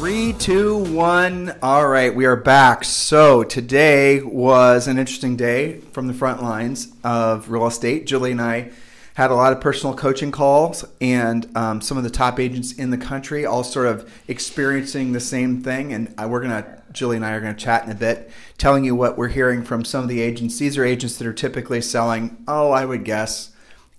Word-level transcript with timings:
Three, 0.00 0.32
two, 0.32 0.78
one. 0.94 1.54
All 1.62 1.86
right, 1.86 2.14
we 2.14 2.24
are 2.24 2.34
back. 2.34 2.84
So 2.84 3.42
today 3.44 4.22
was 4.22 4.88
an 4.88 4.96
interesting 4.96 5.36
day 5.36 5.80
from 5.92 6.06
the 6.06 6.14
front 6.14 6.42
lines 6.42 6.90
of 7.04 7.50
real 7.50 7.66
estate. 7.66 8.06
Julie 8.06 8.30
and 8.30 8.40
I 8.40 8.70
had 9.12 9.30
a 9.30 9.34
lot 9.34 9.52
of 9.52 9.60
personal 9.60 9.94
coaching 9.94 10.32
calls, 10.32 10.86
and 11.02 11.54
um, 11.54 11.82
some 11.82 11.98
of 11.98 12.02
the 12.02 12.08
top 12.08 12.40
agents 12.40 12.72
in 12.72 12.88
the 12.88 12.96
country 12.96 13.44
all 13.44 13.62
sort 13.62 13.88
of 13.88 14.10
experiencing 14.26 15.12
the 15.12 15.20
same 15.20 15.62
thing. 15.62 15.92
And 15.92 16.14
uh, 16.16 16.26
we're 16.26 16.40
gonna, 16.40 16.82
Julie 16.92 17.16
and 17.16 17.24
I 17.26 17.32
are 17.32 17.40
gonna 17.42 17.52
chat 17.52 17.84
in 17.84 17.90
a 17.90 17.94
bit, 17.94 18.30
telling 18.56 18.86
you 18.86 18.94
what 18.94 19.18
we're 19.18 19.28
hearing 19.28 19.62
from 19.62 19.84
some 19.84 20.02
of 20.02 20.08
the 20.08 20.22
agents. 20.22 20.58
These 20.58 20.78
are 20.78 20.84
agents 20.84 21.18
that 21.18 21.26
are 21.26 21.34
typically 21.34 21.82
selling, 21.82 22.42
oh, 22.48 22.70
I 22.70 22.86
would 22.86 23.04
guess 23.04 23.49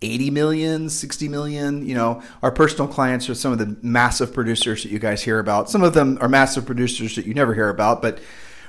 80 0.02 0.32
million, 0.32 0.90
60 0.90 1.30
million. 1.30 1.86
You 1.86 1.96
know, 1.96 2.24
our 2.42 2.52
personal 2.52 2.88
clients 2.88 3.30
are 3.30 3.36
some 3.36 3.52
of 3.52 3.60
the 3.60 3.76
massive 3.82 4.34
producers 4.34 4.84
that 4.84 4.92
you 4.92 5.00
guys 5.00 5.22
hear 5.22 5.40
about. 5.40 5.70
Some 5.70 5.84
of 5.84 5.94
them 5.94 6.18
are 6.22 6.30
massive 6.30 6.66
producers 6.66 7.16
that 7.16 7.26
you 7.26 7.34
never 7.34 7.54
hear 7.54 7.70
about, 7.70 8.02
but 8.02 8.20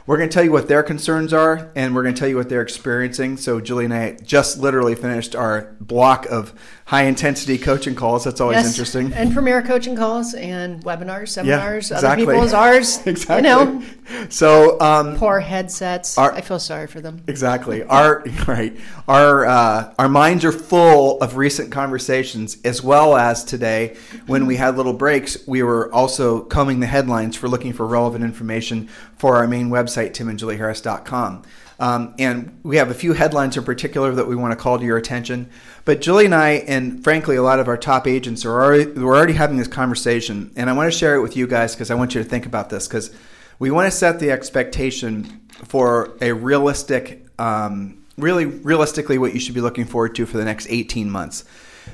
we're 0.06 0.16
going 0.16 0.28
to 0.28 0.32
tell 0.34 0.44
you 0.44 0.52
what 0.52 0.68
their 0.68 0.82
concerns 0.82 1.32
are, 1.32 1.70
and 1.74 1.94
we're 1.94 2.02
going 2.02 2.14
to 2.14 2.18
tell 2.18 2.28
you 2.28 2.36
what 2.36 2.48
they're 2.48 2.62
experiencing. 2.62 3.36
So, 3.36 3.60
Julie 3.60 3.84
and 3.84 3.94
I 3.94 4.12
just 4.22 4.58
literally 4.58 4.94
finished 4.94 5.36
our 5.36 5.76
block 5.80 6.26
of 6.26 6.52
high 6.92 7.04
intensity 7.04 7.56
coaching 7.56 7.94
calls. 7.94 8.24
That's 8.24 8.40
always 8.40 8.56
yes. 8.56 8.68
interesting. 8.68 9.14
And 9.14 9.32
premier 9.32 9.62
coaching 9.62 9.96
calls 9.96 10.34
and 10.34 10.84
webinars, 10.84 11.28
seminars, 11.28 11.90
yeah, 11.90 11.96
exactly. 11.96 12.24
other 12.24 12.32
people's 12.34 12.52
ours. 12.52 12.98
exactly. 13.06 13.48
You 13.48 13.54
know, 13.54 14.28
so 14.28 14.78
um, 14.80 15.16
poor 15.16 15.40
headsets. 15.40 16.18
Our, 16.18 16.32
I 16.32 16.42
feel 16.42 16.58
sorry 16.58 16.86
for 16.86 17.00
them. 17.00 17.22
Exactly. 17.28 17.82
Our 17.84 18.22
right. 18.46 18.76
Our 19.08 19.46
uh, 19.46 19.94
our 19.98 20.08
minds 20.08 20.44
are 20.44 20.52
full 20.52 21.18
of 21.20 21.36
recent 21.36 21.72
conversations, 21.72 22.58
as 22.62 22.82
well 22.82 23.16
as 23.16 23.44
today 23.44 23.96
when 24.26 24.46
we 24.46 24.56
had 24.56 24.76
little 24.76 24.92
breaks. 24.92 25.46
We 25.46 25.62
were 25.62 25.92
also 25.94 26.40
combing 26.40 26.80
the 26.80 26.86
headlines 26.86 27.36
for 27.36 27.48
looking 27.48 27.72
for 27.72 27.86
relevant 27.86 28.22
information 28.22 28.88
for 29.16 29.36
our 29.36 29.46
main 29.46 29.70
website, 29.70 29.91
timandjulieharris.com. 29.96 31.42
Um, 31.78 32.14
and 32.18 32.60
we 32.62 32.76
have 32.76 32.90
a 32.90 32.94
few 32.94 33.12
headlines 33.12 33.56
in 33.56 33.64
particular 33.64 34.12
that 34.14 34.28
we 34.28 34.36
want 34.36 34.52
to 34.52 34.56
call 34.56 34.78
to 34.78 34.84
your 34.84 34.96
attention. 34.96 35.50
But 35.84 36.00
Julie 36.00 36.26
and 36.26 36.34
I, 36.34 36.50
and 36.50 37.02
frankly, 37.02 37.34
a 37.34 37.42
lot 37.42 37.58
of 37.58 37.66
our 37.66 37.76
top 37.76 38.06
agents 38.06 38.44
are 38.44 38.52
already 38.52 38.86
we're 38.86 39.16
already 39.16 39.32
having 39.32 39.56
this 39.56 39.68
conversation, 39.68 40.52
and 40.54 40.70
I 40.70 40.74
want 40.74 40.92
to 40.92 40.96
share 40.96 41.16
it 41.16 41.22
with 41.22 41.36
you 41.36 41.46
guys 41.46 41.74
because 41.74 41.90
I 41.90 41.94
want 41.94 42.14
you 42.14 42.22
to 42.22 42.28
think 42.28 42.46
about 42.46 42.70
this 42.70 42.86
because 42.86 43.12
we 43.58 43.70
want 43.70 43.90
to 43.90 43.96
set 43.96 44.20
the 44.20 44.30
expectation 44.30 45.40
for 45.64 46.16
a 46.20 46.32
realistic, 46.32 47.26
um, 47.38 48.04
really 48.16 48.46
realistically, 48.46 49.18
what 49.18 49.34
you 49.34 49.40
should 49.40 49.54
be 49.54 49.60
looking 49.60 49.84
forward 49.84 50.14
to 50.16 50.26
for 50.26 50.36
the 50.36 50.44
next 50.44 50.68
18 50.70 51.10
months. 51.10 51.44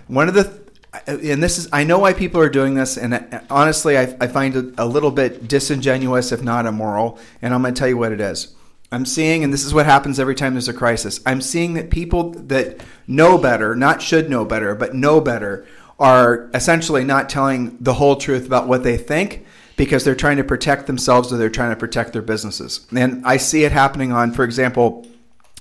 One 0.06 0.28
of 0.28 0.34
the 0.34 0.67
and 1.06 1.42
this 1.42 1.58
is 1.58 1.68
I 1.72 1.84
know 1.84 1.98
why 1.98 2.12
people 2.12 2.40
are 2.40 2.48
doing 2.48 2.74
this, 2.74 2.96
and 2.96 3.14
uh, 3.14 3.40
honestly, 3.50 3.98
I, 3.98 4.16
I 4.20 4.26
find 4.26 4.56
it 4.56 4.74
a 4.78 4.86
little 4.86 5.10
bit 5.10 5.46
disingenuous, 5.48 6.32
if 6.32 6.42
not 6.42 6.66
immoral. 6.66 7.18
And 7.42 7.54
I'm 7.54 7.62
going 7.62 7.74
to 7.74 7.78
tell 7.78 7.88
you 7.88 7.98
what 7.98 8.12
it 8.12 8.20
is. 8.20 8.54
I'm 8.90 9.04
seeing, 9.04 9.44
and 9.44 9.52
this 9.52 9.64
is 9.64 9.74
what 9.74 9.84
happens 9.84 10.18
every 10.18 10.34
time 10.34 10.54
there's 10.54 10.68
a 10.68 10.72
crisis. 10.72 11.20
I'm 11.26 11.42
seeing 11.42 11.74
that 11.74 11.90
people 11.90 12.30
that 12.30 12.80
know 13.06 13.36
better, 13.36 13.76
not 13.76 14.00
should 14.00 14.30
know 14.30 14.46
better, 14.46 14.74
but 14.74 14.94
know 14.94 15.20
better, 15.20 15.66
are 15.98 16.48
essentially 16.54 17.04
not 17.04 17.28
telling 17.28 17.76
the 17.80 17.94
whole 17.94 18.16
truth 18.16 18.46
about 18.46 18.66
what 18.66 18.84
they 18.84 18.96
think 18.96 19.44
because 19.76 20.04
they're 20.04 20.14
trying 20.14 20.38
to 20.38 20.44
protect 20.44 20.86
themselves 20.86 21.32
or 21.32 21.36
they're 21.36 21.50
trying 21.50 21.70
to 21.70 21.76
protect 21.76 22.12
their 22.12 22.22
businesses. 22.22 22.86
And 22.96 23.24
I 23.26 23.36
see 23.36 23.64
it 23.64 23.72
happening 23.72 24.10
on, 24.10 24.32
for 24.32 24.44
example, 24.44 25.06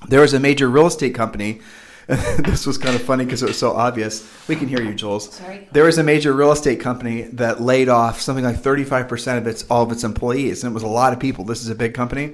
there 0.07 0.21
was 0.21 0.33
a 0.33 0.39
major 0.39 0.69
real 0.69 0.87
estate 0.87 1.13
company. 1.13 1.59
this 2.39 2.65
was 2.65 2.77
kind 2.77 2.95
of 2.95 3.01
funny 3.01 3.25
because 3.25 3.43
it 3.43 3.47
was 3.47 3.59
so 3.59 3.73
obvious. 3.73 4.29
We 4.47 4.55
can 4.55 4.67
hear 4.67 4.81
you, 4.81 4.93
Jules. 4.93 5.33
Sorry. 5.33 5.67
There 5.73 5.83
was 5.83 5.97
a 5.97 6.03
major 6.03 6.31
real 6.33 6.53
estate 6.53 6.79
company 6.79 7.23
that 7.33 7.61
laid 7.61 7.89
off 7.89 8.21
something 8.21 8.45
like 8.45 8.57
35% 8.57 9.37
of 9.37 9.45
its 9.45 9.65
all 9.69 9.83
of 9.83 9.91
its 9.91 10.03
employees, 10.03 10.63
and 10.63 10.71
it 10.71 10.73
was 10.73 10.83
a 10.83 10.87
lot 10.87 11.11
of 11.11 11.19
people. 11.19 11.43
This 11.43 11.61
is 11.61 11.69
a 11.69 11.75
big 11.75 11.93
company 11.93 12.33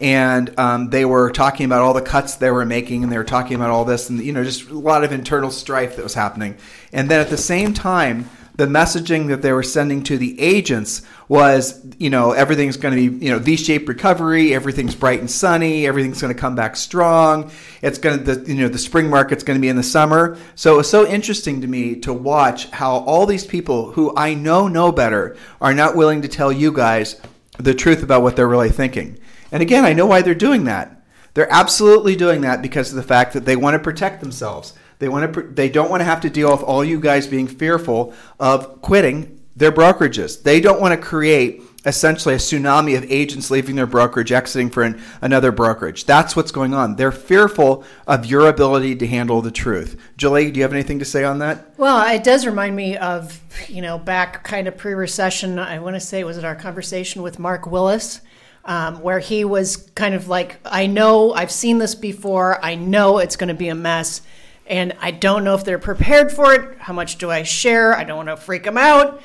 and 0.00 0.58
um, 0.58 0.90
they 0.90 1.04
were 1.04 1.30
talking 1.30 1.64
about 1.64 1.80
all 1.80 1.94
the 1.94 2.02
cuts 2.02 2.36
they 2.36 2.50
were 2.50 2.64
making 2.64 3.02
and 3.02 3.10
they 3.10 3.16
were 3.16 3.24
talking 3.24 3.56
about 3.56 3.70
all 3.70 3.84
this 3.84 4.10
and 4.10 4.22
you 4.22 4.32
know 4.32 4.44
just 4.44 4.68
a 4.68 4.78
lot 4.78 5.04
of 5.04 5.12
internal 5.12 5.50
strife 5.50 5.96
that 5.96 6.02
was 6.02 6.14
happening 6.14 6.56
and 6.92 7.10
then 7.10 7.20
at 7.20 7.30
the 7.30 7.36
same 7.36 7.72
time 7.72 8.28
the 8.56 8.66
messaging 8.66 9.28
that 9.28 9.42
they 9.42 9.52
were 9.52 9.62
sending 9.62 10.02
to 10.02 10.18
the 10.18 10.40
agents 10.40 11.02
was 11.28 11.84
you 11.98 12.10
know 12.10 12.32
everything's 12.32 12.76
going 12.76 12.94
to 12.94 13.10
be 13.10 13.24
you 13.24 13.30
know 13.30 13.38
v-shaped 13.38 13.88
recovery 13.88 14.54
everything's 14.54 14.94
bright 14.94 15.20
and 15.20 15.30
sunny 15.30 15.86
everything's 15.86 16.20
going 16.20 16.32
to 16.32 16.40
come 16.40 16.54
back 16.54 16.76
strong 16.76 17.50
it's 17.82 17.98
going 17.98 18.18
to 18.18 18.34
the 18.34 18.52
you 18.52 18.60
know 18.60 18.68
the 18.68 18.78
spring 18.78 19.08
market's 19.08 19.44
going 19.44 19.56
to 19.56 19.60
be 19.60 19.68
in 19.68 19.76
the 19.76 19.82
summer 19.82 20.38
so 20.54 20.74
it 20.74 20.76
was 20.78 20.90
so 20.90 21.06
interesting 21.06 21.60
to 21.60 21.66
me 21.66 21.94
to 21.96 22.12
watch 22.12 22.70
how 22.70 22.96
all 23.00 23.26
these 23.26 23.46
people 23.46 23.92
who 23.92 24.12
i 24.16 24.34
know 24.34 24.68
know 24.68 24.90
better 24.90 25.36
are 25.60 25.74
not 25.74 25.96
willing 25.96 26.22
to 26.22 26.28
tell 26.28 26.50
you 26.50 26.72
guys 26.72 27.20
the 27.58 27.74
truth 27.74 28.02
about 28.02 28.22
what 28.22 28.36
they're 28.36 28.48
really 28.48 28.70
thinking 28.70 29.18
and 29.52 29.62
again, 29.62 29.84
I 29.84 29.92
know 29.92 30.06
why 30.06 30.22
they're 30.22 30.34
doing 30.34 30.64
that. 30.64 31.02
They're 31.34 31.52
absolutely 31.52 32.16
doing 32.16 32.40
that 32.42 32.62
because 32.62 32.90
of 32.90 32.96
the 32.96 33.02
fact 33.02 33.32
that 33.34 33.44
they 33.44 33.56
want 33.56 33.74
to 33.74 33.78
protect 33.78 34.20
themselves. 34.20 34.72
They 34.98 35.08
want 35.08 35.32
to. 35.34 35.42
They 35.42 35.68
don't 35.68 35.90
want 35.90 36.00
to 36.00 36.04
have 36.04 36.20
to 36.22 36.30
deal 36.30 36.50
with 36.50 36.62
all 36.62 36.84
you 36.84 37.00
guys 37.00 37.26
being 37.26 37.46
fearful 37.46 38.14
of 38.40 38.80
quitting 38.82 39.40
their 39.54 39.72
brokerages. 39.72 40.42
They 40.42 40.60
don't 40.60 40.80
want 40.80 40.98
to 40.98 41.06
create 41.06 41.62
essentially 41.84 42.34
a 42.34 42.38
tsunami 42.38 42.96
of 42.96 43.04
agents 43.10 43.50
leaving 43.50 43.76
their 43.76 43.86
brokerage, 43.86 44.32
exiting 44.32 44.70
for 44.70 44.82
an, 44.82 45.00
another 45.22 45.52
brokerage. 45.52 46.04
That's 46.04 46.34
what's 46.34 46.50
going 46.50 46.74
on. 46.74 46.96
They're 46.96 47.12
fearful 47.12 47.84
of 48.08 48.26
your 48.26 48.48
ability 48.48 48.96
to 48.96 49.06
handle 49.06 49.40
the 49.40 49.52
truth. 49.52 49.98
Julie, 50.16 50.50
do 50.50 50.58
you 50.58 50.64
have 50.64 50.72
anything 50.72 50.98
to 50.98 51.04
say 51.04 51.22
on 51.22 51.38
that? 51.38 51.74
Well, 51.76 52.12
it 52.12 52.24
does 52.24 52.44
remind 52.44 52.74
me 52.74 52.96
of, 52.96 53.40
you 53.68 53.82
know, 53.82 53.98
back 53.98 54.42
kind 54.42 54.66
of 54.66 54.76
pre 54.76 54.94
recession. 54.94 55.58
I 55.58 55.78
want 55.78 55.94
to 55.94 56.00
say, 56.00 56.24
was 56.24 56.38
it 56.38 56.44
our 56.44 56.56
conversation 56.56 57.22
with 57.22 57.38
Mark 57.38 57.66
Willis? 57.66 58.20
um, 58.66 59.00
where 59.00 59.20
he 59.20 59.44
was 59.44 59.76
kind 59.94 60.14
of 60.14 60.28
like, 60.28 60.58
I 60.64 60.86
know 60.86 61.32
I've 61.32 61.52
seen 61.52 61.78
this 61.78 61.94
before. 61.94 62.62
I 62.62 62.74
know 62.74 63.18
it's 63.18 63.36
going 63.36 63.48
to 63.48 63.54
be 63.54 63.68
a 63.68 63.74
mess. 63.74 64.22
And 64.66 64.94
I 65.00 65.12
don't 65.12 65.44
know 65.44 65.54
if 65.54 65.64
they're 65.64 65.78
prepared 65.78 66.32
for 66.32 66.52
it. 66.54 66.78
How 66.78 66.92
much 66.92 67.18
do 67.18 67.30
I 67.30 67.42
share? 67.42 67.94
I 67.94 68.04
don't 68.04 68.16
want 68.16 68.28
to 68.28 68.36
freak 68.36 68.64
them 68.64 68.78
out. 68.78 69.20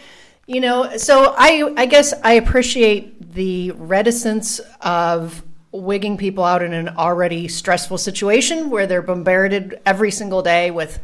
You 0.48 0.62
know, 0.62 0.98
so 0.98 1.34
I, 1.38 1.74
I 1.78 1.86
guess 1.86 2.14
I 2.24 2.34
appreciate 2.34 3.34
the 3.34 3.72
reticence 3.72 4.60
of 4.82 5.44
wigging 5.72 6.18
people 6.18 6.44
out 6.44 6.62
in 6.62 6.74
an 6.74 6.90
already 6.90 7.48
stressful 7.48 7.98
situation 7.98 8.70
where 8.70 8.86
they're 8.88 9.02
bombarded 9.02 9.80
every 9.86 10.12
single 10.12 10.42
day 10.42 10.70
with 10.70 11.00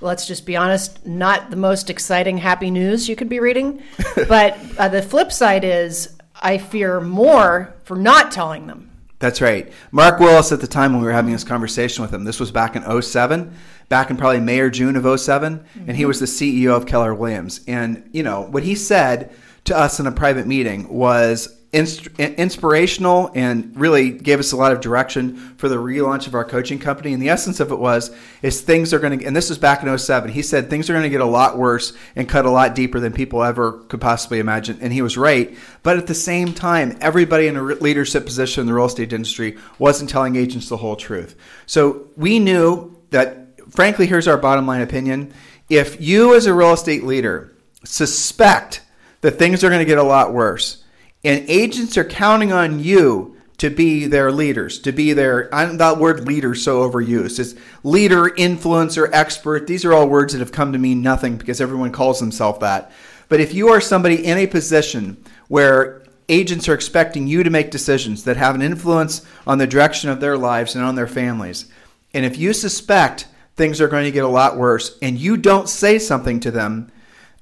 let's 0.00 0.26
just 0.26 0.44
be 0.44 0.56
honest, 0.56 1.06
not 1.06 1.50
the 1.50 1.56
most 1.56 1.88
exciting, 1.88 2.36
happy 2.38 2.70
news 2.70 3.08
you 3.08 3.16
could 3.16 3.28
be 3.28 3.40
reading. 3.40 3.82
but 4.28 4.58
uh, 4.76 4.88
the 4.88 5.00
flip 5.00 5.32
side 5.32 5.64
is 5.64 6.16
I 6.34 6.58
fear 6.58 7.00
more 7.00 7.74
for 7.84 7.96
not 7.96 8.32
telling 8.32 8.66
them. 8.66 8.90
That's 9.20 9.40
right. 9.40 9.72
Mark 9.92 10.18
Willis, 10.18 10.50
at 10.50 10.60
the 10.60 10.66
time 10.66 10.92
when 10.92 11.00
we 11.00 11.06
were 11.06 11.12
having 11.12 11.32
this 11.32 11.44
conversation 11.44 12.02
with 12.02 12.12
him, 12.12 12.24
this 12.24 12.40
was 12.40 12.50
back 12.50 12.74
in 12.74 13.02
07, 13.02 13.54
back 13.92 14.08
in 14.08 14.16
probably 14.16 14.40
May 14.40 14.58
or 14.60 14.70
June 14.70 14.96
of 14.96 15.20
7 15.20 15.58
mm-hmm. 15.58 15.78
and 15.80 15.90
he 15.90 16.04
mm-hmm. 16.04 16.08
was 16.08 16.18
the 16.18 16.24
CEO 16.24 16.74
of 16.74 16.86
Keller 16.86 17.14
Williams. 17.14 17.60
And, 17.68 18.08
you 18.10 18.22
know, 18.22 18.40
what 18.40 18.62
he 18.62 18.74
said 18.74 19.30
to 19.64 19.76
us 19.76 20.00
in 20.00 20.06
a 20.06 20.12
private 20.12 20.46
meeting 20.46 20.88
was 20.88 21.58
inspirational 21.74 23.30
and 23.34 23.78
really 23.78 24.10
gave 24.10 24.38
us 24.38 24.52
a 24.52 24.56
lot 24.56 24.72
of 24.72 24.80
direction 24.80 25.36
for 25.58 25.68
the 25.68 25.76
relaunch 25.76 26.26
of 26.26 26.34
our 26.34 26.44
coaching 26.46 26.78
company. 26.78 27.12
And 27.12 27.22
the 27.22 27.28
essence 27.28 27.60
of 27.60 27.70
it 27.70 27.78
was 27.78 28.16
is 28.40 28.62
things 28.62 28.94
are 28.94 28.98
going 28.98 29.18
to 29.18 29.26
and 29.26 29.36
this 29.36 29.50
was 29.50 29.58
back 29.58 29.82
in 29.82 29.98
07. 29.98 30.30
He 30.30 30.40
said 30.40 30.70
things 30.70 30.88
are 30.88 30.94
going 30.94 31.02
to 31.02 31.10
get 31.10 31.20
a 31.20 31.26
lot 31.26 31.58
worse 31.58 31.92
and 32.16 32.26
cut 32.26 32.46
a 32.46 32.50
lot 32.50 32.74
deeper 32.74 32.98
than 32.98 33.12
people 33.12 33.42
ever 33.42 33.72
could 33.88 34.00
possibly 34.00 34.38
imagine. 34.38 34.78
And 34.80 34.90
he 34.90 35.02
was 35.02 35.18
right. 35.18 35.54
But 35.82 35.98
at 35.98 36.06
the 36.06 36.14
same 36.14 36.54
time, 36.54 36.96
everybody 37.02 37.46
in 37.46 37.58
a 37.58 37.62
leadership 37.62 38.24
position 38.24 38.62
in 38.62 38.68
the 38.68 38.72
real 38.72 38.86
estate 38.86 39.12
industry 39.12 39.58
wasn't 39.78 40.08
telling 40.08 40.36
agents 40.36 40.70
the 40.70 40.78
whole 40.78 40.96
truth. 40.96 41.36
So 41.66 42.08
we 42.16 42.38
knew 42.38 42.96
that 43.10 43.41
frankly 43.72 44.06
here's 44.06 44.28
our 44.28 44.38
bottom 44.38 44.66
line 44.66 44.80
opinion. 44.80 45.32
If 45.68 46.00
you 46.00 46.34
as 46.34 46.46
a 46.46 46.54
real 46.54 46.72
estate 46.72 47.04
leader 47.04 47.52
suspect 47.84 48.82
that 49.22 49.32
things 49.32 49.64
are 49.64 49.68
going 49.68 49.80
to 49.80 49.84
get 49.84 49.98
a 49.98 50.02
lot 50.02 50.32
worse, 50.32 50.84
and 51.24 51.44
agents 51.48 51.96
are 51.96 52.04
counting 52.04 52.52
on 52.52 52.80
you 52.80 53.36
to 53.58 53.70
be 53.70 54.06
their 54.06 54.32
leaders, 54.32 54.80
to 54.80 54.92
be 54.92 55.12
their, 55.12 55.48
that 55.52 55.98
word 55.98 56.26
leader 56.26 56.54
so 56.54 56.88
overused. 56.88 57.38
It's 57.38 57.54
leader, 57.84 58.24
influencer, 58.30 59.08
expert. 59.12 59.68
These 59.68 59.84
are 59.84 59.92
all 59.92 60.08
words 60.08 60.32
that 60.32 60.40
have 60.40 60.50
come 60.50 60.72
to 60.72 60.78
mean 60.78 61.00
nothing 61.00 61.36
because 61.36 61.60
everyone 61.60 61.92
calls 61.92 62.18
themselves 62.18 62.58
that. 62.58 62.90
But 63.28 63.40
if 63.40 63.54
you 63.54 63.68
are 63.68 63.80
somebody 63.80 64.26
in 64.26 64.36
a 64.36 64.48
position 64.48 65.24
where 65.46 66.02
agents 66.28 66.68
are 66.68 66.74
expecting 66.74 67.26
you 67.26 67.42
to 67.42 67.50
make 67.50 67.70
decisions 67.70 68.24
that 68.24 68.36
have 68.36 68.54
an 68.54 68.62
influence 68.62 69.24
on 69.46 69.58
the 69.58 69.66
direction 69.66 70.10
of 70.10 70.20
their 70.20 70.36
lives 70.36 70.74
and 70.74 70.84
on 70.84 70.94
their 70.94 71.06
families. 71.06 71.66
And 72.14 72.24
if 72.24 72.38
you 72.38 72.52
suspect 72.52 73.26
things 73.56 73.80
are 73.80 73.88
going 73.88 74.04
to 74.04 74.10
get 74.10 74.24
a 74.24 74.28
lot 74.28 74.56
worse 74.56 74.98
and 75.02 75.18
you 75.18 75.36
don't 75.36 75.68
say 75.68 75.98
something 75.98 76.40
to 76.40 76.50
them 76.50 76.90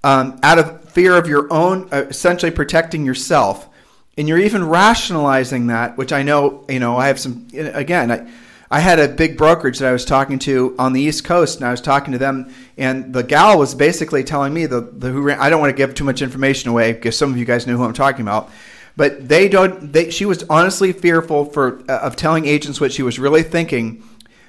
um, 0.03 0.39
out 0.43 0.59
of 0.59 0.89
fear 0.91 1.17
of 1.17 1.27
your 1.27 1.53
own, 1.53 1.89
uh, 1.93 2.07
essentially 2.09 2.51
protecting 2.51 3.05
yourself, 3.05 3.69
and 4.17 4.29
you're 4.29 4.39
even 4.39 4.67
rationalizing 4.67 5.69
that, 5.69 5.97
which 5.97 6.13
I 6.13 6.23
know, 6.23 6.65
you 6.69 6.81
know, 6.81 6.97
I 6.97 7.07
have 7.09 7.19
some, 7.19 7.47
again, 7.55 8.11
I, 8.11 8.29
I 8.71 8.81
had 8.81 8.99
a 8.99 9.09
big 9.09 9.37
brokerage 9.37 9.79
that 9.79 9.89
I 9.89 9.93
was 9.93 10.05
talking 10.05 10.39
to 10.41 10.75
on 10.79 10.93
the 10.93 11.01
East 11.01 11.25
Coast, 11.25 11.59
and 11.59 11.67
I 11.67 11.71
was 11.71 11.81
talking 11.81 12.13
to 12.13 12.19
them, 12.19 12.53
and 12.77 13.13
the 13.13 13.23
gal 13.23 13.59
was 13.59 13.75
basically 13.75 14.25
telling 14.25 14.55
me 14.55 14.67
the, 14.67 14.81
the 14.81 15.11
who 15.11 15.23
ran, 15.23 15.41
I 15.41 15.51
don't 15.51 15.61
want 15.61 15.71
to 15.71 15.77
give 15.77 15.95
too 15.95 16.05
much 16.05 16.23
information 16.23 16.71
away 16.71 16.93
because 16.93 17.17
some 17.17 17.31
of 17.31 17.37
you 17.37 17.45
guys 17.45 17.67
know 17.67 17.77
who 17.77 17.85
I'm 17.85 17.93
talking 17.93 18.23
about, 18.23 18.51
but 18.97 19.29
they 19.29 19.49
don't. 19.49 19.93
They, 19.93 20.11
she 20.11 20.25
was 20.25 20.45
honestly 20.49 20.93
fearful 20.93 21.47
for 21.47 21.83
uh, 21.91 21.99
of 21.99 22.17
telling 22.17 22.47
agents 22.47 22.81
what 22.81 22.93
she 22.93 23.03
was 23.03 23.19
really 23.19 23.43
thinking. 23.43 24.05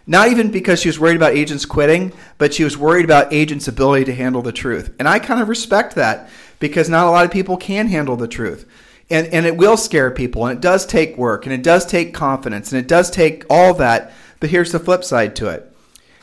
Not 0.08 0.30
even 0.30 0.52
because 0.52 0.82
she 0.82 0.90
was 0.90 1.00
worried 1.00 1.16
about 1.16 1.34
agents 1.34 1.66
quitting, 1.66 2.12
but 2.38 2.54
she 2.54 2.64
was 2.64 2.78
worried 2.78 3.06
about 3.06 3.32
agents' 3.32 3.68
ability 3.68 4.06
to 4.06 4.16
handle 4.16 4.42
the 4.42 4.52
truth. 4.52 4.94
And 5.00 5.08
I 5.08 5.20
kind 5.20 5.42
of 5.42 5.50
respect 5.50 5.96
that 5.96 6.30
because 6.60 6.90
not 6.90 7.08
a 7.08 7.12
lot 7.12 7.26
of 7.26 7.32
people 7.32 7.58
can 7.58 7.88
handle 7.88 8.16
the 8.16 8.28
truth. 8.28 8.66
And, 9.10 9.28
and 9.28 9.46
it 9.46 9.58
will 9.58 9.78
scare 9.78 10.10
people 10.10 10.46
and 10.46 10.58
it 10.58 10.62
does 10.62 10.86
take 10.86 11.18
work 11.18 11.46
and 11.46 11.54
it 11.54 11.64
does 11.64 11.86
take 11.86 12.14
confidence 12.14 12.72
and 12.72 12.80
it 12.80 12.88
does 12.88 13.12
take 13.12 13.46
all 13.50 13.74
that. 13.76 14.14
But 14.40 14.50
here's 14.50 14.72
the 14.72 14.80
flip 14.80 15.04
side 15.04 15.36
to 15.38 15.50
it. 15.50 15.68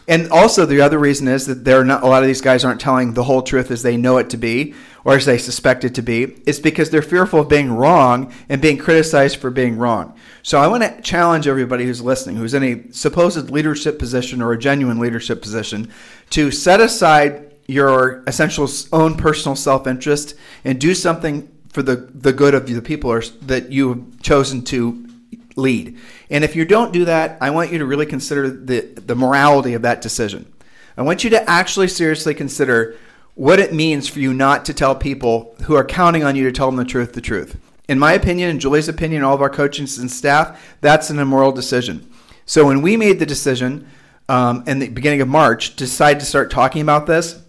And 0.08 0.30
also 0.30 0.64
the 0.64 0.80
other 0.80 0.98
reason 0.98 1.28
is 1.28 1.44
that 1.46 1.66
they're 1.66 1.84
not 1.84 2.02
a 2.02 2.06
lot 2.06 2.22
of 2.22 2.26
these 2.26 2.40
guys 2.40 2.64
aren't 2.64 2.80
telling 2.80 3.12
the 3.12 3.24
whole 3.24 3.42
truth 3.42 3.70
as 3.70 3.82
they 3.82 3.98
know 3.98 4.16
it 4.16 4.30
to 4.30 4.38
be 4.38 4.74
or 5.08 5.16
as 5.16 5.24
they 5.24 5.38
suspect 5.38 5.84
it 5.84 5.94
to 5.94 6.02
be 6.02 6.24
it's 6.46 6.58
because 6.58 6.90
they're 6.90 7.00
fearful 7.00 7.40
of 7.40 7.48
being 7.48 7.72
wrong 7.72 8.30
and 8.50 8.60
being 8.60 8.76
criticized 8.76 9.38
for 9.38 9.50
being 9.50 9.78
wrong 9.78 10.14
so 10.42 10.60
i 10.60 10.66
want 10.66 10.82
to 10.82 11.00
challenge 11.00 11.46
everybody 11.46 11.84
who's 11.84 12.02
listening 12.02 12.36
who's 12.36 12.52
in 12.52 12.62
a 12.62 12.92
supposed 12.92 13.50
leadership 13.50 13.98
position 13.98 14.42
or 14.42 14.52
a 14.52 14.58
genuine 14.58 14.98
leadership 14.98 15.40
position 15.40 15.90
to 16.28 16.50
set 16.50 16.78
aside 16.78 17.54
your 17.66 18.22
essential 18.26 18.68
own 18.92 19.16
personal 19.16 19.56
self-interest 19.56 20.34
and 20.64 20.78
do 20.78 20.94
something 20.94 21.48
for 21.70 21.82
the, 21.82 21.96
the 21.96 22.32
good 22.32 22.54
of 22.54 22.66
the 22.66 22.82
people 22.82 23.10
are, 23.10 23.22
that 23.42 23.70
you 23.70 23.88
have 23.90 24.22
chosen 24.22 24.62
to 24.62 25.06
lead. 25.54 25.98
And 26.30 26.44
if 26.44 26.56
you 26.56 26.64
don't 26.64 26.92
do 26.92 27.04
that, 27.04 27.36
I 27.40 27.50
want 27.50 27.72
you 27.72 27.78
to 27.78 27.86
really 27.86 28.06
consider 28.06 28.50
the, 28.50 28.80
the 28.80 29.14
morality 29.14 29.74
of 29.74 29.82
that 29.82 30.00
decision. 30.00 30.50
I 30.96 31.02
want 31.02 31.24
you 31.24 31.30
to 31.30 31.48
actually 31.48 31.88
seriously 31.88 32.34
consider 32.34 32.96
what 33.38 33.60
it 33.60 33.72
means 33.72 34.08
for 34.08 34.18
you 34.18 34.34
not 34.34 34.64
to 34.64 34.74
tell 34.74 34.96
people 34.96 35.54
who 35.62 35.76
are 35.76 35.84
counting 35.84 36.24
on 36.24 36.34
you 36.34 36.42
to 36.42 36.50
tell 36.50 36.66
them 36.66 36.74
the 36.74 36.84
truth 36.84 37.12
the 37.12 37.20
truth. 37.20 37.56
In 37.88 37.96
my 37.96 38.12
opinion, 38.12 38.50
in 38.50 38.58
Julie's 38.58 38.88
opinion, 38.88 39.22
all 39.22 39.32
of 39.32 39.40
our 39.40 39.48
coaches 39.48 39.96
and 39.96 40.10
staff, 40.10 40.60
that's 40.80 41.08
an 41.08 41.20
immoral 41.20 41.52
decision. 41.52 42.10
So 42.46 42.66
when 42.66 42.82
we 42.82 42.96
made 42.96 43.20
the 43.20 43.26
decision 43.26 43.86
um, 44.28 44.64
in 44.66 44.80
the 44.80 44.88
beginning 44.88 45.20
of 45.20 45.28
March, 45.28 45.70
to 45.70 45.76
decide 45.76 46.18
to 46.18 46.26
start 46.26 46.50
talking 46.50 46.82
about 46.82 47.06
this, 47.06 47.40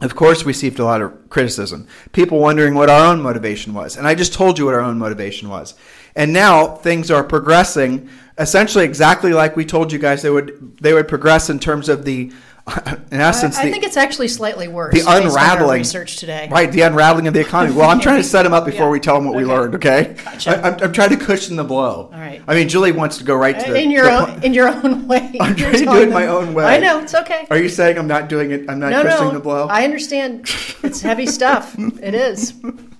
of 0.00 0.14
course, 0.14 0.44
we 0.44 0.50
received 0.50 0.78
a 0.78 0.84
lot 0.84 1.02
of 1.02 1.28
criticism. 1.30 1.88
People 2.12 2.38
wondering 2.38 2.74
what 2.76 2.88
our 2.88 3.12
own 3.12 3.20
motivation 3.20 3.74
was. 3.74 3.96
And 3.96 4.06
I 4.06 4.14
just 4.14 4.34
told 4.34 4.56
you 4.56 4.66
what 4.66 4.74
our 4.74 4.80
own 4.80 4.98
motivation 4.98 5.48
was. 5.48 5.74
And 6.14 6.32
now 6.32 6.76
things 6.76 7.10
are 7.10 7.24
progressing 7.24 8.08
essentially 8.38 8.84
exactly 8.84 9.32
like 9.32 9.56
we 9.56 9.64
told 9.64 9.92
you 9.92 9.98
guys 9.98 10.22
they 10.22 10.30
would 10.30 10.76
they 10.78 10.92
would 10.92 11.08
progress 11.08 11.50
in 11.50 11.58
terms 11.58 11.88
of 11.88 12.04
the 12.04 12.32
in 12.86 13.20
essence, 13.20 13.58
I, 13.58 13.62
I 13.62 13.64
the, 13.66 13.72
think 13.72 13.84
it's 13.84 13.98
actually 13.98 14.28
slightly 14.28 14.68
worse. 14.68 14.94
The 14.94 15.04
unraveling 15.06 15.80
research 15.80 16.16
today, 16.16 16.48
right? 16.50 16.72
The 16.72 16.80
unraveling 16.80 17.26
of 17.26 17.34
the 17.34 17.40
economy. 17.40 17.76
Well, 17.76 17.90
I'm 17.90 18.00
trying 18.00 18.16
to 18.16 18.26
set 18.26 18.44
them 18.44 18.54
up 18.54 18.64
before 18.64 18.80
yeah. 18.86 18.90
we 18.90 19.00
tell 19.00 19.16
them 19.16 19.26
what 19.26 19.36
okay. 19.36 19.44
we 19.44 19.50
learned. 19.50 19.74
Okay, 19.74 20.16
gotcha. 20.24 20.64
I, 20.64 20.84
am 20.84 20.92
trying 20.92 21.10
to 21.10 21.18
cushion 21.18 21.56
the 21.56 21.64
blow. 21.64 22.10
All 22.10 22.18
right. 22.18 22.42
I 22.48 22.54
mean, 22.54 22.70
Julie 22.70 22.92
wants 22.92 23.18
to 23.18 23.24
go 23.24 23.34
right 23.34 23.58
to 23.58 23.66
uh, 23.66 23.72
the, 23.72 23.82
in 23.82 23.90
your 23.90 24.04
the, 24.04 24.34
own 24.34 24.42
in 24.42 24.54
your 24.54 24.68
own 24.68 25.06
way. 25.06 25.36
I'm 25.40 25.54
trying 25.54 25.72
to 25.72 25.84
do 25.84 26.02
it 26.02 26.10
my 26.10 26.26
own 26.26 26.54
way. 26.54 26.64
I 26.64 26.78
know 26.78 27.00
it's 27.00 27.14
okay. 27.14 27.46
Are 27.50 27.58
you 27.58 27.68
saying 27.68 27.98
I'm 27.98 28.06
not 28.06 28.30
doing 28.30 28.50
it? 28.50 28.70
I'm 28.70 28.78
not 28.78 28.90
no, 28.90 29.02
cushioning 29.02 29.28
no, 29.28 29.34
the 29.34 29.40
blow. 29.40 29.66
I 29.66 29.84
understand. 29.84 30.50
It's 30.82 31.02
heavy 31.02 31.26
stuff. 31.26 31.74
it 31.78 32.14
is. 32.14 32.54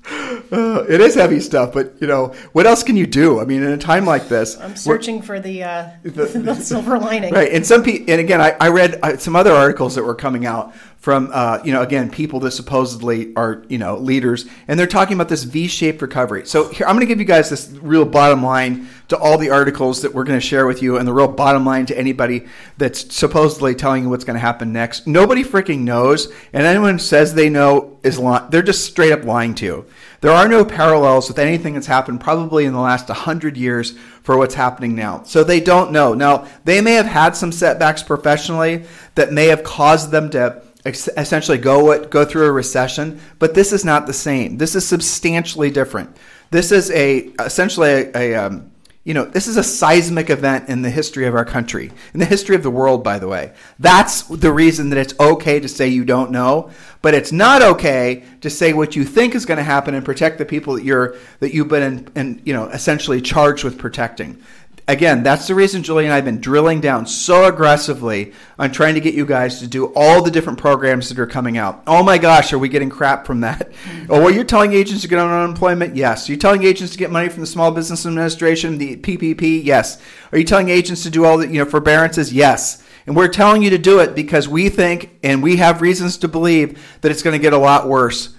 Uh, 0.06 0.84
it 0.88 1.00
is 1.00 1.14
heavy 1.14 1.40
stuff, 1.40 1.72
but 1.72 1.94
you 2.00 2.06
know 2.06 2.34
what 2.52 2.66
else 2.66 2.82
can 2.82 2.96
you 2.96 3.06
do? 3.06 3.40
I 3.40 3.44
mean, 3.44 3.62
in 3.62 3.70
a 3.70 3.78
time 3.78 4.04
like 4.04 4.28
this, 4.28 4.58
I'm 4.58 4.76
searching 4.76 5.22
for 5.22 5.40
the, 5.40 5.62
uh, 5.62 5.90
the, 6.02 6.26
the 6.26 6.54
silver 6.54 6.98
lining. 6.98 7.32
Right, 7.32 7.52
and 7.52 7.66
some 7.66 7.82
people, 7.82 8.12
and 8.12 8.20
again, 8.20 8.40
I, 8.40 8.56
I 8.60 8.68
read 8.68 8.98
uh, 9.02 9.16
some 9.16 9.36
other 9.36 9.52
articles 9.52 9.94
that 9.94 10.04
were 10.04 10.14
coming 10.14 10.46
out 10.46 10.74
from 11.04 11.28
uh, 11.34 11.60
you 11.62 11.70
know 11.70 11.82
again 11.82 12.10
people 12.10 12.40
that 12.40 12.52
supposedly 12.52 13.34
are 13.36 13.62
you 13.68 13.76
know 13.76 13.98
leaders 13.98 14.46
and 14.68 14.80
they're 14.80 14.86
talking 14.86 15.12
about 15.12 15.28
this 15.28 15.42
v-shaped 15.44 16.00
recovery 16.00 16.46
so 16.46 16.66
here 16.70 16.86
i'm 16.86 16.94
going 16.94 17.00
to 17.00 17.06
give 17.06 17.18
you 17.18 17.26
guys 17.26 17.50
this 17.50 17.68
real 17.82 18.06
bottom 18.06 18.42
line 18.42 18.88
to 19.08 19.18
all 19.18 19.36
the 19.36 19.50
articles 19.50 20.02
that 20.02 20.14
we're 20.14 20.24
going 20.24 20.38
to 20.38 20.46
share 20.46 20.66
with 20.66 20.82
you 20.82 20.96
and 20.96 21.06
the 21.06 21.12
real 21.12 21.28
bottom 21.28 21.64
line 21.64 21.86
to 21.86 21.98
anybody 21.98 22.46
that's 22.78 23.14
supposedly 23.14 23.74
telling 23.74 24.04
you 24.04 24.08
what's 24.08 24.24
going 24.24 24.34
to 24.34 24.40
happen 24.40 24.72
next 24.72 25.06
nobody 25.06 25.44
freaking 25.44 25.80
knows 25.80 26.32
and 26.52 26.66
anyone 26.66 26.98
says 26.98 27.34
they 27.34 27.48
know 27.48 27.98
is 28.02 28.18
lying 28.18 28.48
they're 28.50 28.62
just 28.62 28.84
straight 28.84 29.12
up 29.12 29.24
lying 29.24 29.54
to 29.54 29.64
you 29.64 29.86
there 30.20 30.32
are 30.32 30.48
no 30.48 30.64
parallels 30.64 31.28
with 31.28 31.38
anything 31.38 31.74
that's 31.74 31.86
happened 31.86 32.20
probably 32.20 32.64
in 32.64 32.72
the 32.72 32.80
last 32.80 33.08
100 33.08 33.56
years 33.56 33.92
for 34.22 34.36
what's 34.38 34.54
happening 34.54 34.94
now 34.94 35.22
so 35.24 35.44
they 35.44 35.60
don't 35.60 35.92
know 35.92 36.14
now 36.14 36.46
they 36.64 36.80
may 36.80 36.94
have 36.94 37.06
had 37.06 37.36
some 37.36 37.52
setbacks 37.52 38.02
professionally 38.02 38.84
that 39.14 39.32
may 39.32 39.46
have 39.46 39.62
caused 39.62 40.10
them 40.10 40.30
to 40.30 40.62
essentially 40.86 41.58
go 41.58 42.04
go 42.06 42.24
through 42.24 42.46
a 42.46 42.52
recession, 42.52 43.20
but 43.38 43.54
this 43.54 43.72
is 43.72 43.84
not 43.84 44.06
the 44.06 44.12
same. 44.12 44.58
This 44.58 44.74
is 44.74 44.86
substantially 44.86 45.70
different. 45.70 46.14
This 46.50 46.70
is 46.72 46.90
a 46.90 47.30
essentially 47.40 47.88
a, 47.88 48.12
a 48.14 48.34
um, 48.34 48.70
you 49.04 49.12
know, 49.12 49.26
this 49.26 49.46
is 49.46 49.58
a 49.58 49.62
seismic 49.62 50.30
event 50.30 50.70
in 50.70 50.80
the 50.80 50.88
history 50.88 51.26
of 51.26 51.34
our 51.34 51.44
country, 51.44 51.92
in 52.14 52.20
the 52.20 52.26
history 52.26 52.56
of 52.56 52.62
the 52.62 52.70
world, 52.70 53.04
by 53.04 53.18
the 53.18 53.28
way. 53.28 53.52
That's 53.78 54.22
the 54.22 54.50
reason 54.50 54.88
that 54.90 54.98
it's 54.98 55.14
okay 55.20 55.60
to 55.60 55.68
say 55.68 55.88
you 55.88 56.06
don't 56.06 56.30
know, 56.30 56.70
but 57.02 57.12
it's 57.12 57.30
not 57.30 57.60
okay 57.60 58.24
to 58.40 58.48
say 58.48 58.72
what 58.72 58.96
you 58.96 59.04
think 59.04 59.34
is 59.34 59.44
going 59.44 59.58
to 59.58 59.64
happen 59.64 59.94
and 59.94 60.06
protect 60.06 60.38
the 60.38 60.46
people 60.46 60.74
that 60.74 60.84
you're 60.84 61.16
that 61.40 61.52
you've 61.52 61.68
been 61.68 61.82
in, 61.82 62.08
in, 62.16 62.42
you 62.44 62.54
know 62.54 62.64
essentially 62.68 63.20
charged 63.20 63.62
with 63.62 63.78
protecting 63.78 64.42
again, 64.86 65.22
that's 65.22 65.48
the 65.48 65.54
reason 65.54 65.82
Julie 65.82 66.04
and 66.04 66.12
I 66.12 66.16
have 66.16 66.24
been 66.24 66.40
drilling 66.40 66.80
down 66.80 67.06
so 67.06 67.44
aggressively 67.46 68.32
on 68.58 68.70
trying 68.72 68.94
to 68.94 69.00
get 69.00 69.14
you 69.14 69.24
guys 69.24 69.60
to 69.60 69.66
do 69.66 69.92
all 69.94 70.22
the 70.22 70.30
different 70.30 70.58
programs 70.58 71.08
that 71.08 71.18
are 71.18 71.26
coming 71.26 71.56
out. 71.56 71.82
Oh 71.86 72.02
my 72.02 72.18
gosh, 72.18 72.52
are 72.52 72.58
we 72.58 72.68
getting 72.68 72.90
crap 72.90 73.26
from 73.26 73.40
that? 73.40 73.72
Oh, 74.06 74.20
well, 74.20 74.30
you're 74.30 74.44
telling 74.44 74.74
agents 74.74 75.00
to 75.02 75.08
get 75.08 75.18
on 75.18 75.30
unemployment? 75.30 75.96
Yes. 75.96 76.28
Are 76.28 76.32
you 76.32 76.38
telling 76.38 76.62
agents 76.62 76.92
to 76.92 76.98
get 76.98 77.10
money 77.10 77.30
from 77.30 77.40
the 77.40 77.46
Small 77.46 77.70
Business 77.70 78.04
Administration, 78.04 78.76
the 78.76 78.96
PPP? 78.96 79.64
Yes. 79.64 80.00
Are 80.30 80.36
you 80.36 80.44
telling 80.44 80.68
agents 80.68 81.04
to 81.04 81.10
do 81.10 81.24
all 81.24 81.38
the, 81.38 81.48
you 81.48 81.58
know, 81.58 81.64
forbearances? 81.64 82.30
Yes. 82.30 82.84
And 83.06 83.16
we're 83.16 83.28
telling 83.28 83.62
you 83.62 83.70
to 83.70 83.78
do 83.78 84.00
it 84.00 84.14
because 84.14 84.46
we 84.46 84.68
think 84.68 85.18
and 85.22 85.42
we 85.42 85.56
have 85.56 85.80
reasons 85.80 86.18
to 86.18 86.28
believe 86.28 86.98
that 87.00 87.10
it's 87.10 87.22
going 87.22 87.32
to 87.32 87.42
get 87.42 87.54
a 87.54 87.58
lot 87.58 87.88
worse 87.88 88.34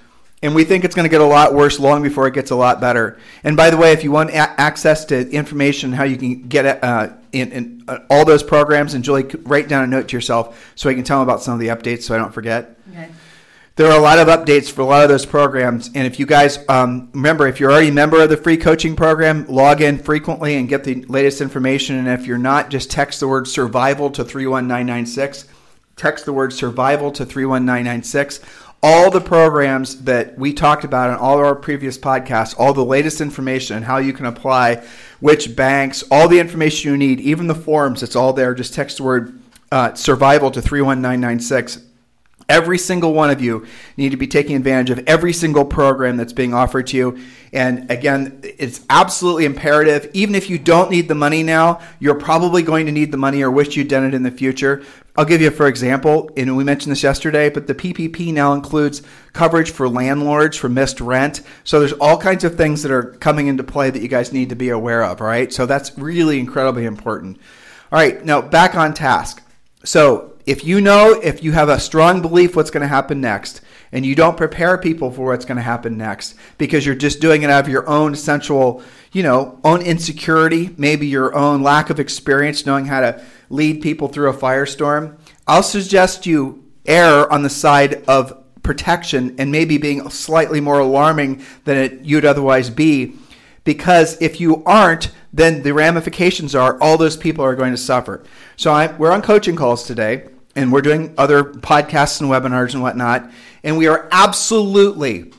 and 0.46 0.54
we 0.54 0.64
think 0.64 0.84
it's 0.86 0.94
going 0.94 1.06
to 1.06 1.10
get 1.10 1.22
a 1.22 1.26
lot 1.26 1.56
worse 1.56 1.80
long 1.80 2.04
before 2.04 2.28
it 2.28 2.36
gets 2.36 2.52
a 2.52 2.56
lot 2.56 2.80
better. 2.80 3.18
And 3.44 3.58
by 3.58 3.72
the 3.72 3.78
way, 3.78 3.94
if 3.94 4.04
you 4.04 4.12
want 4.12 4.30
a- 4.30 4.62
access 4.62 5.04
to 5.06 5.28
information 5.32 5.92
how 5.92 6.04
you 6.04 6.18
can 6.18 6.48
get 6.48 6.84
uh, 6.84 7.14
in, 7.32 7.52
in 7.52 7.84
uh, 7.88 8.00
all 8.12 8.26
those 8.26 8.44
programs, 8.44 8.94
and 8.94 9.04
Julie, 9.04 9.26
write 9.44 9.68
down 9.68 9.84
a 9.84 9.88
note 9.88 10.08
to 10.10 10.16
yourself 10.16 10.72
so 10.76 10.88
I 10.88 10.94
can 10.94 11.04
tell 11.04 11.20
them 11.20 11.28
about 11.28 11.42
some 11.42 11.56
of 11.56 11.60
the 11.60 11.68
updates 11.70 12.04
so 12.04 12.14
I 12.14 12.20
don't 12.20 12.34
forget. 12.34 12.78
Okay. 12.92 13.10
There 13.76 13.92
are 13.92 13.98
a 13.98 14.02
lot 14.02 14.20
of 14.20 14.28
updates 14.28 14.72
for 14.72 14.82
a 14.82 14.86
lot 14.86 15.04
of 15.04 15.10
those 15.10 15.26
programs, 15.26 15.88
and 15.96 16.08
if 16.08 16.18
you 16.18 16.26
guys 16.26 16.60
um, 16.70 17.10
remember, 17.12 17.46
if 17.48 17.60
you're 17.60 17.72
already 17.72 17.90
a 17.90 17.92
member 17.92 18.22
of 18.22 18.30
the 18.30 18.38
free 18.38 18.56
coaching 18.56 18.96
program, 18.96 19.48
log 19.48 19.82
in 19.82 19.98
frequently 19.98 20.56
and 20.56 20.70
get 20.70 20.86
the 20.86 21.04
latest 21.06 21.42
information. 21.42 21.98
And 21.98 22.08
if 22.08 22.26
you're 22.26 22.38
not, 22.38 22.70
just 22.70 22.90
text 22.90 23.20
the 23.20 23.28
word 23.28 23.48
survival 23.50 24.12
to 24.12 24.24
31996. 24.24 25.48
Text 25.98 26.26
the 26.26 26.34
word 26.34 26.54
survival 26.54 27.12
to 27.12 27.26
31996 27.26 28.40
all 28.88 29.10
the 29.10 29.20
programs 29.20 30.04
that 30.04 30.38
we 30.38 30.54
talked 30.54 30.84
about 30.84 31.10
in 31.10 31.16
all 31.16 31.40
our 31.40 31.56
previous 31.56 31.98
podcasts, 31.98 32.54
all 32.60 32.72
the 32.72 32.86
latest 32.86 33.20
information, 33.20 33.82
how 33.82 33.98
you 33.98 34.14
can 34.14 34.28
apply, 34.28 34.76
which 35.20 35.56
banks, 35.56 36.04
all 36.12 36.28
the 36.28 36.38
information 36.40 36.92
you 36.92 36.96
need, 36.96 37.20
even 37.20 37.48
the 37.48 37.56
forms, 37.56 38.04
it's 38.04 38.16
all 38.16 38.32
there. 38.32 38.54
Just 38.54 38.76
text 38.76 38.98
the 38.98 39.04
word 39.04 39.40
uh, 39.72 39.96
survival 39.96 40.52
to 40.52 40.62
31996. 40.62 41.82
Every 42.48 42.78
single 42.78 43.14
one 43.14 43.32
of 43.32 43.42
you 43.42 43.66
need 43.98 44.10
to 44.10 44.18
be 44.18 44.28
taking 44.28 44.56
advantage 44.56 44.92
of 44.92 45.04
every 45.08 45.34
single 45.34 45.66
program 45.66 46.16
that's 46.16 46.34
being 46.34 46.54
offered 46.54 46.88
to 46.88 46.98
you. 46.98 47.20
And 47.52 47.90
again, 47.90 48.40
it's 48.44 48.86
absolutely 48.90 49.46
imperative. 49.46 50.12
Even 50.14 50.36
if 50.36 50.50
you 50.50 50.60
don't 50.60 50.92
need 50.92 51.08
the 51.08 51.16
money 51.16 51.42
now, 51.42 51.80
you're 52.00 52.16
probably 52.16 52.62
going 52.62 52.86
to 52.86 52.92
need 52.92 53.12
the 53.12 53.18
money 53.18 53.42
or 53.42 53.50
wish 53.50 53.76
you'd 53.76 53.88
done 53.88 54.06
it 54.06 54.14
in 54.14 54.22
the 54.22 54.30
future. 54.30 54.84
I'll 55.18 55.26
give 55.26 55.42
you, 55.42 55.50
for 55.50 55.68
example, 55.68 56.30
and 56.36 56.58
we 56.58 56.64
mentioned 56.64 56.92
this 56.92 57.02
yesterday, 57.02 57.50
but 57.50 57.68
the 57.68 57.74
PPP 57.74 58.34
now 58.34 58.54
includes 58.54 59.02
coverage 59.32 59.72
for 59.72 59.88
landlords 59.88 60.58
for 60.58 60.68
missed 60.68 61.00
rent. 61.00 61.42
So 61.64 61.80
there's 61.80 61.94
all 61.94 62.18
kinds 62.18 62.44
of 62.44 62.56
things 62.56 62.84
that 62.84 62.92
are 62.92 63.14
coming 63.14 63.48
into 63.48 63.64
play 63.64 63.90
that 63.90 64.02
you 64.02 64.10
guys 64.10 64.34
need 64.34 64.50
to 64.50 64.56
be 64.56 64.70
aware 64.70 65.04
of, 65.04 65.22
right? 65.22 65.52
So 65.54 65.66
that's 65.66 65.98
really 65.98 66.40
incredibly 66.40 66.86
important. 66.86 67.38
All 67.92 68.00
right, 68.00 68.24
now 68.26 68.42
back 68.42 68.76
on 68.76 68.94
task. 68.94 69.42
So 69.86 70.35
if 70.46 70.64
you 70.64 70.82
know, 70.82 71.20
if 71.24 71.44
you 71.44 71.52
have 71.54 71.70
a 71.70 71.80
strong 71.80 72.22
belief 72.22 72.56
what's 72.56 72.72
going 72.72 72.82
to 72.82 72.88
happen 72.88 73.22
next, 73.22 73.62
and 73.92 74.06
you 74.06 74.14
don't 74.14 74.36
prepare 74.36 74.78
people 74.78 75.10
for 75.10 75.28
what's 75.28 75.46
going 75.46 75.56
to 75.56 75.64
happen 75.64 75.98
next 75.98 76.36
because 76.58 76.86
you're 76.86 76.96
just 76.96 77.22
doing 77.22 77.44
it 77.44 77.50
out 77.50 77.64
of 77.64 77.70
your 77.70 77.88
own 77.88 78.16
sensual, 78.16 78.84
you 79.14 79.24
know, 79.24 79.60
own 79.64 79.82
insecurity, 79.82 80.76
maybe 80.78 81.08
your 81.08 81.34
own 81.34 81.64
lack 81.64 81.90
of 81.90 82.00
experience 82.00 82.66
knowing 82.66 82.86
how 82.86 83.00
to 83.00 83.24
lead 83.50 83.82
people 83.82 84.08
through 84.08 84.30
a 84.30 84.34
firestorm, 84.34 85.18
I'll 85.48 85.64
suggest 85.64 86.26
you 86.26 86.64
err 86.86 87.32
on 87.32 87.44
the 87.44 87.50
side 87.50 88.04
of 88.08 88.44
protection 88.64 89.36
and 89.38 89.52
maybe 89.52 89.78
being 89.78 90.10
slightly 90.10 90.60
more 90.60 90.80
alarming 90.80 91.44
than 91.64 91.78
it, 91.78 92.02
you'd 92.02 92.26
otherwise 92.26 92.70
be. 92.70 93.16
Because 93.64 94.22
if 94.22 94.40
you 94.40 94.64
aren't, 94.66 95.12
then 95.32 95.64
the 95.64 95.74
ramifications 95.74 96.54
are 96.54 96.80
all 96.82 96.98
those 96.98 97.18
people 97.18 97.46
are 97.46 97.56
going 97.56 97.72
to 97.72 97.78
suffer. 97.78 98.24
So 98.58 98.72
I, 98.72 98.96
we're 98.98 99.12
on 99.12 99.22
coaching 99.22 99.56
calls 99.56 99.84
today, 99.84 100.28
and 100.56 100.72
we're 100.72 100.82
doing 100.82 101.14
other 101.18 101.44
podcasts 101.44 102.22
and 102.22 102.30
webinars 102.30 102.74
and 102.74 102.82
whatnot, 102.82 103.30
and 103.64 103.78
we 103.78 103.88
are 103.88 104.08
absolutely 104.12 105.32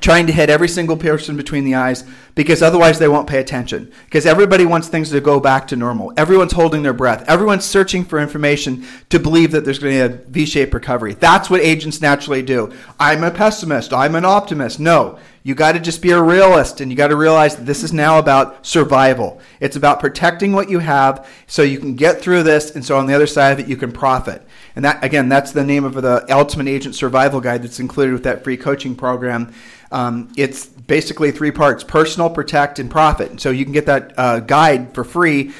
trying 0.00 0.26
to 0.26 0.32
hit 0.32 0.50
every 0.50 0.68
single 0.68 0.96
person 0.96 1.36
between 1.36 1.64
the 1.64 1.74
eyes 1.74 2.04
because 2.34 2.62
otherwise 2.62 2.98
they 2.98 3.08
won't 3.08 3.28
pay 3.28 3.40
attention. 3.40 3.90
Because 4.04 4.26
everybody 4.26 4.64
wants 4.64 4.88
things 4.88 5.10
to 5.10 5.20
go 5.20 5.40
back 5.40 5.66
to 5.68 5.76
normal. 5.76 6.12
Everyone's 6.16 6.52
holding 6.52 6.82
their 6.82 6.92
breath. 6.92 7.24
Everyone's 7.28 7.64
searching 7.64 8.04
for 8.04 8.18
information 8.18 8.86
to 9.10 9.18
believe 9.18 9.50
that 9.52 9.64
there's 9.64 9.78
going 9.78 9.98
to 9.98 10.08
be 10.08 10.14
a 10.14 10.24
V 10.28 10.46
shaped 10.46 10.74
recovery. 10.74 11.14
That's 11.14 11.50
what 11.50 11.60
agents 11.60 12.00
naturally 12.00 12.42
do. 12.42 12.72
I'm 13.00 13.24
a 13.24 13.30
pessimist. 13.30 13.92
I'm 13.92 14.14
an 14.14 14.24
optimist. 14.24 14.78
No, 14.78 15.18
you 15.42 15.54
got 15.54 15.72
to 15.72 15.80
just 15.80 16.02
be 16.02 16.10
a 16.10 16.22
realist 16.22 16.80
and 16.80 16.90
you 16.90 16.96
got 16.96 17.08
to 17.08 17.16
realize 17.16 17.56
that 17.56 17.64
this 17.64 17.82
is 17.82 17.92
now 17.92 18.18
about 18.18 18.66
survival. 18.66 19.40
It's 19.60 19.76
about 19.76 20.00
protecting 20.00 20.52
what 20.52 20.68
you 20.68 20.80
have 20.80 21.28
so 21.46 21.62
you 21.62 21.78
can 21.78 21.94
get 21.94 22.20
through 22.20 22.42
this 22.42 22.74
and 22.74 22.84
so 22.84 22.98
on 22.98 23.06
the 23.06 23.14
other 23.14 23.26
side 23.26 23.52
of 23.52 23.60
it 23.60 23.68
you 23.68 23.76
can 23.76 23.92
profit. 23.92 24.42
And 24.76 24.84
that 24.84 25.02
again, 25.02 25.28
that's 25.28 25.52
the 25.52 25.64
name 25.64 25.84
of 25.84 25.94
the 25.94 26.24
Ultimate 26.28 26.68
Agent 26.68 26.94
Survival 26.94 27.40
Guide 27.40 27.62
that's 27.62 27.80
included 27.80 28.12
with 28.12 28.24
that 28.24 28.44
free 28.44 28.56
coaching 28.56 28.94
program. 28.94 29.52
Um, 29.90 30.32
it's 30.36 30.66
basically 30.66 31.32
three 31.32 31.50
parts: 31.50 31.82
personal, 31.82 32.30
protect, 32.30 32.78
and 32.78 32.90
profit. 32.90 33.40
So 33.40 33.50
you 33.50 33.64
can 33.64 33.72
get 33.72 33.86
that 33.86 34.12
uh, 34.16 34.40
guide 34.40 34.94
for 34.94 35.02
free. 35.04 35.52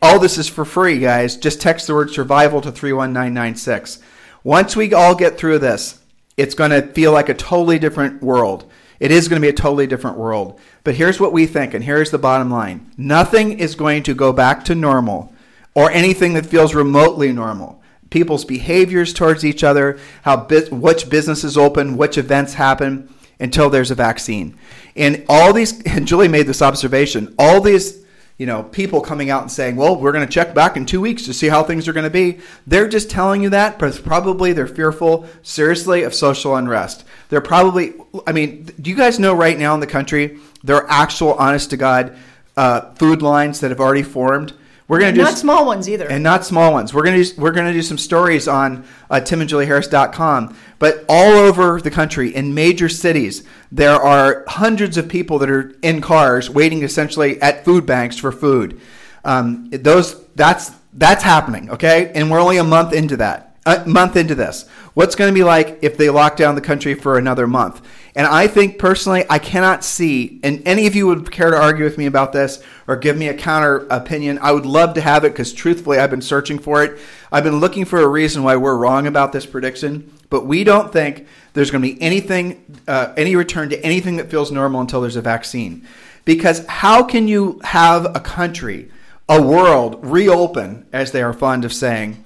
All 0.00 0.18
this 0.18 0.38
is 0.38 0.48
for 0.48 0.64
free, 0.64 0.98
guys. 1.00 1.36
Just 1.36 1.60
text 1.60 1.86
the 1.86 1.94
word 1.94 2.10
survival 2.10 2.60
to 2.60 2.72
31996. 2.72 3.98
Once 4.44 4.74
we 4.74 4.92
all 4.94 5.14
get 5.14 5.36
through 5.38 5.58
this, 5.58 6.00
it's 6.36 6.54
going 6.54 6.70
to 6.70 6.82
feel 6.92 7.12
like 7.12 7.28
a 7.28 7.34
totally 7.34 7.78
different 7.78 8.22
world. 8.22 8.70
It 9.02 9.10
is 9.10 9.26
going 9.26 9.42
to 9.42 9.44
be 9.44 9.50
a 9.50 9.52
totally 9.52 9.88
different 9.88 10.16
world. 10.16 10.60
But 10.84 10.94
here's 10.94 11.18
what 11.18 11.32
we 11.32 11.44
think, 11.46 11.74
and 11.74 11.82
here's 11.82 12.12
the 12.12 12.18
bottom 12.18 12.52
line 12.52 12.88
nothing 12.96 13.58
is 13.58 13.74
going 13.74 14.04
to 14.04 14.14
go 14.14 14.32
back 14.32 14.64
to 14.66 14.76
normal 14.76 15.34
or 15.74 15.90
anything 15.90 16.34
that 16.34 16.46
feels 16.46 16.72
remotely 16.72 17.32
normal 17.32 17.82
people's 18.10 18.44
behaviors 18.44 19.12
towards 19.12 19.44
each 19.44 19.64
other, 19.64 19.98
how 20.22 20.46
which 20.70 21.10
businesses 21.10 21.58
open, 21.58 21.96
which 21.96 22.16
events 22.16 22.54
happen 22.54 23.12
until 23.40 23.68
there's 23.68 23.90
a 23.90 23.94
vaccine. 23.96 24.56
And 24.94 25.24
all 25.28 25.52
these, 25.52 25.82
and 25.86 26.06
Julie 26.06 26.28
made 26.28 26.46
this 26.46 26.62
observation, 26.62 27.34
all 27.40 27.60
these, 27.60 28.01
you 28.38 28.46
know, 28.46 28.62
people 28.62 29.00
coming 29.00 29.30
out 29.30 29.42
and 29.42 29.52
saying, 29.52 29.76
well, 29.76 29.96
we're 29.96 30.12
going 30.12 30.26
to 30.26 30.32
check 30.32 30.54
back 30.54 30.76
in 30.76 30.86
two 30.86 31.00
weeks 31.00 31.24
to 31.26 31.34
see 31.34 31.48
how 31.48 31.62
things 31.62 31.86
are 31.86 31.92
going 31.92 32.04
to 32.04 32.10
be. 32.10 32.40
They're 32.66 32.88
just 32.88 33.10
telling 33.10 33.42
you 33.42 33.50
that, 33.50 33.78
but 33.78 34.02
probably 34.04 34.52
they're 34.52 34.66
fearful, 34.66 35.26
seriously, 35.42 36.02
of 36.02 36.14
social 36.14 36.56
unrest. 36.56 37.04
They're 37.28 37.40
probably, 37.40 37.94
I 38.26 38.32
mean, 38.32 38.64
do 38.80 38.90
you 38.90 38.96
guys 38.96 39.18
know 39.18 39.34
right 39.34 39.58
now 39.58 39.74
in 39.74 39.80
the 39.80 39.86
country, 39.86 40.38
there 40.64 40.76
are 40.76 40.90
actual, 40.90 41.34
honest 41.34 41.70
to 41.70 41.76
God, 41.76 42.16
uh, 42.56 42.92
food 42.94 43.22
lines 43.22 43.60
that 43.60 43.70
have 43.70 43.80
already 43.80 44.02
formed 44.02 44.54
we're 44.92 45.00
to 45.00 45.12
do 45.12 45.24
not 45.24 45.38
small 45.38 45.64
ones 45.64 45.88
either, 45.88 46.06
and 46.06 46.22
not 46.22 46.44
small 46.44 46.70
ones. 46.70 46.92
We're 46.92 47.02
going 47.02 47.24
to 47.24 47.40
we're 47.40 47.52
to 47.52 47.72
do 47.72 47.80
some 47.80 47.96
stories 47.96 48.46
on 48.46 48.84
uh, 49.10 49.20
timandjulieharris.com, 49.20 50.56
but 50.78 51.04
all 51.08 51.32
over 51.32 51.80
the 51.80 51.90
country 51.90 52.34
in 52.34 52.52
major 52.52 52.90
cities, 52.90 53.42
there 53.70 53.94
are 53.94 54.44
hundreds 54.46 54.98
of 54.98 55.08
people 55.08 55.38
that 55.38 55.48
are 55.48 55.74
in 55.80 56.02
cars 56.02 56.50
waiting 56.50 56.82
essentially 56.82 57.40
at 57.40 57.64
food 57.64 57.86
banks 57.86 58.18
for 58.18 58.30
food. 58.30 58.80
Um, 59.24 59.70
those 59.70 60.22
that's 60.34 60.72
that's 60.92 61.22
happening, 61.22 61.70
okay, 61.70 62.12
and 62.14 62.30
we're 62.30 62.40
only 62.40 62.58
a 62.58 62.64
month 62.64 62.92
into 62.92 63.16
that 63.16 63.52
a 63.66 63.86
month 63.86 64.16
into 64.16 64.34
this. 64.34 64.68
What's 64.94 65.14
going 65.14 65.32
to 65.32 65.34
be 65.34 65.44
like 65.44 65.78
if 65.80 65.96
they 65.96 66.10
lock 66.10 66.36
down 66.36 66.54
the 66.54 66.60
country 66.60 66.92
for 66.94 67.16
another 67.16 67.46
month? 67.46 67.80
And 68.14 68.26
I 68.26 68.46
think 68.46 68.78
personally, 68.78 69.24
I 69.30 69.38
cannot 69.38 69.84
see, 69.84 70.38
and 70.42 70.62
any 70.66 70.86
of 70.86 70.94
you 70.94 71.06
would 71.06 71.30
care 71.30 71.50
to 71.50 71.56
argue 71.56 71.84
with 71.84 71.96
me 71.96 72.04
about 72.04 72.34
this 72.34 72.62
or 72.86 72.96
give 72.96 73.16
me 73.16 73.28
a 73.28 73.34
counter 73.34 73.86
opinion, 73.88 74.38
I 74.42 74.52
would 74.52 74.66
love 74.66 74.92
to 74.94 75.00
have 75.00 75.24
it 75.24 75.32
because 75.32 75.54
truthfully, 75.54 75.98
I've 75.98 76.10
been 76.10 76.20
searching 76.20 76.58
for 76.58 76.84
it. 76.84 77.00
I've 77.30 77.44
been 77.44 77.58
looking 77.58 77.86
for 77.86 78.02
a 78.02 78.08
reason 78.08 78.42
why 78.42 78.56
we're 78.56 78.76
wrong 78.76 79.06
about 79.06 79.32
this 79.32 79.46
prediction, 79.46 80.12
but 80.28 80.44
we 80.44 80.62
don't 80.62 80.92
think 80.92 81.26
there's 81.54 81.70
going 81.70 81.82
to 81.82 81.94
be 81.94 82.00
anything, 82.02 82.62
uh, 82.86 83.14
any 83.16 83.34
return 83.34 83.70
to 83.70 83.82
anything 83.82 84.16
that 84.16 84.30
feels 84.30 84.52
normal 84.52 84.82
until 84.82 85.00
there's 85.00 85.16
a 85.16 85.22
vaccine. 85.22 85.86
Because 86.26 86.66
how 86.66 87.02
can 87.02 87.28
you 87.28 87.60
have 87.64 88.14
a 88.14 88.20
country, 88.20 88.90
a 89.26 89.40
world 89.40 90.00
reopen, 90.04 90.84
as 90.92 91.12
they 91.12 91.22
are 91.22 91.32
fond 91.32 91.64
of 91.64 91.72
saying, 91.72 92.21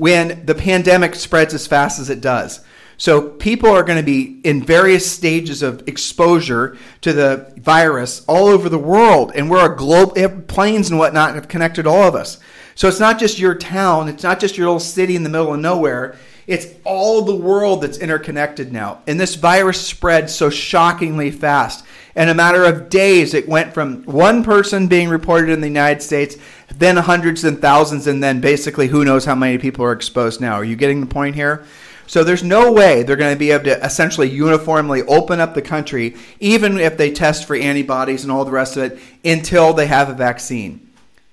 when 0.00 0.46
the 0.46 0.54
pandemic 0.54 1.14
spreads 1.14 1.52
as 1.52 1.66
fast 1.66 2.00
as 2.00 2.08
it 2.08 2.22
does. 2.22 2.60
So 2.96 3.30
people 3.30 3.68
are 3.70 3.82
going 3.82 3.98
to 3.98 4.04
be 4.04 4.40
in 4.44 4.62
various 4.62 5.10
stages 5.10 5.62
of 5.62 5.86
exposure 5.86 6.76
to 7.02 7.12
the 7.12 7.52
virus 7.58 8.24
all 8.26 8.46
over 8.46 8.68
the 8.68 8.78
world, 8.78 9.32
and 9.34 9.50
we're 9.50 9.72
a 9.72 9.76
globe. 9.76 10.48
Planes 10.48 10.90
and 10.90 10.98
whatnot 10.98 11.34
have 11.34 11.48
connected 11.48 11.86
all 11.86 12.02
of 12.02 12.14
us. 12.14 12.38
So 12.74 12.88
it's 12.88 13.00
not 13.00 13.18
just 13.18 13.38
your 13.38 13.54
town. 13.54 14.08
It's 14.08 14.22
not 14.22 14.40
just 14.40 14.56
your 14.56 14.68
little 14.68 14.80
city 14.80 15.16
in 15.16 15.22
the 15.22 15.28
middle 15.28 15.52
of 15.52 15.60
nowhere. 15.60 16.16
It's 16.50 16.66
all 16.82 17.22
the 17.22 17.36
world 17.36 17.80
that's 17.80 17.98
interconnected 17.98 18.72
now. 18.72 19.02
And 19.06 19.20
this 19.20 19.36
virus 19.36 19.80
spread 19.80 20.28
so 20.28 20.50
shockingly 20.50 21.30
fast. 21.30 21.84
In 22.16 22.28
a 22.28 22.34
matter 22.34 22.64
of 22.64 22.88
days, 22.88 23.34
it 23.34 23.48
went 23.48 23.72
from 23.72 24.02
one 24.02 24.42
person 24.42 24.88
being 24.88 25.08
reported 25.08 25.50
in 25.50 25.60
the 25.60 25.68
United 25.68 26.02
States, 26.02 26.36
then 26.74 26.96
hundreds 26.96 27.44
and 27.44 27.60
thousands, 27.60 28.08
and 28.08 28.20
then 28.20 28.40
basically 28.40 28.88
who 28.88 29.04
knows 29.04 29.24
how 29.24 29.36
many 29.36 29.58
people 29.58 29.84
are 29.84 29.92
exposed 29.92 30.40
now. 30.40 30.54
Are 30.54 30.64
you 30.64 30.74
getting 30.74 30.98
the 30.98 31.06
point 31.06 31.36
here? 31.36 31.64
So 32.08 32.24
there's 32.24 32.42
no 32.42 32.72
way 32.72 33.04
they're 33.04 33.14
going 33.14 33.32
to 33.32 33.38
be 33.38 33.52
able 33.52 33.66
to 33.66 33.84
essentially 33.84 34.28
uniformly 34.28 35.02
open 35.02 35.38
up 35.38 35.54
the 35.54 35.62
country, 35.62 36.16
even 36.40 36.78
if 36.80 36.96
they 36.96 37.12
test 37.12 37.46
for 37.46 37.54
antibodies 37.54 38.24
and 38.24 38.32
all 38.32 38.44
the 38.44 38.50
rest 38.50 38.76
of 38.76 38.82
it, 38.82 38.98
until 39.24 39.72
they 39.72 39.86
have 39.86 40.08
a 40.08 40.14
vaccine. 40.14 40.89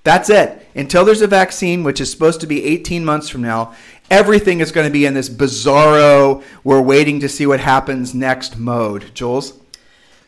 That's 0.07 0.29
it. 0.29 0.65
Until 0.73 1.03
there's 1.03 1.21
a 1.21 1.27
vaccine, 1.27 1.83
which 1.83 1.99
is 1.99 2.09
supposed 2.09 2.39
to 2.39 2.47
be 2.47 2.63
18 2.63 3.03
months 3.03 3.27
from 3.27 3.41
now, 3.41 3.75
everything 4.09 4.61
is 4.61 4.71
going 4.71 4.87
to 4.87 4.93
be 4.93 5.05
in 5.05 5.13
this 5.13 5.27
bizarro, 5.29 6.45
we're 6.63 6.81
waiting 6.81 7.19
to 7.19 7.27
see 7.27 7.45
what 7.45 7.59
happens 7.59 8.15
next 8.15 8.57
mode. 8.57 9.13
Jules? 9.13 9.59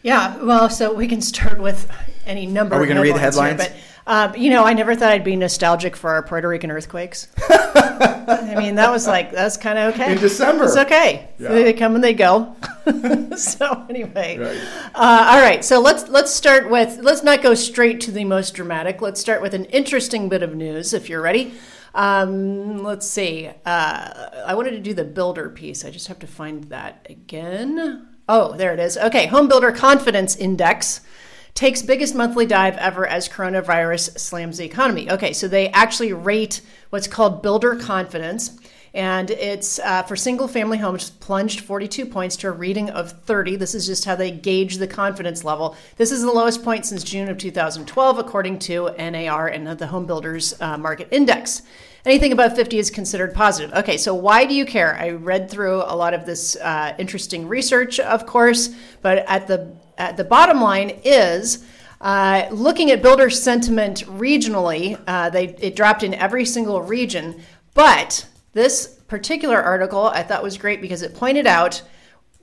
Yeah, 0.04 0.36
well, 0.44 0.70
so 0.70 0.94
we 0.94 1.08
can 1.08 1.22
start 1.22 1.62
with 1.62 1.90
any 2.26 2.46
number. 2.46 2.76
Are 2.76 2.82
we 2.82 2.88
going 2.88 2.98
to 2.98 3.02
read 3.02 3.16
the 3.16 3.20
headlines? 3.20 3.62
Here, 3.64 3.74
um, 4.10 4.36
you 4.36 4.50
know, 4.50 4.64
I 4.64 4.74
never 4.74 4.96
thought 4.96 5.12
I'd 5.12 5.24
be 5.24 5.36
nostalgic 5.36 5.96
for 5.96 6.10
our 6.10 6.24
Puerto 6.24 6.48
Rican 6.48 6.72
earthquakes. 6.72 7.28
I 7.48 8.56
mean, 8.58 8.74
that 8.74 8.90
was 8.90 9.06
like 9.06 9.32
that's 9.32 9.56
kind 9.56 9.78
of 9.78 9.94
okay. 9.94 10.14
In 10.14 10.18
December, 10.18 10.66
it's 10.66 10.76
okay. 10.76 11.30
Yeah. 11.38 11.50
They 11.50 11.74
come 11.74 11.94
and 11.94 12.04
they 12.04 12.16
go. 12.16 12.56
so 13.38 13.86
anyway, 13.88 14.40
right. 14.40 14.58
Uh, 14.96 15.28
all 15.30 15.40
right. 15.40 15.64
So 15.64 15.80
let's 15.80 16.10
let's 16.10 16.34
start 16.34 16.72
with 16.72 16.98
let's 17.04 17.22
not 17.22 17.44
go 17.44 17.54
straight 17.54 18.02
to 18.02 18.12
the 18.12 18.26
most 18.26 18.56
dramatic. 18.56 19.00
Let's 19.00 19.22
start 19.22 19.44
with 19.44 19.54
an 19.54 19.66
interesting 19.66 20.28
bit 20.28 20.42
of 20.42 20.56
news. 20.56 20.92
If 20.92 21.08
you're 21.08 21.22
ready. 21.22 21.54
Um, 21.94 22.84
let's 22.84 23.08
see. 23.08 23.48
Uh, 23.64 24.30
I 24.44 24.56
wanted 24.56 24.72
to 24.72 24.80
do 24.80 24.96
the 24.96 25.04
builder 25.04 25.50
piece. 25.50 25.86
I 25.86 25.92
just 25.92 26.08
have 26.08 26.20
to 26.20 26.28
find 26.28 26.64
that 26.66 27.06
again. 27.10 28.08
Oh, 28.28 28.56
there 28.56 28.74
it 28.74 28.80
is. 28.80 28.98
Okay, 28.98 29.28
Home 29.28 29.48
Builder 29.48 29.72
Confidence 29.72 30.36
Index 30.36 31.02
takes 31.60 31.82
biggest 31.82 32.16
monthly 32.16 32.46
dive 32.46 32.78
ever 32.78 33.06
as 33.06 33.28
coronavirus 33.28 34.18
slams 34.18 34.60
the 34.60 34.64
economy. 34.64 35.12
Okay, 35.12 35.34
so 35.34 35.46
they 35.46 35.68
actually 35.72 36.14
rate 36.14 36.62
what's 36.90 37.06
called 37.06 37.44
builder 37.44 37.76
confidence. 37.76 38.58
And 38.94 39.30
it's 39.30 39.78
uh, 39.80 40.04
for 40.04 40.16
single 40.16 40.48
family 40.48 40.78
homes 40.78 41.10
plunged 41.10 41.60
42 41.60 42.06
points 42.06 42.38
to 42.38 42.48
a 42.48 42.52
reading 42.52 42.90
of 42.90 43.12
30. 43.12 43.58
This 43.58 43.76
is 43.76 43.86
just 43.86 44.06
how 44.06 44.16
they 44.16 44.32
gauge 44.32 44.78
the 44.78 44.88
confidence 44.88 45.44
level. 45.44 45.76
This 45.98 46.14
is 46.14 46.22
the 46.22 46.32
lowest 46.32 46.64
point 46.64 46.86
since 46.86 47.04
June 47.04 47.28
of 47.28 47.38
2012, 47.38 48.18
according 48.18 48.60
to 48.60 48.92
NAR 48.98 49.50
and 49.50 49.68
the 49.68 49.88
Home 49.88 50.06
Builders 50.06 50.60
uh, 50.62 50.78
Market 50.78 51.10
Index. 51.12 51.62
Anything 52.06 52.32
above 52.32 52.56
50 52.56 52.80
is 52.80 52.90
considered 52.90 53.34
positive. 53.34 53.74
Okay, 53.74 53.98
so 53.98 54.16
why 54.16 54.46
do 54.46 54.54
you 54.54 54.66
care? 54.66 54.96
I 54.96 55.10
read 55.10 55.52
through 55.52 55.84
a 55.84 55.96
lot 55.96 56.14
of 56.14 56.26
this 56.26 56.56
uh, 56.56 56.96
interesting 56.98 57.50
research, 57.50 58.00
of 58.00 58.26
course, 58.26 58.70
but 59.02 59.26
at 59.28 59.48
the 59.48 59.76
at 60.00 60.18
the 60.18 60.24
bottom 60.24 60.62
line 60.62 61.00
is 61.04 61.64
uh, 62.02 62.48
looking 62.52 62.90
at 62.90 63.04
builder 63.04 63.30
sentiment 63.30 64.04
regionally. 64.06 65.00
Uh, 65.06 65.30
they 65.30 65.50
it 65.60 65.76
dropped 65.76 66.02
in 66.02 66.14
every 66.14 66.46
single 66.46 66.82
region, 66.82 67.42
but 67.74 68.26
this 68.54 68.88
particular 69.08 69.62
article 69.62 70.06
I 70.06 70.24
thought 70.24 70.42
was 70.42 70.58
great 70.58 70.82
because 70.82 71.02
it 71.02 71.14
pointed 71.14 71.46
out 71.46 71.82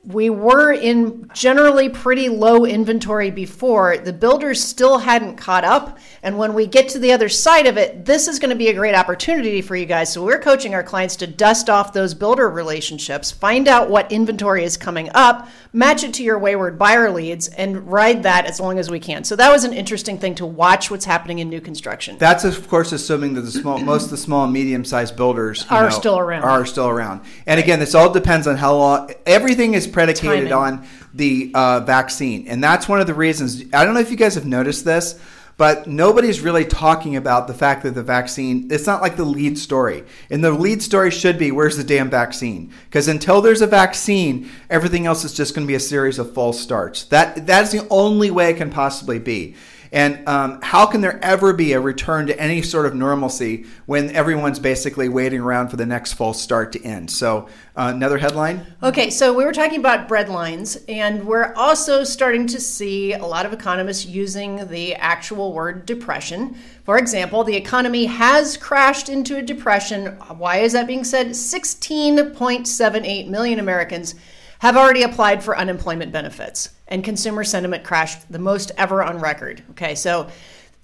we 0.07 0.31
were 0.31 0.73
in 0.73 1.29
generally 1.35 1.89
pretty 1.89 2.29
low 2.29 2.65
inventory 2.65 3.31
before. 3.31 3.99
The 3.99 4.13
builders 4.13 4.63
still 4.63 4.99
hadn't 4.99 5.37
caught 5.37 5.65
up. 5.65 5.99
And 6.23 6.39
when 6.39 6.55
we 6.55 6.67
get 6.67 6.89
to 6.91 7.01
the 7.01 7.13
other 7.13 7.29
side 7.29 7.67
of 7.67 7.77
it, 7.77 8.05
this 8.05 8.29
is 8.29 8.39
going 8.39 8.51
to 8.51 8.57
be 8.57 8.69
a 8.69 8.75
great 8.75 8.95
opportunity 8.95 9.61
for 9.63 9.75
you 9.75 9.85
guys. 9.85 10.13
So 10.13 10.25
we're 10.25 10.39
coaching 10.39 10.75
our 10.75 10.85
clients 10.85 11.17
to 11.17 11.27
dust 11.27 11.69
off 11.69 11.93
those 11.93 12.15
builder 12.15 12.49
relationships, 12.49 13.33
find 13.33 13.67
out 13.67 13.91
what 13.91 14.11
inventory 14.13 14.63
is 14.63 14.77
coming 14.77 15.11
up, 15.15 15.49
match 15.73 16.05
it 16.05 16.15
to 16.15 16.23
your 16.23 16.39
wayward 16.39 16.79
buyer 16.79 17.11
leads, 17.11 17.49
and 17.49 17.91
ride 17.91 18.23
that 18.23 18.47
as 18.47 18.61
long 18.61 18.79
as 18.79 18.89
we 18.89 19.01
can. 19.01 19.25
So 19.25 19.35
that 19.37 19.51
was 19.51 19.65
an 19.65 19.73
interesting 19.73 20.19
thing 20.19 20.37
to 20.37 20.47
watch 20.47 20.91
what's 20.91 21.05
happening 21.05 21.41
in 21.41 21.49
new 21.49 21.61
construction. 21.61 22.17
That's 22.19 22.45
of 22.45 22.69
course 22.69 22.93
assuming 22.93 23.35
that 23.35 23.43
the 23.43 23.51
small, 23.51 23.79
most 23.79 24.05
of 24.05 24.11
the 24.11 24.17
small 24.17 24.45
and 24.45 24.53
medium 24.53 24.85
sized 24.85 25.17
builders 25.17 25.67
are 25.69 25.85
know, 25.85 25.91
still 25.91 26.19
around. 26.19 26.45
Are 26.45 26.65
still 26.65 26.89
around. 26.89 27.23
And 27.47 27.59
again, 27.59 27.81
this 27.81 27.95
all 27.95 28.13
depends 28.13 28.47
on 28.47 28.57
how 28.57 28.77
long. 28.77 29.11
Everything 29.27 29.75
is 29.75 29.87
predicated 29.97 30.50
Timing. 30.50 30.53
on 30.53 30.87
the 31.15 31.50
uh, 31.55 31.81
vaccine, 31.81 32.47
and 32.49 32.62
that's 32.62 32.87
one 32.87 33.00
of 33.00 33.07
the 33.07 33.15
reasons. 33.15 33.62
I 33.73 33.87
don't 33.87 33.95
know 33.95 34.00
if 34.00 34.11
you 34.11 34.19
guys 34.19 34.35
have 34.35 34.45
noticed 34.45 34.85
this, 34.85 35.19
but 35.57 35.87
nobody's 35.87 36.43
really 36.43 36.67
talking 36.67 37.17
about 37.17 37.47
the 37.47 37.55
fact 37.55 37.83
that 37.83 37.95
the 37.95 38.03
vaccine. 38.03 38.69
It's 38.71 38.87
not 38.87 39.00
like 39.00 39.17
the 39.17 39.25
lead 39.25 39.57
story, 39.57 40.05
and 40.29 40.45
the 40.45 40.50
lead 40.50 40.83
story 40.83 41.11
should 41.11 41.38
be 41.38 41.50
where's 41.50 41.79
the 41.79 41.85
damn 41.85 42.11
vaccine? 42.11 42.75
Because 42.85 43.09
until 43.09 43.41
there's 43.41 43.62
a 43.62 43.67
vaccine, 43.67 44.50
everything 44.69 45.07
else 45.07 45.25
is 45.25 45.33
just 45.33 45.55
going 45.55 45.67
to 45.67 45.71
be 45.71 45.76
a 45.76 45.81
series 45.81 46.19
of 46.19 46.35
false 46.35 46.61
starts. 46.61 47.05
That 47.05 47.47
that 47.47 47.65
is 47.65 47.73
the 47.73 47.88
only 47.88 48.31
way 48.31 48.50
it 48.50 48.59
can 48.59 48.69
possibly 48.69 49.19
be. 49.19 49.57
And 49.93 50.26
um, 50.28 50.61
how 50.62 50.87
can 50.87 51.00
there 51.00 51.23
ever 51.25 51.52
be 51.52 51.73
a 51.73 51.81
return 51.81 52.26
to 52.26 52.40
any 52.40 52.62
sort 52.62 52.87
of 52.87 52.95
normalcy 52.95 53.66
when 53.87 54.14
everyone's 54.14 54.59
basically 54.59 55.09
waiting 55.09 55.40
around 55.40 55.69
for 55.69 55.76
the 55.76 55.87
next 55.87 56.14
false 56.14 56.40
start 56.40 56.73
to 56.73 56.83
end? 56.83 57.11
So, 57.11 57.49
uh, 57.76 57.93
another 57.95 58.19
headline. 58.19 58.66
Okay, 58.83 59.11
so 59.11 59.33
we 59.33 59.45
were 59.45 59.52
talking 59.52 59.78
about 59.78 60.09
breadlines, 60.09 60.83
and 60.88 61.26
we're 61.26 61.52
also 61.55 62.05
starting 62.05 62.47
to 62.49 62.61
see 62.61 63.12
a 63.12 63.25
lot 63.25 63.47
of 63.47 63.52
economists 63.52 64.07
using 64.07 64.66
the 64.69 64.95
actual 64.95 65.52
word 65.52 65.87
depression. 65.87 66.57
For 66.85 66.99
example, 66.99 67.45
the 67.45 67.57
economy 67.57 68.07
has 68.07 68.57
crashed 68.57 69.09
into 69.09 69.37
a 69.37 69.43
depression. 69.43 70.07
Why 70.37 70.59
is 70.59 70.73
that 70.73 70.87
being 70.87 71.05
said? 71.05 71.28
16.78 71.28 73.28
million 73.28 73.59
Americans 73.59 74.14
have 74.61 74.76
already 74.76 75.02
applied 75.02 75.43
for 75.43 75.59
unemployment 75.59 76.12
benefits, 76.12 76.71
and 76.88 77.05
consumer 77.05 77.45
sentiment 77.45 77.85
crashed 77.85 78.31
the 78.31 78.38
most 78.38 78.73
ever 78.76 79.02
on 79.02 79.19
record. 79.19 79.62
Okay, 79.71 79.95
so 79.95 80.28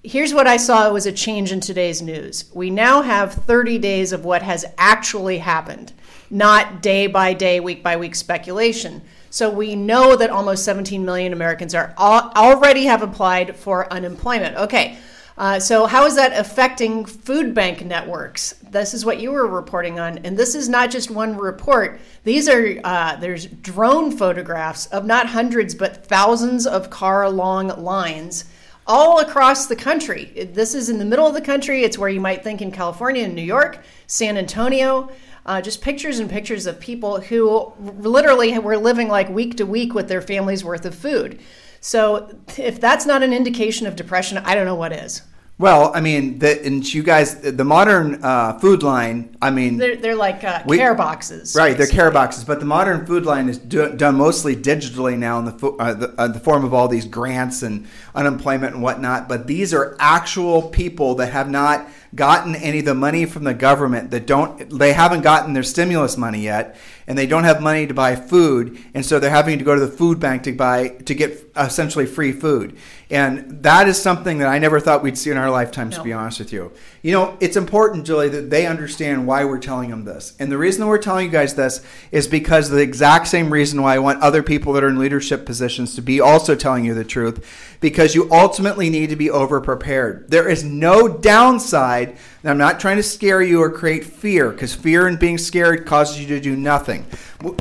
here's 0.03 0.33
what 0.33 0.47
I 0.47 0.57
saw 0.57 0.91
was 0.91 1.05
a 1.05 1.11
change 1.11 1.51
in 1.51 1.59
today's 1.59 2.01
news. 2.01 2.51
We 2.53 2.69
now 2.69 3.01
have 3.01 3.33
30 3.33 3.77
days 3.79 4.11
of 4.11 4.25
what 4.25 4.41
has 4.41 4.65
actually 4.77 5.37
happened, 5.37 5.93
not 6.29 6.81
day 6.81 7.07
by 7.07 7.33
day, 7.33 7.59
week 7.59 7.83
by 7.83 7.95
week 7.97 8.15
speculation. 8.15 9.01
So 9.29 9.49
we 9.49 9.75
know 9.75 10.15
that 10.15 10.29
almost 10.29 10.65
17 10.65 11.03
million 11.03 11.33
Americans 11.33 11.73
are 11.73 11.95
already 11.97 12.85
have 12.85 13.01
applied 13.01 13.55
for 13.55 13.91
unemployment. 13.91 14.57
Okay. 14.57 14.97
Uh, 15.35 15.59
so, 15.59 15.87
how 15.87 16.05
is 16.05 16.15
that 16.15 16.31
affecting 16.39 17.05
food 17.05 17.55
bank 17.55 17.83
networks? 17.83 18.53
This 18.73 18.93
is 18.93 19.05
what 19.05 19.19
you 19.19 19.31
were 19.31 19.47
reporting 19.47 19.99
on, 19.99 20.17
and 20.19 20.35
this 20.35 20.55
is 20.55 20.67
not 20.67 20.89
just 20.89 21.11
one 21.11 21.37
report. 21.37 22.01
These 22.23 22.49
are 22.49 22.79
uh, 22.83 23.15
there's 23.17 23.45
drone 23.45 24.11
photographs 24.11 24.87
of 24.87 25.05
not 25.05 25.27
hundreds 25.27 25.75
but 25.75 26.05
thousands 26.07 26.65
of 26.65 26.89
car-long 26.89 27.67
lines 27.81 28.45
all 28.85 29.19
across 29.19 29.67
the 29.67 29.75
country. 29.75 30.49
This 30.53 30.73
is 30.73 30.89
in 30.89 30.97
the 30.97 31.05
middle 31.05 31.27
of 31.27 31.35
the 31.35 31.41
country. 31.41 31.83
It's 31.83 31.97
where 31.97 32.09
you 32.09 32.19
might 32.19 32.43
think 32.43 32.61
in 32.61 32.71
California 32.71 33.23
and 33.23 33.35
New 33.35 33.43
York, 33.43 33.79
San 34.07 34.37
Antonio. 34.37 35.09
Uh, 35.45 35.61
just 35.61 35.81
pictures 35.81 36.19
and 36.19 36.29
pictures 36.29 36.65
of 36.65 36.79
people 36.79 37.21
who 37.21 37.71
literally 37.79 38.57
were 38.59 38.77
living 38.77 39.07
like 39.07 39.29
week 39.29 39.57
to 39.57 39.65
week 39.65 39.93
with 39.93 40.07
their 40.07 40.21
family's 40.21 40.63
worth 40.63 40.85
of 40.85 40.95
food. 40.95 41.39
So 41.79 42.33
if 42.57 42.79
that's 42.79 43.05
not 43.05 43.23
an 43.23 43.33
indication 43.33 43.85
of 43.85 43.95
depression, 43.95 44.37
I 44.39 44.55
don't 44.55 44.65
know 44.65 44.75
what 44.75 44.93
is. 44.93 45.21
Well, 45.63 45.93
I 45.95 46.01
mean, 46.01 46.39
the, 46.39 46.61
and 46.65 46.93
you 46.93 47.03
guys, 47.03 47.39
the 47.39 47.63
modern 47.63 48.21
uh, 48.21 48.59
food 48.59 48.83
line, 48.83 49.37
I 49.41 49.49
mean, 49.49 49.77
they're, 49.77 49.95
they're 49.95 50.13
like 50.13 50.43
uh, 50.43 50.61
we, 50.65 50.75
care 50.75 50.93
boxes, 50.93 51.55
right? 51.55 51.77
They're 51.77 51.87
care 51.87 52.11
boxes, 52.11 52.43
but 52.43 52.59
the 52.59 52.65
modern 52.65 53.05
food 53.05 53.23
line 53.23 53.47
is 53.47 53.59
do, 53.59 53.89
done 53.95 54.15
mostly 54.15 54.57
digitally 54.57 55.17
now 55.17 55.39
in 55.39 55.45
the, 55.45 55.67
uh, 55.79 55.93
the, 55.93 56.13
uh, 56.17 56.27
the 56.27 56.39
form 56.41 56.65
of 56.65 56.73
all 56.73 56.89
these 56.89 57.05
grants 57.05 57.63
and 57.63 57.87
unemployment 58.13 58.73
and 58.73 58.83
whatnot. 58.83 59.29
But 59.29 59.47
these 59.47 59.73
are 59.73 59.95
actual 59.99 60.63
people 60.63 61.15
that 61.15 61.31
have 61.31 61.49
not 61.49 61.87
gotten 62.13 62.55
any 62.55 62.79
of 62.79 62.85
the 62.85 62.93
money 62.93 63.25
from 63.25 63.45
the 63.45 63.53
government 63.53 64.11
that 64.11 64.27
don't 64.27 64.69
they 64.77 64.91
haven't 64.93 65.21
gotten 65.21 65.53
their 65.53 65.63
stimulus 65.63 66.17
money 66.17 66.41
yet 66.41 66.77
and 67.07 67.17
they 67.17 67.27
don't 67.27 67.43
have 67.43 67.61
money 67.61 67.87
to 67.87 67.93
buy 67.93 68.15
food 68.15 68.77
and 68.93 69.05
so 69.05 69.19
they're 69.19 69.29
having 69.29 69.57
to 69.59 69.65
go 69.65 69.75
to 69.75 69.81
the 69.81 69.91
food 69.91 70.19
bank 70.19 70.43
to 70.43 70.51
buy 70.51 70.89
to 70.89 71.13
get 71.13 71.51
essentially 71.55 72.05
free 72.05 72.31
food 72.31 72.77
and 73.13 73.61
that 73.61 73.87
is 73.87 74.01
something 74.01 74.39
that 74.39 74.47
I 74.47 74.57
never 74.57 74.79
thought 74.79 75.03
we'd 75.03 75.19
see 75.19 75.29
in 75.29 75.37
our 75.37 75.51
lifetimes, 75.51 75.91
no. 75.91 75.97
to 75.99 76.03
be 76.03 76.13
honest 76.13 76.39
with 76.39 76.51
you. 76.51 76.71
You 77.03 77.11
know, 77.11 77.37
it's 77.39 77.55
important, 77.55 78.07
Julie, 78.07 78.29
that 78.29 78.49
they 78.49 78.65
understand 78.65 79.27
why 79.27 79.45
we're 79.45 79.59
telling 79.59 79.91
them 79.91 80.03
this. 80.03 80.35
And 80.39 80.51
the 80.51 80.57
reason 80.57 80.81
that 80.81 80.87
we're 80.87 80.97
telling 80.97 81.27
you 81.27 81.31
guys 81.31 81.53
this 81.53 81.85
is 82.11 82.27
because 82.27 82.71
the 82.71 82.81
exact 82.81 83.27
same 83.27 83.53
reason 83.53 83.83
why 83.83 83.93
I 83.93 83.99
want 83.99 84.23
other 84.23 84.41
people 84.41 84.73
that 84.73 84.83
are 84.83 84.89
in 84.89 84.97
leadership 84.97 85.45
positions 85.45 85.93
to 85.93 86.01
be 86.01 86.19
also 86.19 86.55
telling 86.55 86.85
you 86.85 86.95
the 86.95 87.03
truth, 87.03 87.77
because 87.81 88.15
you 88.15 88.31
ultimately 88.31 88.89
need 88.89 89.11
to 89.11 89.15
be 89.15 89.29
over 89.29 89.61
prepared. 89.61 90.31
There 90.31 90.49
is 90.49 90.63
no 90.63 91.07
downside. 91.07 92.17
And 92.43 92.51
I'm 92.51 92.57
not 92.57 92.79
trying 92.81 92.97
to 92.97 93.03
scare 93.03 93.41
you 93.41 93.61
or 93.61 93.71
create 93.71 94.03
fear, 94.03 94.51
because 94.51 94.75
fear 94.75 95.07
and 95.07 95.17
being 95.17 95.37
scared 95.37 95.85
causes 95.85 96.19
you 96.19 96.27
to 96.27 96.41
do 96.41 96.57
nothing. 96.57 97.05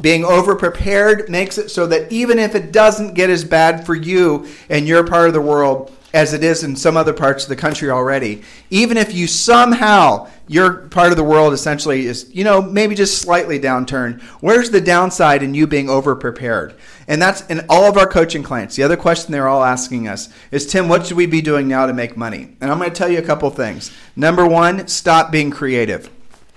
Being 0.00 0.24
over 0.24 0.56
prepared 0.56 1.28
makes 1.28 1.56
it 1.56 1.70
so 1.70 1.86
that 1.86 2.10
even 2.10 2.40
if 2.40 2.56
it 2.56 2.72
doesn't 2.72 3.14
get 3.14 3.30
as 3.30 3.44
bad 3.44 3.86
for 3.86 3.94
you 3.94 4.48
and 4.68 4.88
your 4.88 5.06
part 5.06 5.28
of 5.28 5.34
the 5.34 5.40
world 5.40 5.96
as 6.12 6.34
it 6.34 6.44
is 6.44 6.62
in 6.62 6.76
some 6.76 6.96
other 6.96 7.12
parts 7.12 7.44
of 7.44 7.48
the 7.48 7.56
country 7.56 7.90
already. 7.90 8.42
Even 8.70 8.96
if 8.96 9.14
you 9.14 9.26
somehow, 9.26 10.28
your 10.46 10.88
part 10.88 11.10
of 11.10 11.16
the 11.16 11.24
world 11.24 11.52
essentially 11.52 12.06
is, 12.06 12.30
you 12.34 12.44
know, 12.44 12.60
maybe 12.60 12.94
just 12.94 13.22
slightly 13.22 13.58
downturned, 13.58 14.20
where's 14.40 14.70
the 14.70 14.80
downside 14.80 15.42
in 15.42 15.54
you 15.54 15.66
being 15.66 15.88
over 15.88 16.14
prepared? 16.14 16.74
And 17.08 17.20
that's 17.20 17.46
in 17.46 17.64
all 17.68 17.84
of 17.84 17.96
our 17.96 18.06
coaching 18.06 18.42
clients. 18.42 18.76
The 18.76 18.82
other 18.82 18.96
question 18.96 19.32
they're 19.32 19.48
all 19.48 19.64
asking 19.64 20.08
us 20.08 20.28
is 20.50 20.66
Tim, 20.66 20.88
what 20.88 21.06
should 21.06 21.16
we 21.16 21.26
be 21.26 21.40
doing 21.40 21.68
now 21.68 21.86
to 21.86 21.92
make 21.92 22.16
money? 22.16 22.56
And 22.60 22.70
I'm 22.70 22.78
going 22.78 22.90
to 22.90 22.96
tell 22.96 23.10
you 23.10 23.18
a 23.18 23.22
couple 23.22 23.48
things. 23.50 23.92
Number 24.14 24.46
one, 24.46 24.88
stop 24.88 25.32
being 25.32 25.50
creative. 25.50 26.10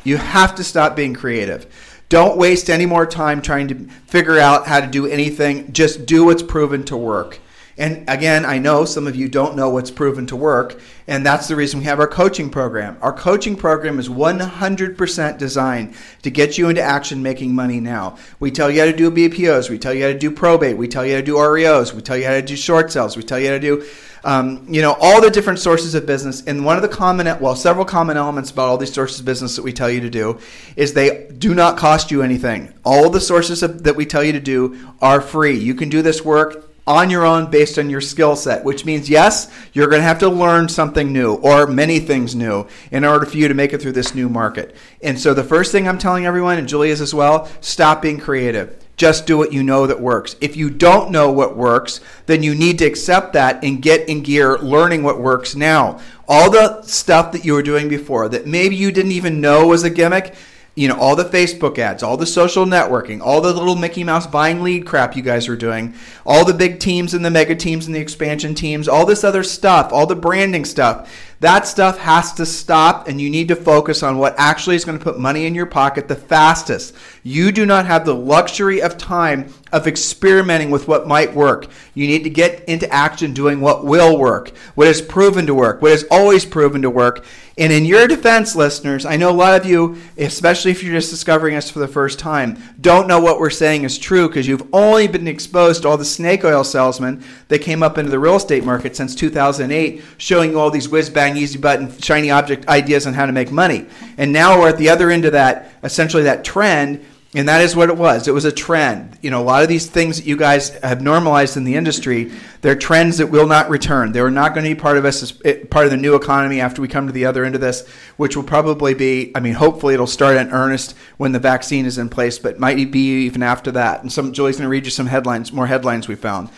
You 0.04 0.18
have 0.18 0.56
to 0.56 0.64
stop 0.64 0.96
being 0.96 1.14
creative. 1.14 1.66
Don't 2.10 2.38
waste 2.38 2.70
any 2.70 2.86
more 2.86 3.06
time 3.08 3.42
trying 3.42 3.68
to 3.70 3.88
figure 4.06 4.38
out 4.38 4.68
how 4.68 4.80
to 4.80 4.88
do 4.88 5.08
anything. 5.08 5.74
Just 5.74 6.06
do 6.06 6.26
what's 6.26 6.44
proven 6.44 6.84
to 6.86 6.96
work. 6.96 7.40
And 7.78 8.10
again, 8.10 8.46
I 8.46 8.58
know 8.58 8.86
some 8.86 9.06
of 9.06 9.18
you 9.18 9.28
don't 9.28 9.58
know 9.58 9.70
what's 9.70 9.92
proven 9.92 10.26
to 10.28 10.36
work, 10.36 10.80
and 11.08 11.26
that's 11.26 11.50
the 11.50 11.58
reason 11.58 11.80
we 11.80 11.86
have 11.86 12.00
our 12.00 12.08
coaching 12.08 12.50
program. 12.50 12.98
Our 13.02 13.12
coaching 13.12 13.58
program 13.58 14.00
is 14.00 14.08
100% 14.08 15.38
designed 15.38 15.94
to 16.22 16.32
get 16.32 16.58
you 16.58 16.70
into 16.70 16.82
action 16.82 17.22
making 17.22 17.54
money 17.54 17.82
now. 17.82 18.18
We 18.40 18.50
tell 18.50 18.72
you 18.72 18.80
how 18.80 18.86
to 18.86 18.96
do 18.96 19.12
BPOs, 19.12 19.70
we 19.70 19.78
tell 19.78 19.94
you 19.94 20.04
how 20.04 20.14
to 20.14 20.18
do 20.18 20.32
probate, 20.32 20.78
we 20.78 20.88
tell 20.88 21.06
you 21.06 21.16
how 21.16 21.20
to 21.20 21.26
do 21.26 21.36
REOs, 21.36 21.94
we 21.94 22.02
tell 22.02 22.16
you 22.16 22.26
how 22.26 22.32
to 22.32 22.42
do 22.42 22.56
short 22.56 22.94
sales, 22.94 23.18
we 23.18 23.24
tell 23.24 23.40
you 23.40 23.48
how 23.48 23.54
to 23.54 23.60
do 23.60 23.86
um, 24.24 24.66
you 24.68 24.82
know 24.82 24.98
all 25.00 25.22
the 25.22 25.30
different 25.30 25.60
sources 25.60 25.94
of 25.94 26.08
business 26.08 26.44
and 26.48 26.66
one 26.66 26.78
of 26.78 26.82
the 26.82 26.90
common 26.90 27.28
well 27.40 27.56
several 27.56 27.86
common 27.86 28.18
elements 28.18 28.50
about 28.50 28.68
all 28.68 28.78
these 28.78 28.92
sources 28.92 29.20
of 29.20 29.26
business 29.26 29.56
that 29.56 29.62
we 29.62 29.72
tell 29.72 29.90
you 29.90 30.02
to 30.02 30.10
do 30.10 30.40
is 30.76 30.94
they 30.94 31.28
do 31.38 31.54
not 31.54 31.78
cost 31.78 32.10
you 32.10 32.24
anything 32.24 32.74
all 32.84 33.12
the 33.12 33.22
sources 33.22 33.62
of, 33.62 33.84
that 33.84 33.96
we 33.96 34.04
tell 34.04 34.24
you 34.24 34.32
to 34.32 34.40
do 34.40 34.92
are 35.00 35.22
free 35.22 35.56
you 35.56 35.76
can 35.76 35.90
do 35.90 36.02
this 36.02 36.26
work 36.26 36.75
on 36.88 37.10
your 37.10 37.26
own 37.26 37.50
based 37.50 37.80
on 37.80 37.90
your 37.90 38.02
skill 38.02 38.36
set, 38.36 38.64
which 38.64 38.86
means, 38.86 39.10
yes, 39.10 39.52
you're 39.74 39.88
going 39.88 40.02
to 40.02 40.08
have 40.08 40.20
to 40.20 40.30
learn 40.30 40.70
something 40.70 41.12
new 41.12 41.36
or 41.36 41.66
many 41.68 42.00
things 42.00 42.36
new 42.36 42.68
in 42.92 43.04
order 43.04 43.26
for 43.26 43.38
you 43.38 43.48
to 43.48 43.54
make 43.54 43.74
it 43.74 43.82
through 43.82 43.92
this 43.92 44.14
new 44.14 44.30
market. 44.30 44.76
And 45.02 45.20
so, 45.20 45.34
the 45.34 45.44
first 45.44 45.72
thing 45.72 45.88
I'm 45.88 45.98
telling 45.98 46.26
everyone, 46.26 46.58
and 46.58 46.68
Julia's 46.68 47.02
as 47.02 47.14
well, 47.14 47.50
stop 47.62 48.02
being 48.02 48.20
creative. 48.20 48.82
Just 48.98 49.28
do 49.28 49.38
what 49.38 49.52
you 49.52 49.62
know 49.62 49.88
that 49.88 50.00
works. 50.00 50.38
If 50.40 50.56
you 50.56 50.70
don't 50.70 51.12
know 51.12 51.30
what 51.30 51.58
works, 51.58 52.00
then 52.28 52.44
you 52.44 52.56
need 52.56 52.80
to 52.80 52.86
accept 52.86 53.34
that 53.34 53.64
and 53.64 53.82
get 53.82 54.08
in 54.08 54.24
gear 54.24 54.58
learning 54.58 55.04
what 55.04 55.20
works 55.20 55.54
now. 55.54 56.00
All 56.28 56.50
the 56.50 56.82
stuff 56.84 57.34
that 57.34 57.44
you 57.44 57.54
were 57.54 57.62
doing 57.62 57.90
before 57.90 58.30
that 58.30 58.48
maybe 58.48 58.76
you 58.76 58.92
didn't 58.92 59.12
even 59.12 59.42
know 59.42 59.68
was 59.68 59.84
a 59.84 59.90
gimmick, 59.90 60.34
you 60.76 60.90
know, 60.90 61.00
all 61.00 61.16
the 61.16 61.24
Facebook 61.24 61.80
ads, 61.80 62.04
all 62.04 62.18
the 62.18 62.26
social 62.26 62.66
networking, 62.66 63.22
all 63.22 63.40
the 63.40 63.54
little 63.54 63.78
Mickey 63.78 64.04
Mouse 64.04 64.28
buying 64.28 64.62
lead 64.62 64.86
crap 64.86 65.16
you 65.16 65.22
guys 65.24 65.48
are 65.48 65.56
doing, 65.56 65.96
all 66.26 66.44
the 66.44 66.54
big 66.54 66.80
teams 66.80 67.14
and 67.14 67.24
the 67.24 67.32
mega 67.32 67.56
teams 67.56 67.86
and 67.86 67.96
the 67.96 68.00
expansion 68.00 68.54
teams, 68.54 68.90
all 68.90 69.06
this 69.06 69.24
other 69.24 69.44
stuff, 69.44 69.94
all 69.94 70.06
the 70.06 70.16
branding 70.16 70.66
stuff. 70.66 71.10
That 71.42 71.68
stuff 71.68 71.98
has 72.00 72.34
to 72.34 72.46
stop, 72.46 73.08
and 73.08 73.20
you 73.20 73.30
need 73.30 73.50
to 73.50 73.56
focus 73.56 74.04
on 74.04 74.18
what 74.18 74.36
actually 74.38 74.76
is 74.76 74.86
going 74.86 74.98
to 74.98 75.04
put 75.04 75.20
money 75.20 75.46
in 75.46 75.54
your 75.54 75.66
pocket 75.66 76.08
the 76.08 76.16
fastest. 76.16 76.96
You 77.24 77.52
do 77.52 77.66
not 77.66 77.86
have 77.86 78.06
the 78.06 78.16
luxury 78.16 78.82
of 78.82 78.98
time 78.98 79.54
of 79.74 79.88
experimenting 79.88 80.72
with 80.72 80.88
what 80.88 81.08
might 81.08 81.34
work. 81.34 81.68
You 81.94 82.08
need 82.08 82.24
to 82.24 82.30
get 82.30 82.64
into 82.70 82.90
action 82.94 83.34
doing 83.34 83.60
what 83.60 83.84
will 83.84 84.18
work, 84.18 84.56
what 84.76 84.88
is 84.88 85.02
proven 85.02 85.46
to 85.48 85.54
work, 85.54 85.82
what 85.82 85.92
is 85.92 86.06
always 86.10 86.46
proven 86.46 86.82
to 86.84 86.90
work. 86.90 87.26
And 87.58 87.72
in 87.72 87.86
your 87.86 88.06
defense, 88.08 88.54
listeners, 88.54 89.06
I 89.06 89.16
know 89.16 89.30
a 89.30 89.32
lot 89.32 89.60
of 89.60 89.66
you, 89.66 89.98
especially 90.18 90.72
if 90.72 90.84
you're 90.84 90.94
just 90.94 91.10
discovering 91.10 91.56
us 91.56 91.70
for 91.70 91.80
the 91.80 91.88
first 91.88 92.20
time, 92.20 92.62
don't 92.80 93.08
know 93.08 93.20
what 93.20 93.40
we're 93.40 93.50
saying 93.50 93.84
is 93.84 93.98
true 93.98 94.28
because 94.28 94.46
you've 94.46 94.68
only 94.74 95.08
been 95.08 95.28
exposed 95.28 95.82
to 95.82 95.88
all 95.88 95.98
the 95.98 96.04
snake 96.06 96.44
oil 96.44 96.66
salesmen 96.66 97.24
that 97.48 97.60
came 97.60 97.82
up 97.82 97.98
into 97.98 98.12
the 98.12 98.20
real 98.20 98.36
estate 98.36 98.66
market 98.66 98.96
since 98.96 99.16
2008, 99.16 100.04
showing 100.18 100.52
you 100.52 100.60
all 100.60 100.70
these 100.70 100.90
whiz 100.90 101.10
bang, 101.10 101.25
easy 101.34 101.58
button, 101.58 101.98
shiny 102.00 102.32
object 102.32 102.68
ideas 102.68 103.08
on 103.08 103.14
how 103.14 103.26
to 103.26 103.32
make 103.32 103.52
money. 103.52 103.88
And 104.18 104.32
now 104.32 104.60
we're 104.60 104.70
at 104.70 104.78
the 104.78 104.90
other 104.90 105.10
end 105.10 105.26
of 105.26 105.32
that, 105.34 105.72
essentially 105.84 106.24
that 106.24 106.44
trend 106.44 107.06
and 107.36 107.50
that 107.50 107.60
is 107.60 107.76
what 107.76 107.90
it 107.90 107.98
was. 107.98 108.30
It 108.30 108.34
was 108.34 108.46
a 108.46 108.52
trend. 108.52 109.20
You 109.22 109.30
know, 109.30 109.42
a 109.42 109.44
lot 109.44 109.62
of 109.62 109.68
these 109.68 109.88
things 109.88 110.16
that 110.18 110.26
you 110.26 110.38
guys 110.38 110.70
have 110.70 111.02
normalized 111.02 111.58
in 111.58 111.66
the 111.66 111.76
industry, 111.76 112.32
they're 112.62 112.78
trends 112.78 113.18
that 113.18 113.28
will 113.28 113.46
not 113.46 113.70
return. 113.70 114.14
They 114.14 114.22
are 114.22 114.32
not 114.32 114.54
going 114.54 114.64
to 114.64 114.74
be 114.74 114.80
part 114.80 114.96
of 114.96 115.04
us 115.04 115.22
as 115.22 115.42
eh, 115.44 115.66
part 115.70 115.84
of 115.84 115.92
the 115.92 115.98
new 115.98 116.16
economy 116.16 116.62
after 116.62 116.82
we 116.82 116.88
come 116.88 117.08
to 117.08 117.14
the 117.14 117.26
other 117.26 117.44
end 117.44 117.54
of 117.54 117.60
this, 117.60 117.86
which 118.16 118.38
will 118.38 118.44
probably 118.44 118.94
be, 118.94 119.34
I 119.36 119.42
mean, 119.42 119.54
hopefully 119.54 119.94
it'll 119.94 120.08
start 120.08 120.38
in 120.38 120.50
earnest 120.52 120.96
when 121.18 121.34
the 121.34 121.40
vaccine 121.40 121.86
is 121.86 121.98
in 121.98 122.08
place, 122.08 122.40
but 122.40 122.58
might 122.58 122.90
be 122.90 123.26
even 123.26 123.44
after 123.44 123.70
that. 123.74 124.02
And 124.02 124.10
some 124.10 124.32
Julie's 124.32 124.56
going 124.56 124.68
to 124.68 124.70
read 124.70 124.86
you 124.86 124.92
some 124.92 125.08
headlines, 125.08 125.52
more 125.52 125.68
headlines 125.68 126.08
we 126.08 126.16
found. 126.16 126.50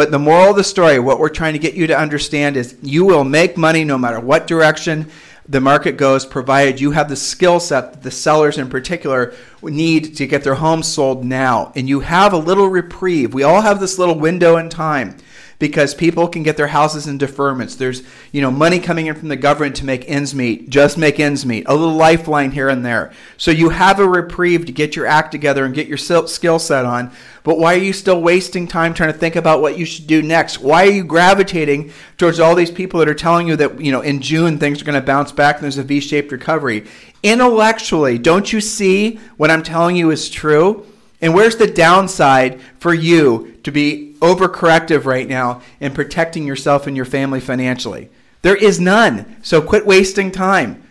But 0.00 0.10
the 0.10 0.18
moral 0.18 0.52
of 0.52 0.56
the 0.56 0.64
story, 0.64 0.98
what 0.98 1.18
we're 1.18 1.28
trying 1.28 1.52
to 1.52 1.58
get 1.58 1.74
you 1.74 1.86
to 1.88 1.98
understand 1.98 2.56
is 2.56 2.74
you 2.80 3.04
will 3.04 3.22
make 3.22 3.58
money 3.58 3.84
no 3.84 3.98
matter 3.98 4.18
what 4.18 4.46
direction 4.46 5.10
the 5.46 5.60
market 5.60 5.98
goes, 5.98 6.24
provided 6.24 6.80
you 6.80 6.92
have 6.92 7.10
the 7.10 7.16
skill 7.16 7.60
set 7.60 7.92
that 7.92 8.02
the 8.02 8.10
sellers 8.10 8.56
in 8.56 8.70
particular 8.70 9.34
need 9.62 10.16
to 10.16 10.26
get 10.26 10.42
their 10.42 10.54
homes 10.54 10.88
sold 10.88 11.22
now. 11.22 11.70
And 11.76 11.86
you 11.86 12.00
have 12.00 12.32
a 12.32 12.38
little 12.38 12.68
reprieve. 12.68 13.34
We 13.34 13.42
all 13.42 13.60
have 13.60 13.78
this 13.78 13.98
little 13.98 14.18
window 14.18 14.56
in 14.56 14.70
time 14.70 15.18
because 15.60 15.94
people 15.94 16.26
can 16.26 16.42
get 16.42 16.56
their 16.56 16.66
houses 16.66 17.06
in 17.06 17.18
deferments. 17.18 17.76
There's, 17.76 18.02
you 18.32 18.40
know, 18.40 18.50
money 18.50 18.80
coming 18.80 19.06
in 19.06 19.14
from 19.14 19.28
the 19.28 19.36
government 19.36 19.76
to 19.76 19.84
make 19.84 20.08
ends 20.08 20.34
meet, 20.34 20.70
just 20.70 20.98
make 20.98 21.20
ends 21.20 21.46
meet, 21.46 21.64
a 21.68 21.74
little 21.74 21.94
lifeline 21.94 22.50
here 22.50 22.70
and 22.70 22.84
there. 22.84 23.12
So 23.36 23.50
you 23.50 23.68
have 23.68 24.00
a 24.00 24.08
reprieve 24.08 24.64
to 24.66 24.72
get 24.72 24.96
your 24.96 25.06
act 25.06 25.30
together 25.30 25.64
and 25.64 25.74
get 25.74 25.86
your 25.86 25.98
skill 25.98 26.58
set 26.58 26.84
on. 26.84 27.12
But 27.42 27.58
why 27.58 27.74
are 27.74 27.78
you 27.78 27.92
still 27.92 28.20
wasting 28.22 28.66
time 28.66 28.94
trying 28.94 29.12
to 29.12 29.18
think 29.18 29.36
about 29.36 29.60
what 29.60 29.78
you 29.78 29.84
should 29.84 30.06
do 30.06 30.22
next? 30.22 30.60
Why 30.60 30.86
are 30.86 30.90
you 30.90 31.04
gravitating 31.04 31.92
towards 32.16 32.40
all 32.40 32.54
these 32.54 32.70
people 32.70 32.98
that 33.00 33.08
are 33.08 33.14
telling 33.14 33.46
you 33.46 33.56
that, 33.56 33.80
you 33.80 33.92
know, 33.92 34.00
in 34.00 34.22
June 34.22 34.58
things 34.58 34.80
are 34.80 34.86
going 34.86 35.00
to 35.00 35.06
bounce 35.06 35.30
back 35.30 35.56
and 35.56 35.64
there's 35.64 35.78
a 35.78 35.82
V-shaped 35.82 36.32
recovery? 36.32 36.86
Intellectually, 37.22 38.16
don't 38.16 38.50
you 38.50 38.62
see 38.62 39.20
what 39.36 39.50
I'm 39.50 39.62
telling 39.62 39.94
you 39.94 40.10
is 40.10 40.30
true? 40.30 40.86
And 41.20 41.34
where's 41.34 41.56
the 41.56 41.66
downside 41.66 42.60
for 42.78 42.94
you 42.94 43.58
to 43.62 43.70
be 43.70 44.14
overcorrective 44.20 45.04
right 45.04 45.28
now 45.28 45.62
in 45.80 45.92
protecting 45.92 46.46
yourself 46.46 46.86
and 46.86 46.96
your 46.96 47.04
family 47.04 47.40
financially? 47.40 48.10
There 48.42 48.56
is 48.56 48.80
none. 48.80 49.36
So 49.42 49.60
quit 49.60 49.86
wasting 49.86 50.30
time. 50.30 50.82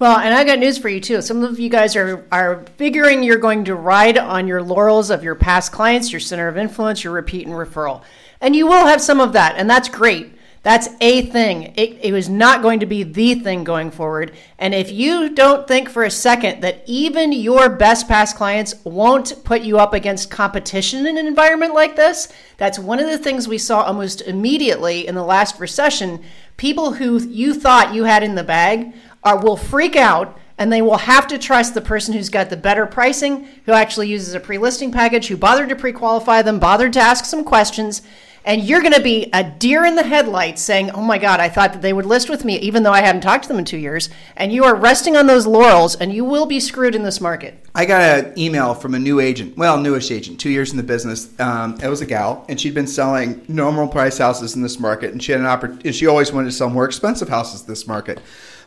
Well, 0.00 0.18
and 0.18 0.34
I 0.34 0.44
got 0.44 0.58
news 0.58 0.78
for 0.78 0.88
you 0.88 0.98
too. 0.98 1.20
Some 1.20 1.44
of 1.44 1.60
you 1.60 1.68
guys 1.68 1.94
are 1.94 2.24
are 2.32 2.64
figuring 2.78 3.22
you're 3.22 3.36
going 3.36 3.66
to 3.66 3.74
ride 3.74 4.16
on 4.16 4.46
your 4.46 4.62
laurels 4.62 5.10
of 5.10 5.22
your 5.22 5.34
past 5.34 5.72
clients, 5.72 6.10
your 6.10 6.20
center 6.20 6.48
of 6.48 6.56
influence, 6.56 7.04
your 7.04 7.12
repeat 7.12 7.46
and 7.46 7.54
referral. 7.54 8.02
And 8.40 8.56
you 8.56 8.66
will 8.66 8.86
have 8.86 9.02
some 9.02 9.20
of 9.20 9.34
that, 9.34 9.56
and 9.56 9.68
that's 9.68 9.90
great. 9.90 10.32
That's 10.62 10.90
a 11.00 11.22
thing. 11.22 11.72
It, 11.76 11.98
it 12.02 12.12
was 12.12 12.28
not 12.28 12.60
going 12.60 12.80
to 12.80 12.86
be 12.86 13.02
the 13.02 13.34
thing 13.34 13.64
going 13.64 13.90
forward. 13.90 14.32
And 14.58 14.74
if 14.74 14.92
you 14.92 15.30
don't 15.30 15.66
think 15.66 15.88
for 15.88 16.04
a 16.04 16.10
second 16.10 16.60
that 16.60 16.82
even 16.84 17.32
your 17.32 17.70
best 17.70 18.08
past 18.08 18.36
clients 18.36 18.74
won't 18.84 19.42
put 19.42 19.62
you 19.62 19.78
up 19.78 19.94
against 19.94 20.30
competition 20.30 21.06
in 21.06 21.16
an 21.16 21.26
environment 21.26 21.72
like 21.72 21.96
this, 21.96 22.30
that's 22.58 22.78
one 22.78 23.00
of 23.00 23.08
the 23.08 23.16
things 23.16 23.48
we 23.48 23.56
saw 23.56 23.82
almost 23.82 24.20
immediately 24.20 25.06
in 25.06 25.14
the 25.14 25.24
last 25.24 25.58
recession. 25.58 26.22
People 26.58 26.92
who 26.92 27.18
you 27.18 27.54
thought 27.54 27.94
you 27.94 28.04
had 28.04 28.22
in 28.22 28.34
the 28.34 28.44
bag 28.44 28.92
are, 29.24 29.42
will 29.42 29.56
freak 29.56 29.96
out 29.96 30.38
and 30.58 30.70
they 30.70 30.82
will 30.82 30.98
have 30.98 31.26
to 31.28 31.38
trust 31.38 31.72
the 31.72 31.80
person 31.80 32.12
who's 32.12 32.28
got 32.28 32.50
the 32.50 32.56
better 32.56 32.84
pricing, 32.84 33.48
who 33.64 33.72
actually 33.72 34.08
uses 34.08 34.34
a 34.34 34.40
pre 34.40 34.58
listing 34.58 34.92
package, 34.92 35.28
who 35.28 35.38
bothered 35.38 35.70
to 35.70 35.74
pre 35.74 35.90
qualify 35.90 36.42
them, 36.42 36.58
bothered 36.58 36.92
to 36.92 37.00
ask 37.00 37.24
some 37.24 37.44
questions 37.44 38.02
and 38.44 38.62
you're 38.62 38.80
going 38.80 38.94
to 38.94 39.02
be 39.02 39.28
a 39.32 39.44
deer 39.44 39.84
in 39.84 39.96
the 39.96 40.02
headlights 40.02 40.62
saying, 40.62 40.90
Oh 40.90 41.02
my 41.02 41.18
God, 41.18 41.40
I 41.40 41.48
thought 41.48 41.72
that 41.72 41.82
they 41.82 41.92
would 41.92 42.06
list 42.06 42.28
with 42.30 42.44
me, 42.44 42.58
even 42.58 42.82
though 42.82 42.92
I 42.92 43.02
haven't 43.02 43.20
talked 43.20 43.44
to 43.44 43.48
them 43.48 43.58
in 43.58 43.64
two 43.64 43.76
years. 43.76 44.08
And 44.36 44.52
you 44.52 44.64
are 44.64 44.74
resting 44.74 45.16
on 45.16 45.26
those 45.26 45.46
laurels, 45.46 45.94
and 45.96 46.12
you 46.12 46.24
will 46.24 46.46
be 46.46 46.60
screwed 46.60 46.94
in 46.94 47.02
this 47.02 47.20
market. 47.20 47.64
I 47.74 47.84
got 47.84 48.24
an 48.24 48.38
email 48.38 48.74
from 48.74 48.94
a 48.94 48.98
new 48.98 49.20
agent, 49.20 49.56
well, 49.56 49.78
newish 49.78 50.10
agent, 50.10 50.40
two 50.40 50.50
years 50.50 50.70
in 50.70 50.76
the 50.76 50.82
business. 50.82 51.28
Um, 51.38 51.78
it 51.82 51.88
was 51.88 52.00
a 52.00 52.06
gal, 52.06 52.44
and 52.48 52.60
she'd 52.60 52.74
been 52.74 52.86
selling 52.86 53.44
normal 53.48 53.86
price 53.86 54.18
houses 54.18 54.56
in 54.56 54.62
this 54.62 54.80
market, 54.80 55.12
and 55.12 55.22
she 55.22 55.32
had 55.32 55.40
an 55.40 55.46
opportunity, 55.46 55.92
she 55.92 56.06
always 56.06 56.32
wanted 56.32 56.46
to 56.46 56.52
sell 56.52 56.70
more 56.70 56.86
expensive 56.86 57.28
houses 57.28 57.60
in 57.60 57.66
this 57.66 57.86
market. 57.86 58.20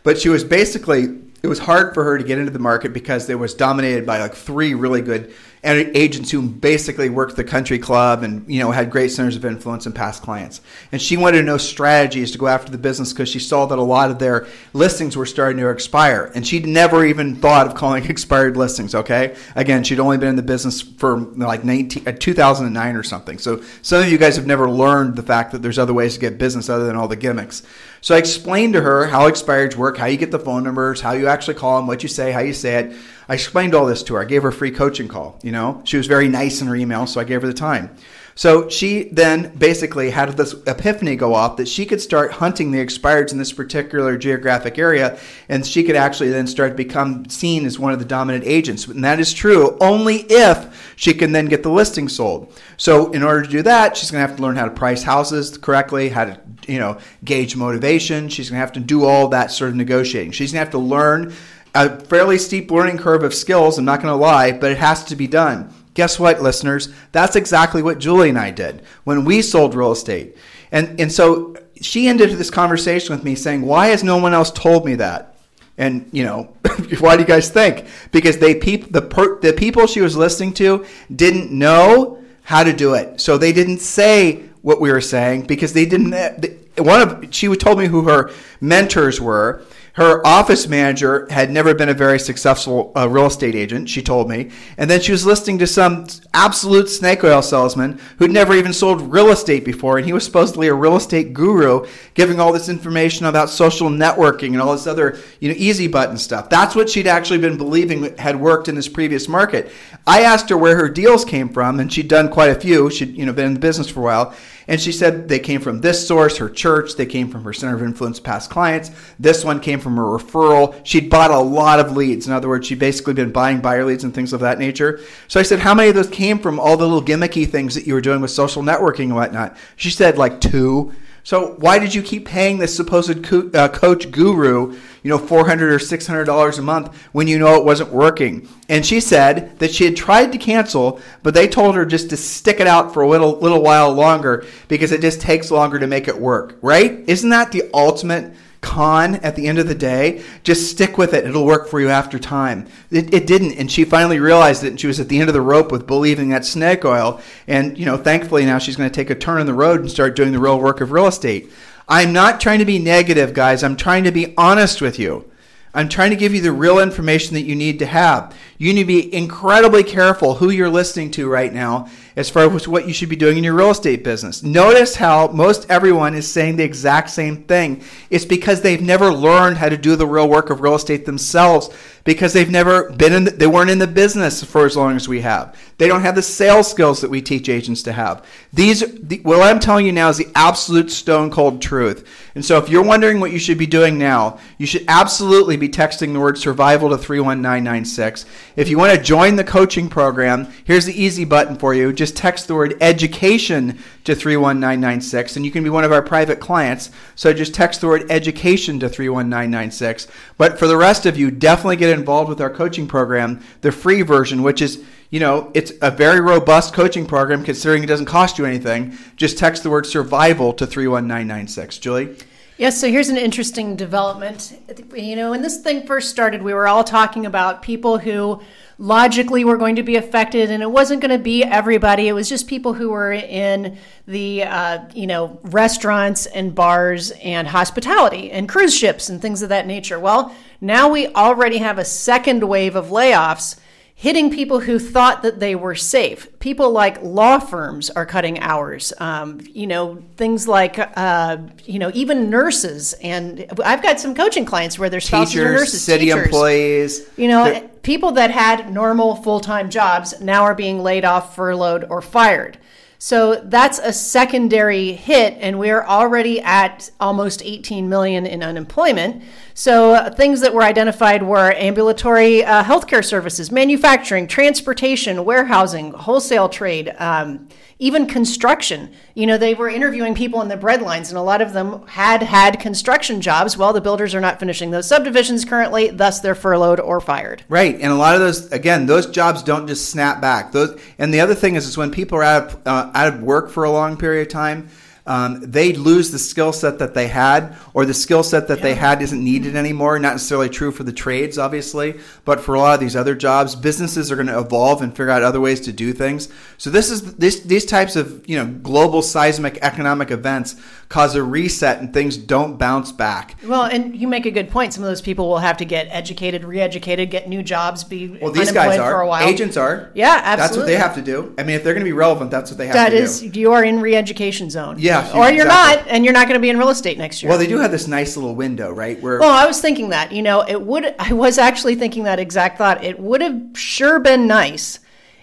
But 0.04 0.20
she 0.20 0.30
was 0.30 0.44
basically, 0.44 1.04
it 1.42 1.48
was 1.48 1.60
hard 1.60 1.94
for 1.94 2.04
her 2.04 2.18
to 2.18 2.24
get 2.24 2.38
into 2.38 2.52
the 2.52 2.60
market 2.60 2.94
because 2.94 3.30
it 3.30 3.40
was 3.40 3.54
dominated 3.54 4.06
by 4.06 4.20
like 4.20 4.36
three 4.36 4.74
really 4.74 5.02
good 5.02 5.34
agents 5.64 6.30
who 6.30 6.42
basically 6.42 7.10
worked 7.10 7.38
the 7.38 7.44
country 7.44 7.80
club 7.80 8.22
and 8.22 8.50
you 8.50 8.60
know 8.60 8.72
had 8.72 8.92
great 8.92 9.12
centers 9.12 9.36
of 9.36 9.46
influence 9.46 9.86
and 9.86 9.96
past 9.96 10.22
clients. 10.22 10.62
And 10.92 11.02
she 11.02 11.16
wanted 11.16 11.38
to 11.38 11.44
know 11.44 11.58
strategies 11.58 12.32
to 12.32 12.38
go 12.38 12.48
after 12.48 12.72
the 12.72 12.78
business 12.78 13.14
because 13.14 13.30
she 13.30 13.40
saw 13.40 13.66
that 13.68 13.80
a 13.80 13.84
lot 13.84 14.12
of 14.12 14.20
their 14.20 14.46
listings 14.74 15.16
were 15.16 15.26
starting 15.26 15.58
to 15.60 15.70
expire, 15.70 16.32
and 16.36 16.46
she'd 16.46 16.66
never 16.66 17.06
even 17.06 17.36
thought 17.36 17.68
of 17.68 17.76
calling 17.76 18.06
expired 18.10 18.58
listings. 18.58 18.94
Okay, 18.94 19.36
again, 19.56 19.84
she'd 19.84 20.00
only 20.00 20.18
been 20.18 20.30
in 20.30 20.36
the 20.36 20.42
business 20.42 20.82
for 20.82 21.18
like 21.18 21.64
19, 21.64 22.08
uh, 22.08 22.12
2009 22.12 22.96
or 22.96 23.04
something. 23.04 23.38
So 23.38 23.64
some 23.82 24.02
of 24.02 24.12
you 24.12 24.18
guys 24.18 24.36
have 24.36 24.48
never 24.48 24.70
learned 24.70 25.16
the 25.16 25.24
fact 25.24 25.54
that 25.54 25.62
there's 25.62 25.80
other 25.80 25.94
ways 25.94 26.16
to 26.16 26.20
get 26.20 26.38
business 26.38 26.70
other 26.70 26.86
than 26.86 26.96
all 26.96 27.08
the 27.08 27.16
gimmicks. 27.16 27.64
So 28.02 28.16
I 28.16 28.18
explained 28.18 28.74
to 28.74 28.82
her 28.82 29.08
how 29.08 29.30
expireds 29.30 29.78
work, 29.78 29.98
how 29.98 30.08
you 30.08 30.18
get 30.18 30.30
the 30.30 30.40
phone 30.40 30.66
numbers, 30.66 31.00
how 31.00 31.14
you 31.14 31.28
actually 31.28 31.54
call 31.54 31.78
them, 31.78 31.88
what 31.88 32.04
you 32.04 32.10
say, 32.10 32.34
how 32.34 32.42
you 32.42 32.52
say 32.52 32.76
it. 32.76 32.98
I 33.28 33.36
explained 33.36 33.74
all 33.76 33.86
this 33.86 34.04
to 34.04 34.16
her. 34.16 34.22
I 34.22 34.26
gave 34.26 34.44
her 34.44 34.50
a 34.50 34.54
free 34.54 34.72
coaching 34.72 35.08
call. 35.08 35.40
You 35.44 35.52
know, 35.52 35.82
she 35.86 35.98
was 35.98 36.08
very 36.08 36.28
nice 36.28 36.62
in 36.62 36.68
her 36.68 36.76
email, 36.76 37.08
so 37.08 37.22
I 37.22 37.24
gave 37.24 37.42
her 37.42 37.48
the 37.48 37.54
time. 37.54 37.96
So 38.36 38.68
she 38.68 39.04
then 39.04 39.56
basically 39.56 40.10
had 40.10 40.36
this 40.36 40.56
epiphany 40.66 41.16
go 41.16 41.36
off 41.36 41.58
that 41.58 41.68
she 41.68 41.86
could 41.86 42.02
start 42.02 42.32
hunting 42.32 42.72
the 42.72 42.84
expireds 42.84 43.32
in 43.32 43.38
this 43.38 43.54
particular 43.54 44.18
geographic 44.18 44.80
area, 44.80 45.20
and 45.50 45.66
she 45.66 45.84
could 45.84 45.96
actually 45.96 46.30
then 46.30 46.48
start 46.48 46.72
to 46.72 46.76
become 46.76 47.30
seen 47.30 47.66
as 47.66 47.78
one 47.78 47.94
of 47.94 48.00
the 48.00 48.06
dominant 48.06 48.44
agents. 48.46 48.88
And 48.88 49.04
that 49.04 49.20
is 49.20 49.34
true 49.34 49.78
only 49.80 50.26
if 50.30 50.94
she 50.96 51.14
can 51.14 51.32
then 51.32 51.46
get 51.46 51.62
the 51.62 51.70
listing 51.70 52.10
sold. 52.10 52.52
So 52.78 53.12
in 53.12 53.22
order 53.22 53.44
to 53.44 53.50
do 53.50 53.62
that, 53.64 53.96
she's 53.96 54.10
going 54.10 54.24
to 54.24 54.28
have 54.28 54.38
to 54.38 54.44
learn 54.44 54.56
how 54.56 54.66
to 54.66 54.72
price 54.72 55.04
houses 55.04 55.58
correctly, 55.58 56.10
how 56.10 56.26
to 56.26 56.40
you 56.68 56.80
know 56.80 56.98
gauge 57.24 57.56
motivation. 57.56 58.30
She's 58.30 58.50
going 58.50 58.58
to 58.58 58.62
have 58.62 58.74
to 58.74 58.80
do 58.80 59.06
all 59.06 59.28
that 59.28 59.52
sort 59.52 59.70
of 59.70 59.76
negotiating. 59.76 60.32
She's 60.32 60.52
going 60.52 60.62
to 60.62 60.66
have 60.66 60.72
to 60.72 60.80
learn 60.80 61.34
a 61.74 62.00
fairly 62.00 62.38
steep 62.38 62.70
learning 62.72 62.98
curve 62.98 63.24
of 63.24 63.34
skills, 63.34 63.78
I'm 63.78 63.86
not 63.86 64.02
going 64.02 64.12
to 64.12 64.16
lie, 64.16 64.52
but 64.52 64.72
it 64.72 64.78
has 64.78 65.04
to 65.06 65.16
be 65.16 65.28
done. 65.28 65.74
Guess 65.94 66.20
what, 66.20 66.42
listeners? 66.42 66.90
That's 67.12 67.36
exactly 67.36 67.84
what 67.84 68.00
Julie 68.00 68.30
and 68.30 68.38
I 68.38 68.52
did 68.52 68.84
when 69.04 69.26
we 69.26 69.42
sold 69.42 69.76
real 69.76 69.92
estate. 69.92 70.36
And, 70.72 71.00
and 71.00 71.12
so 71.12 71.56
she 71.80 72.08
ended 72.08 72.32
this 72.32 72.50
conversation 72.50 73.16
with 73.16 73.24
me 73.24 73.36
saying, 73.36 73.62
Why 73.62 73.88
has 73.88 74.04
no 74.04 74.18
one 74.18 74.34
else 74.34 74.52
told 74.52 74.86
me 74.86 74.96
that? 74.96 75.36
And, 75.78 76.08
you 76.12 76.24
know, 76.24 76.54
why 77.00 77.16
do 77.16 77.22
you 77.22 77.28
guys 77.28 77.50
think? 77.50 77.86
Because 78.12 78.38
they 78.38 78.56
peop, 78.56 78.92
the, 78.92 79.02
per, 79.02 79.40
the 79.40 79.54
people 79.54 79.88
she 79.88 80.02
was 80.02 80.16
listening 80.16 80.54
to 80.56 80.86
didn't 81.16 81.52
know 81.52 82.24
how 82.44 82.64
to 82.64 82.74
do 82.74 82.94
it. 82.96 83.22
So 83.22 83.38
they 83.38 83.54
didn't 83.54 83.80
say 83.80 84.44
what 84.62 84.80
we 84.82 84.92
were 84.92 85.02
saying 85.02 85.44
because 85.44 85.74
they 85.74 85.86
didn't. 85.86 86.12
They, 86.12 86.58
one 86.78 87.02
of 87.02 87.34
she 87.34 87.54
told 87.56 87.78
me 87.78 87.86
who 87.86 88.04
her 88.04 88.32
mentors 88.60 89.22
were 89.22 89.64
her 89.94 90.26
office 90.26 90.68
manager 90.68 91.28
had 91.30 91.52
never 91.52 91.76
been 91.76 91.90
a 91.90 91.94
very 91.94 92.20
successful 92.20 92.92
uh, 92.96 93.08
real 93.08 93.28
estate 93.28 93.54
agent, 93.54 93.88
she 93.88 94.02
told 94.02 94.28
me. 94.28 94.50
And 94.76 94.90
then 94.90 95.00
she 95.00 95.12
was 95.12 95.24
listening 95.24 95.60
to 95.60 95.68
some 95.68 96.08
absolute 96.34 96.90
snake 96.90 97.24
oil 97.24 97.44
salesman 97.44 98.00
who'd 98.18 98.32
never 98.32 98.56
even 98.56 98.74
sold 98.74 99.14
real 99.14 99.30
estate 99.30 99.64
before. 99.64 99.98
And 99.98 100.06
he 100.08 100.12
was 100.12 100.26
supposedly 100.26 100.68
a 100.68 100.74
real 100.74 100.96
estate 100.96 101.34
guru 101.34 101.86
giving 102.16 102.40
all 102.40 102.52
this 102.52 102.70
information 102.70 103.28
about 103.28 103.52
social 103.52 103.88
networking 103.88 104.54
and 104.54 104.62
all 104.62 104.72
this 104.72 104.88
other, 104.88 105.20
you 105.40 105.50
know, 105.50 105.56
easy 105.60 105.88
button 105.88 106.18
stuff. 106.18 106.50
That's 106.50 106.76
what 106.76 106.90
she'd 106.90 107.06
actually 107.06 107.40
been 107.40 107.58
believing 107.58 108.18
had 108.18 108.40
worked 108.40 108.68
in 108.68 108.74
this 108.74 108.90
previous 108.90 109.28
market. 109.28 109.72
I 110.08 110.24
asked 110.24 110.50
her 110.50 110.58
where 110.58 110.76
her 110.76 110.90
deals 110.90 111.24
came 111.24 111.50
from, 111.50 111.80
and 111.80 111.94
she'd 111.94 112.08
done 112.08 112.30
quite 112.30 112.50
a 112.50 112.60
few. 112.60 112.90
She'd, 112.90 113.16
you 113.16 113.26
know, 113.26 113.32
been 113.32 113.46
in 113.46 113.54
the 113.54 113.60
business 113.60 113.90
for 113.90 114.00
a 114.00 114.04
while. 114.04 114.36
And 114.68 114.80
she 114.80 114.92
said 114.92 115.28
they 115.28 115.40
came 115.40 115.62
from 115.62 115.82
this 115.82 116.08
source, 116.08 116.38
her 116.38 116.50
church, 116.50 116.96
they 116.96 117.06
came 117.06 117.30
from 117.30 117.44
her 117.44 117.54
center 117.54 117.76
of 117.76 117.84
influence 117.84 118.20
past 118.20 118.50
clients. 118.50 118.92
This 119.20 119.44
one 119.44 119.60
came 119.60 119.80
from 119.80 119.98
a 119.98 120.02
referral. 120.02 120.80
She'd 120.84 121.10
bought 121.10 121.32
a 121.32 121.40
lot 121.40 121.80
of 121.80 121.96
leads. 121.96 122.28
In 122.28 122.34
other 122.34 122.48
words, 122.48 122.68
she'd 122.68 122.80
basically 122.80 123.14
been 123.14 123.32
buying 123.32 123.62
buyer 123.62 123.86
leads 123.86 124.04
and 124.04 124.14
things 124.14 124.34
of 124.34 124.40
that 124.42 124.60
nature. 124.60 125.00
So 125.28 125.40
I 125.40 125.44
said, 125.44 125.60
How 125.60 125.74
many 125.74 125.90
of 125.90 125.96
those 125.96 126.10
came 126.10 126.40
from 126.40 126.60
all 126.60 126.78
the 126.78 126.88
little 126.88 127.04
gimmicky 127.04 127.50
things 127.50 127.76
that 127.76 127.88
you 127.88 127.94
were 127.94 128.02
doing 128.02 128.22
with 128.22 128.32
social 128.32 128.64
networking 128.64 129.06
and 129.06 129.16
whatnot? 129.16 129.58
She 129.76 129.90
said, 129.90 130.18
like 130.18 130.42
two. 130.42 130.94
So 131.24 131.54
why 131.60 131.80
did 131.80 131.96
you 131.96 132.04
keep 132.04 132.26
paying 132.26 132.58
this 132.58 132.76
supposed 132.76 133.24
co- 133.24 133.50
uh, 133.54 133.70
coach 133.70 134.12
guru, 134.12 134.74
you 134.74 135.10
know, 135.10 135.18
four 135.18 135.48
hundred 135.48 135.72
or 135.72 135.80
six 135.80 136.06
hundred 136.06 136.26
dollars 136.26 136.58
a 136.58 136.62
month 136.62 136.96
when 137.14 137.28
you 137.28 137.40
know 137.40 137.56
it 137.56 137.64
wasn't 137.64 137.94
working? 137.94 138.50
And 138.68 138.86
she 138.86 139.00
said 139.00 139.58
that 139.60 139.74
she 139.74 139.86
had 139.86 139.96
tried 139.96 140.34
to 140.34 140.38
cancel, 140.38 141.00
but 141.24 141.34
they 141.34 141.48
told 141.48 141.76
her 141.76 141.86
just 141.86 142.10
to 142.10 142.18
stick 142.18 142.60
it 142.60 142.68
out 142.68 142.94
for 142.94 143.04
a 143.04 143.08
little 143.08 143.40
little 143.40 143.62
while 143.62 143.92
longer 143.94 144.46
because 144.68 144.92
it 144.92 145.00
just 145.02 145.22
takes 145.22 145.50
longer 145.50 145.80
to 145.80 145.88
make 145.88 146.10
it 146.10 146.20
work. 146.20 146.58
Right? 146.62 147.04
Isn't 147.08 147.30
that 147.30 147.54
the 147.54 147.70
ultimate? 147.74 148.34
Con 148.64 149.16
at 149.18 149.36
the 149.36 149.48
end 149.48 149.60
of 149.60 149.68
the 149.68 149.76
day. 149.76 150.24
Just 150.44 150.72
stick 150.72 150.98
with 150.98 151.14
it. 151.14 151.26
It'll 151.26 151.46
work 151.46 151.68
for 151.68 151.80
you 151.80 151.90
after 151.90 152.18
time. 152.18 152.66
It, 152.90 153.14
it, 153.14 153.28
didn't. 153.28 153.54
And 153.60 153.72
she 153.72 153.84
finally 153.86 154.20
realized 154.20 154.64
it 154.64 154.70
and 154.70 154.80
she 154.80 154.88
was 154.88 155.00
at 155.00 155.10
the 155.10 155.20
end 155.20 155.30
of 155.30 155.34
the 155.34 155.42
rope 155.42 155.72
with 155.72 155.86
believing 155.86 156.30
that 156.30 156.46
snake 156.46 156.84
oil. 156.84 157.22
And, 157.48 157.78
you 157.78 157.86
know, 157.86 157.98
thankfully 157.98 158.46
now 158.46 158.58
she's 158.58 158.76
going 158.76 158.90
to 158.90 158.96
take 158.96 159.12
a 159.12 159.16
turn 159.16 159.42
in 159.42 159.46
the 159.46 159.54
road 159.54 159.82
and 159.82 159.92
start 159.92 160.16
doing 160.16 160.32
the 160.32 160.40
real 160.40 160.60
work 160.60 160.82
of 160.82 160.92
real 160.92 161.08
estate. 161.08 161.52
I'm 161.88 162.14
not 162.14 162.40
trying 162.40 162.60
to 162.60 162.66
be 162.66 162.80
negative, 162.80 163.34
guys. 163.34 163.64
I'm 163.64 163.76
trying 163.76 164.06
to 164.06 164.12
be 164.12 164.34
honest 164.38 164.82
with 164.82 164.98
you. 164.98 165.30
I'm 165.76 165.90
trying 165.90 166.12
to 166.12 166.16
give 166.16 166.34
you 166.34 166.42
the 166.42 166.52
real 166.52 166.80
information 166.80 167.34
that 167.34 167.42
you 167.42 167.56
need 167.56 167.80
to 167.80 167.88
have. 167.88 168.36
You 168.60 168.74
need 168.74 168.84
to 168.84 168.88
be 168.88 169.14
incredibly 169.14 169.84
careful 169.84 170.36
who 170.36 170.52
you're 170.52 170.70
listening 170.70 171.10
to 171.12 171.28
right 171.28 171.52
now 171.52 171.90
as 172.16 172.30
far 172.30 172.54
as 172.54 172.68
what 172.68 172.88
you 172.88 172.94
should 172.94 173.10
be 173.10 173.16
doing 173.16 173.38
in 173.38 173.44
your 173.44 173.56
real 173.56 173.72
estate 173.72 174.04
business. 174.04 174.44
Notice 174.44 174.96
how 174.96 175.28
most 175.28 175.70
everyone 175.70 176.14
is 176.14 176.30
saying 176.30 176.58
the 176.58 176.64
exact 176.64 177.10
same 177.10 177.44
thing. 177.44 177.84
It's 178.10 178.26
because 178.26 178.62
they've 178.62 178.82
never 178.82 179.12
learned 179.12 179.58
how 179.58 179.70
to 179.70 179.78
do 179.78 179.96
the 179.96 180.08
real 180.08 180.30
work 180.30 180.50
of 180.50 180.62
real 180.62 180.76
estate 180.76 181.06
themselves 181.06 181.70
because 182.04 182.34
they've 182.34 182.52
never 182.52 182.92
been 182.92 183.14
in 183.14 183.24
the, 183.24 183.32
they 183.32 183.48
weren't 183.48 183.70
in 183.70 183.80
the 183.80 183.88
business 183.88 184.44
for 184.44 184.66
as 184.66 184.76
long 184.76 184.96
as 184.96 185.08
we 185.08 185.22
have. 185.22 185.58
They 185.78 185.88
don't 185.88 186.02
have 186.02 186.16
the 186.16 186.22
sales 186.22 186.70
skills 186.70 187.00
that 187.02 187.10
we 187.10 187.22
teach 187.22 187.48
agents 187.48 187.82
to 187.84 187.94
have. 187.94 188.26
These 188.52 188.82
the, 189.00 189.20
what 189.24 189.42
I'm 189.42 189.60
telling 189.60 189.86
you 189.86 189.94
now 189.94 190.10
is 190.10 190.18
the 190.18 190.32
absolute 190.36 190.92
stone 190.92 191.32
cold 191.32 191.62
truth. 191.62 192.08
And 192.36 192.44
so 192.44 192.58
if 192.58 192.68
you're 192.68 192.84
wondering 192.84 193.20
what 193.20 193.32
you 193.32 193.40
should 193.40 193.58
be 193.58 193.66
doing 193.66 193.98
now, 193.98 194.40
you 194.58 194.66
should 194.66 194.84
absolutely 194.88 195.56
be 195.56 195.70
texting 195.70 196.12
the 196.12 196.20
word 196.20 196.38
survival 196.38 196.90
to 196.90 196.98
31996. 196.98 198.26
If 198.58 198.70
you 198.70 198.78
want 198.78 198.94
to 198.94 199.02
join 199.02 199.38
the 199.38 199.44
coaching 199.44 199.88
program, 199.88 200.52
here's 200.66 200.86
the 200.86 201.02
easy 201.02 201.24
button 201.24 201.56
for 201.56 201.74
you. 201.74 201.94
Just 201.94 202.03
text 202.12 202.48
the 202.48 202.56
word 202.56 202.76
education 202.82 203.80
to 204.04 204.16
31996 204.16 205.36
and 205.36 205.46
you 205.46 205.52
can 205.52 205.64
be 205.64 205.70
one 205.70 205.84
of 205.84 205.92
our 205.92 206.02
private 206.02 206.40
clients. 206.40 206.90
So 207.16 207.34
just 207.34 207.54
text 207.54 207.82
the 207.82 207.88
word 207.88 208.06
education 208.10 208.80
to 208.80 208.90
31996. 208.90 210.08
But 210.38 210.60
for 210.60 210.68
the 210.68 210.78
rest 210.78 211.06
of 211.06 211.18
you, 211.18 211.32
definitely 211.32 211.78
get 211.78 211.98
involved 211.98 212.30
with 212.30 212.42
our 212.42 212.50
coaching 212.50 212.88
program, 212.88 213.42
the 213.62 213.72
free 213.72 214.02
version, 214.02 214.44
which 214.44 214.62
is 214.62 214.84
you 215.10 215.20
know, 215.20 215.52
it's 215.54 215.72
a 215.84 215.92
very 215.92 216.20
robust 216.22 216.74
coaching 216.74 217.06
program 217.06 217.44
considering 217.44 217.84
it 217.84 217.86
doesn't 217.86 218.08
cost 218.08 218.40
you 218.40 218.46
anything. 218.46 218.98
Just 219.16 219.38
text 219.38 219.62
the 219.62 219.70
word 219.70 219.86
survival 219.86 220.54
to 220.54 220.66
31996. 220.66 221.78
Julie? 221.78 222.18
Yes, 222.58 222.80
so 222.82 222.88
here's 222.88 223.10
an 223.10 223.18
interesting 223.18 223.76
development. 223.76 224.60
You 224.96 225.16
know, 225.16 225.32
when 225.32 225.42
this 225.42 225.62
thing 225.62 225.86
first 225.86 226.10
started, 226.10 226.42
we 226.42 226.54
were 226.54 226.68
all 226.68 226.84
talking 226.84 227.26
about 227.26 227.62
people 227.62 227.98
who 227.98 228.42
logically 228.78 229.46
were 229.46 229.58
going 229.58 229.76
to 229.76 229.84
be 229.84 229.96
affected, 229.96 230.52
and 230.52 230.64
it 230.64 230.72
wasn't 230.72 231.02
going 231.02 231.18
to 231.18 231.24
be 231.24 231.44
everybody. 231.44 232.08
It 232.08 232.14
was 232.14 232.30
just 232.30 232.48
people 232.48 232.74
who 232.74 232.90
were 232.90 233.12
in 233.12 233.78
the, 234.08 234.44
uh, 234.44 234.80
you 234.94 235.08
know, 235.08 235.40
restaurants 235.44 236.26
and 236.26 236.54
bars 236.54 237.12
and 237.12 237.48
hospitality 237.48 238.32
and 238.32 238.50
cruise 238.50 238.76
ships 238.76 239.10
and 239.10 239.22
things 239.22 239.42
of 239.42 239.50
that 239.50 239.68
nature. 239.68 240.00
Well, 240.00 240.36
now 240.60 240.90
we 240.90 241.08
already 241.08 241.58
have 241.58 241.78
a 241.78 241.86
second 241.86 242.44
wave 242.48 242.76
of 242.76 242.88
layoffs 242.88 243.60
hitting 243.96 244.32
people 244.32 244.60
who 244.60 244.80
thought 244.80 245.22
that 245.22 245.40
they 245.40 245.56
were 245.56 245.76
safe. 245.76 246.28
People 246.40 246.72
like 246.72 247.02
law 247.02 247.40
firms 247.40 247.90
are 247.92 248.06
cutting 248.06 248.40
hours. 248.40 248.92
Um, 249.00 249.40
you 249.54 249.68
know, 249.68 250.04
things 250.18 250.48
like, 250.48 250.78
uh, 250.78 251.38
you 251.66 251.80
know, 251.80 251.92
even 251.94 252.30
nurses. 252.30 252.94
And 252.94 253.46
I've 253.64 253.82
got 253.82 254.00
some 254.00 254.16
coaching 254.16 254.46
clients 254.46 254.78
where 254.78 254.90
their 254.90 255.00
spouses 255.00 255.34
teachers, 255.34 255.46
are 255.46 255.54
nurses, 255.54 255.84
city 255.84 256.06
teachers. 256.06 256.26
employees. 256.26 257.10
You 257.18 257.28
know, 257.28 257.70
people 257.84 258.12
that 258.14 258.32
had 258.32 258.74
normal 258.74 259.16
full 259.16 259.40
time 259.40 259.70
jobs 259.70 260.20
now 260.20 260.44
are 260.44 260.56
being 260.56 260.82
laid 260.82 261.06
off, 261.06 261.36
furloughed, 261.36 261.86
or 261.90 262.02
fired. 262.02 262.58
So 263.04 263.36
that's 263.36 263.80
a 263.80 263.92
secondary 263.92 264.94
hit, 264.94 265.36
and 265.42 265.60
we're 265.60 265.84
already 265.84 266.40
at 266.40 266.90
almost 267.02 267.42
18 267.44 267.90
million 267.90 268.26
in 268.26 268.42
unemployment. 268.42 269.24
So 269.54 269.94
uh, 269.94 270.10
things 270.10 270.42
that 270.42 270.54
were 270.54 270.64
identified 270.64 271.24
were 271.24 271.54
ambulatory 271.54 272.44
uh, 272.44 272.64
healthcare 272.64 273.06
services, 273.06 273.52
manufacturing, 273.52 274.28
transportation, 274.28 275.26
warehousing, 275.26 275.94
wholesale 275.94 276.50
trade. 276.50 276.94
Um, 276.98 277.48
even 277.80 278.08
construction. 278.08 278.94
You 279.14 279.28
know, 279.28 279.38
they 279.38 279.54
were 279.54 279.68
interviewing 279.68 280.16
people 280.16 280.42
in 280.42 280.48
the 280.48 280.56
breadlines, 280.56 281.10
and 281.10 281.18
a 281.18 281.22
lot 281.22 281.42
of 281.42 281.52
them 281.52 281.86
had 281.88 282.24
had 282.24 282.60
construction 282.60 283.20
jobs. 283.20 283.58
Well, 283.58 283.74
the 283.74 283.82
builders 283.82 284.16
are 284.16 284.22
not 284.22 284.40
finishing 284.40 284.72
those 284.72 284.88
subdivisions 284.88 285.44
currently, 285.44 285.90
thus 285.90 286.22
they're 286.22 286.34
furloughed 286.34 286.80
or 286.80 287.02
fired. 287.02 287.44
Right, 287.50 287.76
and 287.76 287.92
a 287.92 287.96
lot 287.96 288.16
of 288.16 288.22
those, 288.22 288.50
again, 288.54 288.86
those 288.86 289.08
jobs 289.08 289.44
don't 289.44 289.68
just 289.68 289.90
snap 289.90 290.22
back. 290.22 290.54
Those, 290.54 290.80
and 290.98 291.14
the 291.14 291.20
other 291.20 291.36
thing 291.36 291.56
is, 291.56 291.68
is 291.68 291.78
when 291.78 291.92
people 291.92 292.18
are 292.20 292.24
out 292.24 292.44
of, 292.44 292.68
uh, 292.68 292.92
out 292.94 293.14
of 293.16 293.22
work 293.22 293.50
for 293.50 293.66
a 293.66 293.72
long 293.72 293.98
period 293.98 294.28
of 294.28 294.32
time 294.32 294.70
um, 295.06 295.42
they 295.42 295.74
lose 295.74 296.12
the 296.12 296.20
skill 296.20 296.54
set 296.54 296.80
that 296.80 296.94
they 296.94 297.08
had, 297.08 297.58
or 297.74 297.86
the 297.86 297.94
skill 297.94 298.24
set 298.24 298.48
that 298.48 298.60
yeah. 298.60 298.64
they 298.64 298.76
had 298.76 299.02
isn't 299.02 299.22
needed 299.22 299.56
anymore. 299.56 300.00
Not 300.00 300.14
necessarily 300.14 300.50
true 300.50 300.72
for 300.72 300.84
the 300.84 300.94
trades, 300.94 301.38
obviously, 301.38 302.00
but 302.24 302.40
for 302.40 302.56
a 302.56 302.60
lot 302.60 302.76
of 302.76 302.80
these 302.80 302.96
other 302.96 303.16
jobs, 303.16 303.56
businesses 303.56 304.12
are 304.12 304.16
going 304.16 304.28
to 304.28 304.40
evolve 304.40 304.82
and 304.82 304.92
figure 304.92 305.10
out 305.10 305.22
other 305.22 305.42
ways 305.42 305.60
to 305.62 305.74
do 305.74 305.92
things. 305.92 306.30
So 306.58 306.70
this 306.70 306.90
is 306.90 307.16
this 307.16 307.42
these 307.42 307.66
types 307.66 307.96
of 307.96 308.28
you 308.30 308.38
know 308.38 308.46
global 308.46 309.02
seismic 309.02 309.58
economic 309.62 310.10
events 310.10 310.56
cause 310.94 311.16
a 311.16 311.24
reset 311.24 311.80
and 311.80 311.92
things 311.92 312.16
don't 312.16 312.58
bounce 312.58 312.92
back. 312.92 313.36
Well, 313.44 313.64
and 313.64 313.96
you 313.96 314.08
make 314.08 314.28
a 314.28 314.32
good 314.32 314.50
point. 314.50 314.74
Some 314.74 314.84
of 314.84 314.90
those 314.90 315.02
people 315.02 315.28
will 315.28 315.40
have 315.40 315.58
to 315.58 315.66
get 315.66 315.88
educated, 315.90 316.44
re-educated, 316.44 317.10
get 317.10 317.28
new 317.28 317.42
jobs, 317.42 317.84
be 317.84 318.10
well. 318.22 318.32
These 318.32 318.52
guys 318.52 318.78
are 318.78 318.92
for 318.92 319.02
a 319.02 319.08
while. 319.08 319.28
agents 319.28 319.58
are. 319.58 319.92
Yeah, 319.96 320.22
absolutely. 320.24 320.38
That's 320.38 320.58
what 320.58 320.66
they 320.68 320.76
have 320.76 320.96
to 320.96 321.02
do. 321.02 321.34
I 321.38 321.44
mean, 321.44 321.56
if 321.56 321.64
they're 321.64 321.74
going 321.74 321.84
to 321.84 321.90
be 321.90 321.94
relevant, 321.94 322.30
that's 322.30 322.52
what 322.52 322.60
they 322.60 322.68
have 322.68 322.76
that 322.76 322.90
to 322.90 322.96
is, 322.96 323.20
do. 323.20 323.26
That 323.26 323.32
is, 323.32 323.38
you 323.38 323.52
are 323.54 323.64
in 323.64 323.82
re-education 323.82 324.52
zone. 324.52 324.76
Yeah, 324.78 324.93
or 325.14 325.30
you're 325.30 325.46
exactly. 325.46 325.84
not, 325.84 325.88
and 325.88 326.06
you're 326.06 326.14
not 326.14 326.28
going 326.28 326.40
to 326.40 326.42
be 326.42 326.50
in 326.50 326.58
real 326.58 326.70
estate 326.70 326.98
next 326.98 327.22
year. 327.22 327.30
Well, 327.30 327.40
they 327.40 327.48
do 327.48 327.58
have 327.60 327.72
this 327.72 327.88
nice 327.88 328.16
little 328.16 328.36
window, 328.36 328.72
right? 328.72 329.02
Where 329.02 329.20
well, 329.20 329.32
I 329.32 329.46
was 329.46 329.62
thinking 329.62 329.90
that 329.90 330.12
you 330.12 330.22
know 330.22 330.42
it 330.42 330.62
would. 330.62 330.96
I 331.00 331.14
was 331.14 331.38
actually 331.38 331.76
thinking 331.76 332.04
that 332.04 332.20
exact 332.20 332.58
thought. 332.58 332.84
It 332.84 333.00
would 333.00 333.22
have 333.22 333.42
sure 333.56 334.00
been 334.00 334.28
nice 334.28 334.80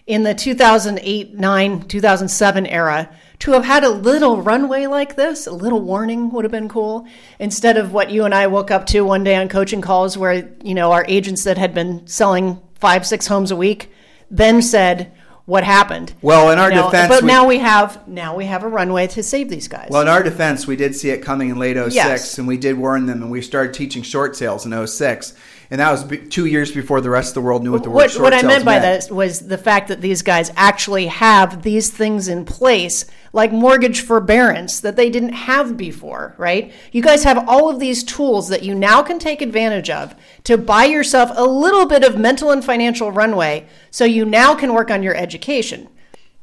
in 0.06 0.22
the 0.24 0.34
2008, 0.34 1.34
9, 1.34 1.82
2007 1.82 2.66
era 2.66 3.10
to 3.40 3.52
have 3.52 3.64
had 3.64 3.84
a 3.84 3.88
little 3.88 4.42
runway 4.42 4.86
like 4.86 5.16
this, 5.16 5.46
a 5.46 5.52
little 5.52 5.80
warning 5.80 6.30
would 6.30 6.44
have 6.44 6.52
been 6.52 6.68
cool, 6.68 7.06
instead 7.38 7.76
of 7.76 7.92
what 7.92 8.10
you 8.10 8.24
and 8.24 8.34
I 8.34 8.48
woke 8.48 8.70
up 8.70 8.86
to 8.86 9.02
one 9.02 9.24
day 9.24 9.36
on 9.36 9.48
coaching 9.48 9.80
calls 9.80 10.18
where, 10.18 10.52
you 10.62 10.74
know, 10.74 10.92
our 10.92 11.06
agents 11.08 11.44
that 11.44 11.56
had 11.56 11.72
been 11.72 12.06
selling 12.06 12.60
five, 12.74 13.06
six 13.06 13.26
homes 13.26 13.50
a 13.50 13.56
week 13.56 13.90
then 14.30 14.62
said, 14.62 15.12
what 15.50 15.64
happened. 15.64 16.14
Well, 16.22 16.50
in 16.50 16.58
our 16.58 16.70
you 16.70 16.76
know, 16.76 16.86
defense, 16.86 17.08
but 17.08 17.22
we, 17.22 17.28
now 17.28 17.46
we 17.46 17.58
have 17.58 18.06
now 18.08 18.36
we 18.36 18.46
have 18.46 18.62
a 18.62 18.68
runway 18.68 19.08
to 19.08 19.22
save 19.22 19.48
these 19.48 19.68
guys. 19.68 19.88
Well, 19.90 20.02
in 20.02 20.08
our 20.08 20.22
defense, 20.22 20.66
we 20.66 20.76
did 20.76 20.94
see 20.94 21.10
it 21.10 21.22
coming 21.22 21.50
in 21.50 21.58
late 21.58 21.76
06, 21.76 21.94
yes. 21.94 22.38
and 22.38 22.46
we 22.46 22.56
did 22.56 22.78
warn 22.78 23.06
them, 23.06 23.22
and 23.22 23.30
we 23.30 23.42
started 23.42 23.74
teaching 23.74 24.02
short 24.02 24.36
sales 24.36 24.64
in 24.64 24.86
06 24.86 25.34
and 25.70 25.80
that 25.80 25.90
was 25.92 26.04
two 26.30 26.46
years 26.46 26.72
before 26.72 27.00
the 27.00 27.10
rest 27.10 27.30
of 27.30 27.34
the 27.34 27.40
world 27.42 27.62
knew 27.62 27.70
what 27.70 27.84
the 27.84 27.90
word 27.90 27.96
what, 27.96 28.10
short 28.10 28.24
what 28.24 28.34
I 28.34 28.42
meant 28.42 28.64
by 28.64 28.80
meant. 28.80 29.08
that 29.08 29.14
was 29.14 29.46
the 29.46 29.58
fact 29.58 29.88
that 29.88 30.00
these 30.00 30.22
guys 30.22 30.50
actually 30.56 31.06
have 31.06 31.62
these 31.62 31.90
things 31.90 32.26
in 32.26 32.44
place, 32.44 33.04
like 33.32 33.52
mortgage 33.52 34.00
forbearance, 34.00 34.80
that 34.80 34.96
they 34.96 35.10
didn't 35.10 35.32
have 35.32 35.76
before, 35.76 36.34
right? 36.38 36.72
You 36.92 37.02
guys 37.02 37.24
have 37.24 37.48
all 37.48 37.68
of 37.68 37.78
these 37.78 38.02
tools 38.02 38.48
that 38.48 38.62
you 38.62 38.74
now 38.74 39.02
can 39.02 39.18
take 39.18 39.40
advantage 39.42 39.90
of 39.90 40.14
to 40.44 40.58
buy 40.58 40.84
yourself 40.84 41.30
a 41.34 41.44
little 41.44 41.86
bit 41.86 42.04
of 42.04 42.18
mental 42.18 42.50
and 42.50 42.64
financial 42.64 43.12
runway 43.12 43.66
so 43.90 44.04
you 44.04 44.24
now 44.24 44.54
can 44.54 44.74
work 44.74 44.90
on 44.90 45.02
your 45.02 45.14
education. 45.14 45.88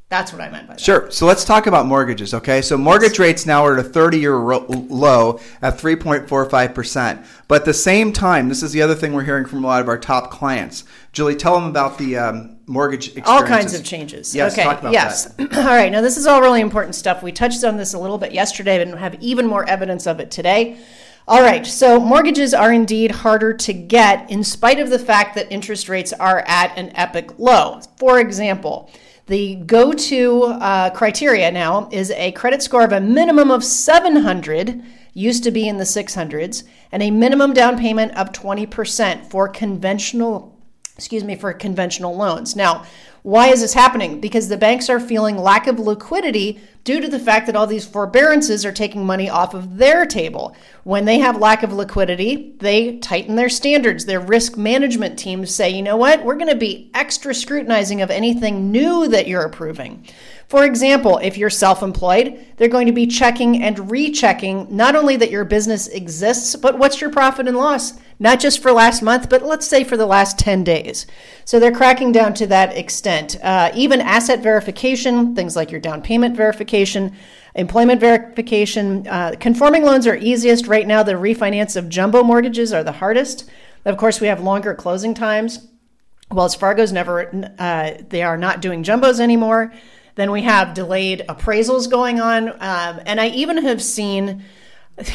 That's 0.10 0.32
what 0.32 0.42
I 0.42 0.50
meant 0.50 0.68
by 0.68 0.76
that. 0.76 0.80
Sure. 0.80 1.12
So 1.12 1.26
let's 1.26 1.44
talk 1.44 1.68
about 1.68 1.86
mortgages, 1.86 2.34
okay? 2.34 2.62
So 2.62 2.78
mortgage 2.78 3.20
rates 3.20 3.46
now 3.46 3.66
are 3.66 3.78
at 3.78 3.86
a 3.86 3.90
30 3.90 4.20
year 4.20 4.36
ro- 4.36 4.66
low 4.70 5.42
at 5.62 5.78
3.45%. 5.78 7.26
But 7.50 7.62
at 7.62 7.66
the 7.66 7.74
same 7.74 8.14
time, 8.14 8.48
this 8.48 8.64
is 8.64 8.72
the 8.72 8.82
other 8.82 8.96
thing 8.96 9.12
we're 9.12 9.26
hearing 9.26 9.46
from 9.46 9.66
a 9.66 9.68
lot 9.68 9.82
of 9.82 9.90
our 9.90 9.98
top 9.98 10.32
clients. 10.32 10.86
Julie, 11.12 11.36
tell 11.36 11.60
them 11.60 11.70
about 11.70 11.98
the 11.98 12.18
um, 12.18 12.57
mortgage 12.68 13.18
All 13.26 13.44
kinds 13.44 13.74
of 13.74 13.84
changes. 13.84 14.36
Yes, 14.36 14.58
okay. 14.58 14.92
yes. 14.92 15.34
all 15.40 15.48
right. 15.48 15.92
Now, 15.92 16.02
this 16.02 16.18
is 16.18 16.28
all 16.28 16.42
really 16.42 16.62
important 16.62 16.96
stuff. 16.96 17.24
We 17.24 17.32
touched 17.32 17.64
on 17.64 17.78
this 17.78 17.94
a 17.94 18.00
little 18.00 18.18
bit 18.18 18.34
yesterday 18.34 18.82
and 18.82 18.94
have 18.96 19.16
even 19.22 19.48
more 19.48 19.68
evidence 19.68 20.06
of 20.06 20.20
it 20.20 20.30
today. 20.30 20.78
All 21.30 21.42
right, 21.42 21.68
so 21.68 22.00
mortgages 22.00 22.54
are 22.54 22.72
indeed 22.72 23.12
harder 23.12 23.54
to 23.54 23.74
get 23.74 24.32
in 24.32 24.46
spite 24.46 24.80
of 24.80 24.90
the 24.90 24.98
fact 24.98 25.36
that 25.36 25.52
interest 25.52 25.90
rates 25.90 26.14
are 26.14 26.40
at 26.48 26.78
an 26.78 26.96
epic 26.96 27.38
low. 27.38 27.82
For 27.98 28.22
example, 28.22 28.90
the 29.26 29.56
go 29.56 29.92
to 29.92 30.44
uh, 30.44 30.90
criteria 30.92 31.52
now 31.52 31.90
is 31.92 32.12
a 32.12 32.32
credit 32.32 32.62
score 32.64 32.86
of 32.86 32.94
a 32.94 33.02
minimum 33.02 33.52
of 33.52 33.62
700, 33.62 34.82
used 35.14 35.44
to 35.44 35.52
be 35.52 35.68
in 35.68 35.76
the 35.76 35.84
600s, 35.84 36.64
and 36.94 37.04
a 37.04 37.12
minimum 37.12 37.54
down 37.54 37.78
payment 37.78 38.16
of 38.16 38.32
20% 38.32 39.26
for 39.30 39.50
conventional 39.50 40.57
excuse 40.98 41.24
me 41.24 41.36
for 41.36 41.54
conventional 41.54 42.16
loans 42.16 42.56
now 42.56 42.86
Why 43.28 43.50
is 43.50 43.60
this 43.60 43.74
happening? 43.74 44.22
Because 44.22 44.48
the 44.48 44.56
banks 44.56 44.90
are 44.90 45.02
feeling 45.02 45.38
lack 45.38 45.68
of 45.68 45.80
liquidity 45.80 46.62
due 46.86 47.02
to 47.02 47.10
the 47.10 47.20
fact 47.20 47.46
that 47.48 47.58
all 47.58 47.68
these 47.68 47.86
forbearances 47.86 48.66
are 48.66 48.72
taking 48.72 49.06
money 49.06 49.30
off 49.30 49.54
of 49.54 49.76
their 49.76 50.06
table. 50.06 50.56
When 50.86 51.04
they 51.04 51.20
have 51.20 51.36
lack 51.36 51.62
of 51.62 51.74
liquidity, 51.74 52.56
they 52.60 53.00
tighten 53.00 53.36
their 53.36 53.50
standards. 53.50 54.06
Their 54.06 54.22
risk 54.22 54.56
management 54.56 55.20
teams 55.20 55.54
say, 55.54 55.70
you 55.70 55.82
know 55.82 55.98
what, 55.98 56.24
we're 56.24 56.38
going 56.38 56.52
to 56.52 56.56
be 56.56 56.90
extra 56.94 57.34
scrutinizing 57.34 58.02
of 58.02 58.10
anything 58.12 58.72
new 58.72 59.10
that 59.10 59.28
you're 59.28 59.42
approving. 59.42 60.06
For 60.48 60.64
example, 60.64 61.18
if 61.18 61.38
you're 61.38 61.50
self 61.50 61.84
employed, 61.84 62.46
they're 62.56 62.70
going 62.70 62.88
to 62.88 62.94
be 62.94 63.06
checking 63.06 63.62
and 63.62 63.92
rechecking 63.92 64.68
not 64.70 64.96
only 64.96 65.18
that 65.18 65.30
your 65.30 65.44
business 65.44 65.88
exists, 65.88 66.56
but 66.56 66.78
what's 66.80 67.02
your 67.02 67.10
profit 67.10 67.50
and 67.50 67.58
loss, 67.58 68.00
not 68.18 68.40
just 68.40 68.62
for 68.62 68.72
last 68.72 69.02
month, 69.02 69.30
but 69.30 69.44
let's 69.44 69.68
say 69.68 69.84
for 69.84 69.98
the 69.98 70.06
last 70.06 70.40
10 70.40 70.64
days. 70.64 71.06
So 71.44 71.60
they're 71.60 71.72
cracking 71.74 72.14
down 72.14 72.34
to 72.36 72.48
that 72.48 72.78
extent. 72.78 73.36
Uh, 73.44 73.72
even 73.76 74.00
asset 74.00 74.42
verification, 74.42 75.36
things 75.36 75.58
like 75.58 75.70
your 75.70 75.82
down 75.82 76.02
payment 76.02 76.38
verification, 76.38 77.14
employment 77.56 78.00
verification. 78.00 79.06
Uh, 79.06 79.36
conforming 79.38 79.84
loans 79.84 80.08
are 80.08 80.16
easiest 80.16 80.66
right 80.68 80.88
now. 80.88 81.04
The 81.04 81.14
refinance 81.14 81.76
of 81.76 81.90
jumbo 81.90 82.24
mortgages 82.24 82.72
are 82.72 82.86
the 82.86 82.94
hardest. 82.94 83.50
Of 83.84 83.98
course, 83.98 84.22
we 84.22 84.28
have 84.28 84.42
longer 84.42 84.74
closing 84.74 85.14
times. 85.14 85.68
Wells 86.32 86.56
Fargo's 86.56 86.94
never, 86.94 87.52
uh, 87.60 87.92
they 88.10 88.22
are 88.22 88.38
not 88.38 88.62
doing 88.62 88.84
jumbos 88.84 89.20
anymore. 89.20 89.74
Then 90.18 90.32
we 90.32 90.42
have 90.42 90.74
delayed 90.74 91.24
appraisals 91.30 91.90
going 91.90 92.20
on. 92.20 92.50
Um, 92.50 93.02
and 93.06 93.22
I 93.22 93.28
even 93.28 93.64
have 93.64 93.84
seen, 93.84 94.44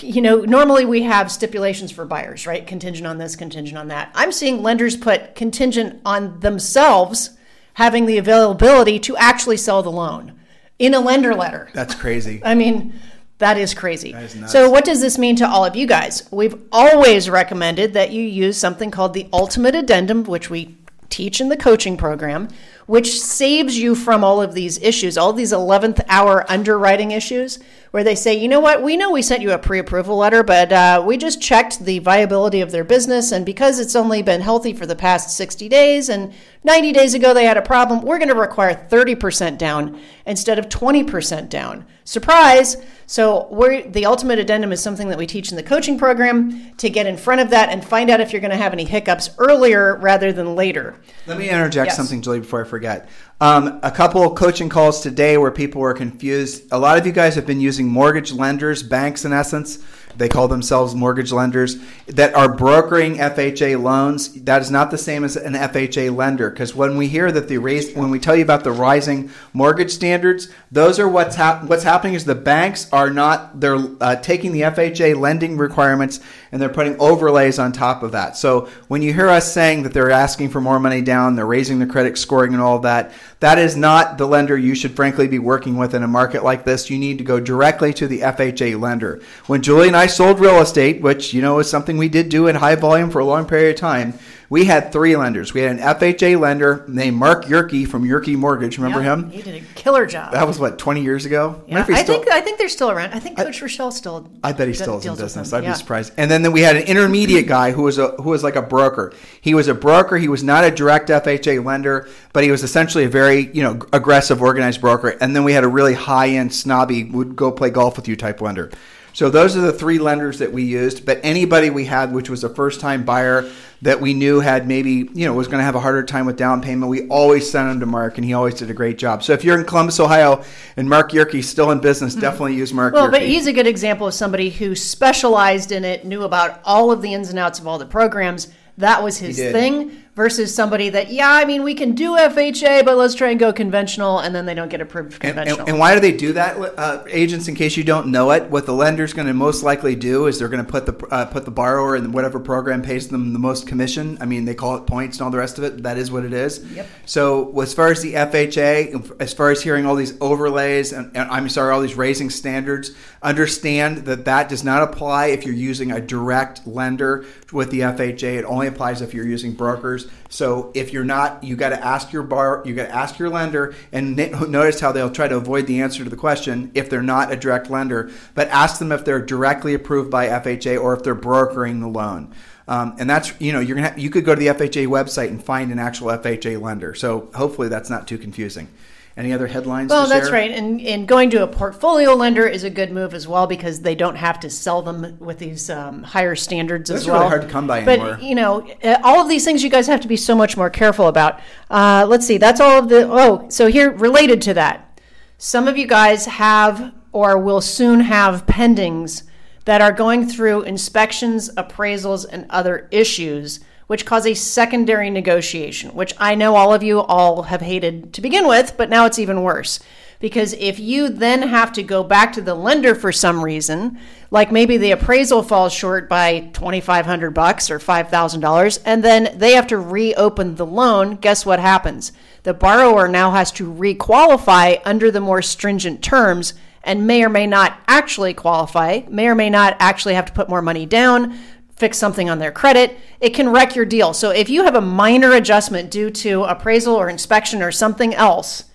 you 0.00 0.22
know, 0.22 0.42
normally 0.42 0.84
we 0.84 1.02
have 1.02 1.30
stipulations 1.30 1.90
for 1.90 2.06
buyers, 2.06 2.46
right? 2.46 2.64
Contingent 2.64 3.06
on 3.06 3.18
this, 3.18 3.34
contingent 3.34 3.76
on 3.76 3.88
that. 3.88 4.12
I'm 4.14 4.30
seeing 4.30 4.62
lenders 4.62 4.96
put 4.96 5.34
contingent 5.34 6.00
on 6.06 6.38
themselves 6.38 7.36
having 7.74 8.06
the 8.06 8.16
availability 8.16 9.00
to 9.00 9.16
actually 9.16 9.56
sell 9.56 9.82
the 9.82 9.90
loan 9.90 10.38
in 10.78 10.94
a 10.94 11.00
lender 11.00 11.34
letter. 11.34 11.68
That's 11.74 11.96
crazy. 11.96 12.40
I 12.44 12.54
mean, 12.54 12.92
that 13.38 13.58
is 13.58 13.74
crazy. 13.74 14.12
That 14.12 14.22
is 14.22 14.52
so, 14.52 14.70
what 14.70 14.84
does 14.84 15.00
this 15.00 15.18
mean 15.18 15.34
to 15.36 15.48
all 15.48 15.64
of 15.64 15.74
you 15.74 15.88
guys? 15.88 16.28
We've 16.30 16.62
always 16.70 17.28
recommended 17.28 17.94
that 17.94 18.12
you 18.12 18.22
use 18.22 18.56
something 18.56 18.92
called 18.92 19.14
the 19.14 19.28
Ultimate 19.32 19.74
Addendum, 19.74 20.22
which 20.24 20.48
we 20.48 20.76
teach 21.08 21.40
in 21.40 21.48
the 21.48 21.56
coaching 21.56 21.96
program, 21.96 22.48
which 22.86 23.20
saves 23.20 23.78
you 23.78 23.94
from 23.94 24.24
all 24.24 24.42
of 24.42 24.54
these 24.54 24.78
issues, 24.78 25.16
all 25.16 25.32
these 25.32 25.52
11th 25.52 26.04
hour 26.08 26.44
underwriting 26.50 27.10
issues, 27.10 27.58
where 27.92 28.02
they 28.02 28.14
say, 28.14 28.34
you 28.34 28.48
know 28.48 28.60
what, 28.60 28.82
we 28.82 28.96
know 28.96 29.10
we 29.10 29.22
sent 29.22 29.42
you 29.42 29.52
a 29.52 29.58
pre 29.58 29.78
approval 29.78 30.16
letter, 30.16 30.42
but 30.42 30.72
uh, 30.72 31.02
we 31.06 31.16
just 31.16 31.40
checked 31.40 31.84
the 31.84 31.98
viability 31.98 32.60
of 32.60 32.72
their 32.72 32.84
business. 32.84 33.32
And 33.32 33.44
because 33.44 33.78
it's 33.78 33.94
only 33.94 34.22
been 34.22 34.40
healthy 34.40 34.72
for 34.72 34.86
the 34.86 34.96
past 34.96 35.36
60 35.36 35.68
days 35.68 36.08
and 36.08 36.32
90 36.64 36.92
days 36.92 37.14
ago 37.14 37.34
they 37.34 37.44
had 37.44 37.56
a 37.56 37.62
problem, 37.62 38.02
we're 38.02 38.18
going 38.18 38.28
to 38.28 38.34
require 38.34 38.74
30% 38.74 39.58
down 39.58 40.00
instead 40.26 40.58
of 40.58 40.68
20% 40.68 41.48
down. 41.48 41.84
Surprise! 42.04 42.76
So 43.06 43.46
we're, 43.50 43.86
the 43.86 44.06
ultimate 44.06 44.38
addendum 44.38 44.72
is 44.72 44.82
something 44.82 45.08
that 45.08 45.18
we 45.18 45.26
teach 45.26 45.50
in 45.50 45.56
the 45.56 45.62
coaching 45.62 45.98
program 45.98 46.74
to 46.78 46.88
get 46.88 47.06
in 47.06 47.16
front 47.16 47.42
of 47.42 47.50
that 47.50 47.68
and 47.68 47.84
find 47.84 48.08
out 48.08 48.20
if 48.20 48.32
you're 48.32 48.40
going 48.40 48.52
to 48.52 48.56
have 48.56 48.72
any 48.72 48.84
hiccups 48.84 49.30
earlier 49.38 49.96
rather 49.96 50.32
than 50.32 50.56
later. 50.56 50.96
Let 51.26 51.38
me 51.38 51.50
interject 51.50 51.88
yes. 51.88 51.96
something, 51.96 52.22
Julie, 52.22 52.40
before 52.40 52.64
I 52.64 52.68
forget. 52.72 53.06
Um, 53.42 53.80
a 53.82 53.90
couple 53.90 54.22
of 54.22 54.36
coaching 54.36 54.68
calls 54.68 55.00
today 55.00 55.36
where 55.36 55.50
people 55.50 55.80
were 55.80 55.94
confused. 55.94 56.62
A 56.70 56.78
lot 56.78 56.96
of 56.96 57.04
you 57.04 57.10
guys 57.10 57.34
have 57.34 57.44
been 57.44 57.58
using 57.58 57.88
mortgage 57.88 58.32
lenders, 58.32 58.84
banks 58.84 59.24
in 59.24 59.32
essence, 59.32 59.80
they 60.16 60.28
call 60.28 60.48
themselves 60.48 60.94
mortgage 60.94 61.32
lenders 61.32 61.76
that 62.06 62.34
are 62.34 62.52
brokering 62.52 63.16
FHA 63.16 63.82
loans. 63.82 64.32
That 64.42 64.62
is 64.62 64.70
not 64.70 64.90
the 64.90 64.98
same 64.98 65.24
as 65.24 65.36
an 65.36 65.54
FHA 65.54 66.14
lender 66.14 66.50
because 66.50 66.74
when 66.74 66.96
we 66.96 67.08
hear 67.08 67.32
that 67.32 67.48
the 67.48 67.58
raise, 67.58 67.94
when 67.94 68.10
we 68.10 68.18
tell 68.18 68.36
you 68.36 68.42
about 68.42 68.64
the 68.64 68.72
rising 68.72 69.30
mortgage 69.52 69.90
standards, 69.90 70.48
those 70.70 70.98
are 70.98 71.08
what's 71.08 71.36
hap- 71.36 71.64
what's 71.64 71.82
happening 71.82 72.14
is 72.14 72.24
the 72.24 72.34
banks 72.34 72.92
are 72.92 73.10
not 73.10 73.60
they're 73.60 73.78
uh, 74.00 74.16
taking 74.16 74.52
the 74.52 74.62
FHA 74.62 75.18
lending 75.18 75.56
requirements 75.56 76.20
and 76.50 76.60
they're 76.60 76.68
putting 76.68 76.98
overlays 77.00 77.58
on 77.58 77.72
top 77.72 78.02
of 78.02 78.12
that. 78.12 78.36
So 78.36 78.68
when 78.88 79.02
you 79.02 79.12
hear 79.12 79.28
us 79.28 79.52
saying 79.52 79.84
that 79.84 79.94
they're 79.94 80.10
asking 80.10 80.50
for 80.50 80.60
more 80.60 80.78
money 80.78 81.00
down, 81.00 81.36
they're 81.36 81.46
raising 81.46 81.78
the 81.78 81.86
credit 81.86 82.18
scoring 82.18 82.52
and 82.52 82.62
all 82.62 82.80
that, 82.80 83.12
that 83.42 83.58
is 83.58 83.76
not 83.76 84.18
the 84.18 84.26
lender 84.26 84.56
you 84.56 84.72
should 84.72 84.94
frankly 84.94 85.26
be 85.26 85.40
working 85.40 85.76
with 85.76 85.94
in 85.94 86.04
a 86.04 86.08
market 86.08 86.44
like 86.44 86.64
this. 86.64 86.88
You 86.88 86.96
need 86.96 87.18
to 87.18 87.24
go 87.24 87.40
directly 87.40 87.92
to 87.94 88.06
the 88.06 88.20
FHA 88.20 88.80
lender. 88.80 89.20
When 89.48 89.62
Julie 89.62 89.88
and 89.88 89.96
I 89.96 90.06
sold 90.06 90.38
real 90.38 90.60
estate, 90.60 91.00
which 91.00 91.34
you 91.34 91.42
know 91.42 91.58
is 91.58 91.68
something 91.68 91.98
we 91.98 92.08
did 92.08 92.28
do 92.28 92.46
in 92.46 92.54
high 92.54 92.76
volume 92.76 93.10
for 93.10 93.18
a 93.18 93.24
long 93.24 93.44
period 93.44 93.74
of 93.74 93.80
time, 93.80 94.14
we 94.52 94.66
had 94.66 94.92
three 94.92 95.16
lenders. 95.16 95.54
We 95.54 95.62
had 95.62 95.78
an 95.78 95.78
FHA 95.78 96.38
lender 96.38 96.84
named 96.86 97.16
Mark 97.16 97.46
Yerke 97.46 97.88
from 97.88 98.04
Yerke 98.04 98.36
Mortgage. 98.36 98.76
Remember 98.76 99.00
him? 99.00 99.30
He 99.30 99.40
did 99.40 99.62
a 99.62 99.66
killer 99.74 100.04
job. 100.04 100.32
That 100.32 100.46
was 100.46 100.58
what 100.58 100.78
twenty 100.78 101.00
years 101.00 101.24
ago. 101.24 101.64
Yeah, 101.66 101.86
I 101.88 102.02
still, 102.02 102.16
think 102.16 102.30
I 102.30 102.42
think 102.42 102.58
they're 102.58 102.68
still 102.68 102.90
around. 102.90 103.14
I 103.14 103.18
think 103.18 103.38
Coach 103.38 103.62
I, 103.62 103.64
Rochelle 103.64 103.90
still. 103.90 104.30
I 104.44 104.52
bet 104.52 104.68
he 104.68 104.74
still 104.74 104.98
is 104.98 105.06
in 105.06 105.16
business. 105.16 105.54
I'd 105.54 105.64
yeah. 105.64 105.72
be 105.72 105.78
surprised. 105.78 106.12
And 106.18 106.30
then, 106.30 106.42
then 106.42 106.52
we 106.52 106.60
had 106.60 106.76
an 106.76 106.82
intermediate 106.82 107.46
guy 107.46 107.72
who 107.72 107.84
was 107.84 107.96
a 107.96 108.08
who 108.08 108.28
was 108.28 108.44
like 108.44 108.56
a 108.56 108.60
broker. 108.60 109.14
He 109.40 109.54
was 109.54 109.68
a 109.68 109.74
broker. 109.74 110.18
He 110.18 110.28
was 110.28 110.44
not 110.44 110.64
a 110.64 110.70
direct 110.70 111.08
FHA 111.08 111.64
lender, 111.64 112.06
but 112.34 112.44
he 112.44 112.50
was 112.50 112.62
essentially 112.62 113.04
a 113.04 113.08
very 113.08 113.50
you 113.54 113.62
know 113.62 113.80
aggressive, 113.94 114.42
organized 114.42 114.82
broker. 114.82 115.16
And 115.18 115.34
then 115.34 115.44
we 115.44 115.54
had 115.54 115.64
a 115.64 115.68
really 115.68 115.94
high 115.94 116.28
end, 116.28 116.52
snobby, 116.52 117.04
would 117.04 117.36
go 117.36 117.52
play 117.52 117.70
golf 117.70 117.96
with 117.96 118.06
you 118.06 118.16
type 118.16 118.42
lender. 118.42 118.70
So 119.12 119.30
those 119.30 119.56
are 119.56 119.60
the 119.60 119.72
three 119.72 119.98
lenders 119.98 120.38
that 120.38 120.52
we 120.52 120.62
used. 120.62 121.04
But 121.04 121.20
anybody 121.22 121.70
we 121.70 121.84
had, 121.84 122.12
which 122.12 122.30
was 122.30 122.44
a 122.44 122.48
first 122.48 122.80
time 122.80 123.04
buyer 123.04 123.50
that 123.82 124.00
we 124.00 124.14
knew 124.14 124.40
had 124.40 124.66
maybe, 124.66 125.08
you 125.12 125.26
know, 125.26 125.34
was 125.34 125.48
going 125.48 125.58
to 125.58 125.64
have 125.64 125.74
a 125.74 125.80
harder 125.80 126.04
time 126.04 126.24
with 126.24 126.36
down 126.36 126.62
payment, 126.62 126.88
we 126.88 127.08
always 127.08 127.50
sent 127.50 127.68
them 127.68 127.80
to 127.80 127.86
Mark 127.86 128.16
and 128.16 128.24
he 128.24 128.32
always 128.32 128.54
did 128.54 128.70
a 128.70 128.74
great 128.74 128.96
job. 128.96 129.22
So 129.22 129.32
if 129.32 129.44
you're 129.44 129.58
in 129.58 129.66
Columbus, 129.66 129.98
Ohio 129.98 130.44
and 130.76 130.88
Mark 130.88 131.10
Yerke's 131.10 131.48
still 131.48 131.70
in 131.72 131.80
business, 131.80 132.12
mm-hmm. 132.12 132.20
definitely 132.20 132.54
use 132.54 132.72
Mark 132.72 132.94
Well, 132.94 133.08
Yerke. 133.08 133.12
but 133.12 133.22
he's 133.22 133.46
a 133.46 133.52
good 133.52 133.66
example 133.66 134.06
of 134.06 134.14
somebody 134.14 134.50
who 134.50 134.74
specialized 134.74 135.72
in 135.72 135.84
it, 135.84 136.04
knew 136.04 136.22
about 136.22 136.60
all 136.64 136.92
of 136.92 137.02
the 137.02 137.12
ins 137.12 137.28
and 137.28 137.38
outs 137.38 137.58
of 137.58 137.66
all 137.66 137.78
the 137.78 137.86
programs. 137.86 138.48
That 138.78 139.02
was 139.02 139.18
his 139.18 139.36
thing 139.36 140.02
versus 140.14 140.54
somebody 140.54 140.90
that, 140.90 141.10
yeah, 141.10 141.30
I 141.30 141.46
mean, 141.46 141.62
we 141.62 141.74
can 141.74 141.94
do 141.94 142.12
FHA, 142.12 142.84
but 142.84 142.96
let's 142.98 143.14
try 143.14 143.30
and 143.30 143.40
go 143.40 143.50
conventional, 143.52 144.18
and 144.18 144.34
then 144.34 144.44
they 144.44 144.54
don't 144.54 144.68
get 144.68 144.82
approved 144.82 145.20
conventional. 145.20 145.60
And, 145.60 145.60
and, 145.60 145.68
and 145.70 145.78
why 145.78 145.94
do 145.94 146.00
they 146.00 146.12
do 146.12 146.34
that, 146.34 146.58
uh, 146.78 147.04
agents? 147.08 147.48
In 147.48 147.54
case 147.54 147.76
you 147.76 147.84
don't 147.84 148.08
know 148.08 148.30
it, 148.32 148.50
what 148.50 148.66
the 148.66 148.74
lender's 148.74 149.14
going 149.14 149.26
to 149.26 149.34
most 149.34 149.62
likely 149.62 149.94
do 149.94 150.26
is 150.26 150.38
they're 150.38 150.48
going 150.48 150.64
to 150.64 150.70
put 150.70 150.84
the 150.86 151.06
uh, 151.06 151.24
put 151.26 151.44
the 151.44 151.50
borrower 151.50 151.96
in 151.96 152.12
whatever 152.12 152.38
program 152.38 152.82
pays 152.82 153.08
them 153.08 153.32
the 153.32 153.38
most 153.38 153.66
commission. 153.66 154.18
I 154.20 154.26
mean, 154.26 154.44
they 154.44 154.54
call 154.54 154.76
it 154.76 154.86
points 154.86 155.16
and 155.16 155.24
all 155.24 155.30
the 155.30 155.38
rest 155.38 155.58
of 155.58 155.64
it. 155.64 155.82
That 155.82 155.96
is 155.96 156.10
what 156.10 156.24
it 156.24 156.32
is. 156.32 156.58
Yep. 156.72 156.86
So 157.06 157.60
as 157.60 157.72
far 157.72 157.90
as 157.90 158.02
the 158.02 158.14
FHA, 158.14 159.20
as 159.20 159.32
far 159.32 159.50
as 159.50 159.62
hearing 159.62 159.86
all 159.86 159.96
these 159.96 160.14
overlays 160.20 160.92
and, 160.92 161.10
and 161.16 161.30
I'm 161.30 161.48
sorry, 161.48 161.72
all 161.72 161.80
these 161.80 161.96
raising 161.96 162.30
standards, 162.30 162.92
understand 163.22 163.98
that 163.98 164.24
that 164.26 164.48
does 164.48 164.62
not 164.62 164.82
apply 164.82 165.26
if 165.26 165.44
you're 165.44 165.54
using 165.54 165.90
a 165.90 166.00
direct 166.00 166.66
lender 166.66 167.24
with 167.52 167.70
the 167.70 167.80
FHA. 167.80 168.38
It 168.38 168.44
only 168.44 168.66
applies 168.66 169.00
if 169.00 169.14
you're 169.14 169.26
using 169.26 169.52
brokers. 169.52 170.01
So 170.28 170.70
if 170.74 170.92
you're 170.92 171.04
not, 171.04 171.44
you 171.44 171.56
got 171.56 171.70
to 171.70 171.84
ask 171.84 172.12
your 172.12 172.22
bar, 172.22 172.62
you 172.64 172.74
got 172.74 172.86
to 172.86 172.94
ask 172.94 173.18
your 173.18 173.28
lender, 173.28 173.74
and 173.92 174.16
notice 174.16 174.80
how 174.80 174.92
they'll 174.92 175.10
try 175.10 175.28
to 175.28 175.36
avoid 175.36 175.66
the 175.66 175.80
answer 175.80 176.04
to 176.04 176.10
the 176.10 176.16
question 176.16 176.70
if 176.74 176.88
they're 176.88 177.02
not 177.02 177.32
a 177.32 177.36
direct 177.36 177.70
lender, 177.70 178.10
but 178.34 178.48
ask 178.48 178.78
them 178.78 178.92
if 178.92 179.04
they're 179.04 179.20
directly 179.20 179.74
approved 179.74 180.10
by 180.10 180.28
FHA 180.28 180.80
or 180.80 180.94
if 180.94 181.02
they're 181.02 181.14
brokering 181.14 181.80
the 181.80 181.88
loan. 181.88 182.32
Um, 182.68 182.94
and 182.98 183.10
that's 183.10 183.38
you 183.40 183.52
know 183.52 183.60
you're 183.60 183.76
gonna 183.76 183.94
you 183.96 184.08
could 184.08 184.24
go 184.24 184.34
to 184.34 184.38
the 184.38 184.46
FHA 184.46 184.86
website 184.86 185.28
and 185.28 185.42
find 185.42 185.72
an 185.72 185.78
actual 185.78 186.08
FHA 186.08 186.60
lender. 186.60 186.94
So 186.94 187.28
hopefully 187.34 187.68
that's 187.68 187.90
not 187.90 188.06
too 188.06 188.18
confusing. 188.18 188.68
Any 189.16 189.32
other 189.32 189.46
headlines? 189.46 189.90
Well, 189.90 190.08
that's 190.08 190.30
right. 190.30 190.50
And, 190.50 190.80
and 190.80 191.06
going 191.06 191.28
to 191.30 191.42
a 191.42 191.46
portfolio 191.46 192.14
lender 192.14 192.46
is 192.46 192.64
a 192.64 192.70
good 192.70 192.90
move 192.90 193.12
as 193.12 193.28
well 193.28 193.46
because 193.46 193.82
they 193.82 193.94
don't 193.94 194.16
have 194.16 194.40
to 194.40 194.48
sell 194.48 194.80
them 194.80 195.18
with 195.18 195.38
these 195.38 195.68
um, 195.68 196.02
higher 196.02 196.34
standards 196.34 196.88
Those 196.88 197.02
as 197.02 197.06
well. 197.06 197.18
really 197.20 197.28
hard 197.28 197.42
to 197.42 197.48
come 197.48 197.66
by 197.66 197.84
but, 197.84 198.00
anymore. 198.00 198.18
you 198.20 198.34
know, 198.34 198.66
uh, 198.82 198.98
all 199.04 199.20
of 199.20 199.28
these 199.28 199.44
things 199.44 199.62
you 199.62 199.68
guys 199.68 199.86
have 199.86 200.00
to 200.00 200.08
be 200.08 200.16
so 200.16 200.34
much 200.34 200.56
more 200.56 200.70
careful 200.70 201.08
about. 201.08 201.40
Uh, 201.70 202.06
let's 202.08 202.26
see. 202.26 202.38
That's 202.38 202.60
all 202.60 202.78
of 202.78 202.88
the. 202.88 203.06
Oh, 203.10 203.46
so 203.50 203.66
here, 203.66 203.90
related 203.90 204.40
to 204.42 204.54
that, 204.54 204.98
some 205.36 205.68
of 205.68 205.76
you 205.76 205.86
guys 205.86 206.24
have 206.24 206.94
or 207.12 207.36
will 207.36 207.60
soon 207.60 208.00
have 208.00 208.46
pendings 208.46 209.24
that 209.66 209.82
are 209.82 209.92
going 209.92 210.26
through 210.26 210.62
inspections, 210.62 211.50
appraisals, 211.56 212.24
and 212.30 212.46
other 212.48 212.88
issues 212.90 213.60
which 213.92 214.06
cause 214.06 214.24
a 214.24 214.32
secondary 214.32 215.10
negotiation, 215.10 215.90
which 215.90 216.14
I 216.16 216.34
know 216.34 216.56
all 216.56 216.72
of 216.72 216.82
you 216.82 217.00
all 217.00 217.42
have 217.42 217.60
hated 217.60 218.14
to 218.14 218.22
begin 218.22 218.48
with, 218.48 218.74
but 218.78 218.88
now 218.88 219.04
it's 219.04 219.18
even 219.18 219.42
worse. 219.42 219.80
Because 220.18 220.54
if 220.54 220.80
you 220.80 221.10
then 221.10 221.42
have 221.42 221.74
to 221.74 221.82
go 221.82 222.02
back 222.02 222.32
to 222.32 222.40
the 222.40 222.54
lender 222.54 222.94
for 222.94 223.12
some 223.12 223.44
reason, 223.44 223.98
like 224.30 224.50
maybe 224.50 224.78
the 224.78 224.92
appraisal 224.92 225.42
falls 225.42 225.74
short 225.74 226.08
by 226.08 226.40
2500 226.54 227.32
bucks 227.32 227.70
or 227.70 227.78
$5,000 227.78 228.78
and 228.86 229.04
then 229.04 229.36
they 229.36 229.52
have 229.52 229.66
to 229.66 229.76
reopen 229.76 230.54
the 230.54 230.64
loan, 230.64 231.16
guess 231.16 231.44
what 231.44 231.60
happens? 231.60 232.12
The 232.44 232.54
borrower 232.54 233.08
now 233.08 233.32
has 233.32 233.52
to 233.52 233.70
requalify 233.70 234.80
under 234.86 235.10
the 235.10 235.20
more 235.20 235.42
stringent 235.42 236.02
terms 236.02 236.54
and 236.82 237.06
may 237.06 237.22
or 237.22 237.28
may 237.28 237.46
not 237.46 237.78
actually 237.86 238.32
qualify, 238.32 239.02
may 239.10 239.28
or 239.28 239.34
may 239.34 239.50
not 239.50 239.76
actually 239.78 240.14
have 240.14 240.24
to 240.24 240.32
put 240.32 240.48
more 240.48 240.62
money 240.62 240.86
down, 240.86 241.38
fix 241.82 241.98
something 241.98 242.30
on 242.30 242.38
their 242.38 242.52
credit. 242.52 242.96
It 243.20 243.30
can 243.30 243.48
wreck 243.48 243.74
your 243.74 243.84
deal. 243.84 244.14
So 244.14 244.30
if 244.30 244.48
you 244.48 244.62
have 244.62 244.76
a 244.76 244.80
minor 244.80 245.32
adjustment 245.32 245.90
due 245.90 246.12
to 246.12 246.44
appraisal 246.44 246.94
or 246.94 247.08
inspection 247.08 247.60
or 247.60 247.72
something 247.72 248.14
else, 248.14 248.66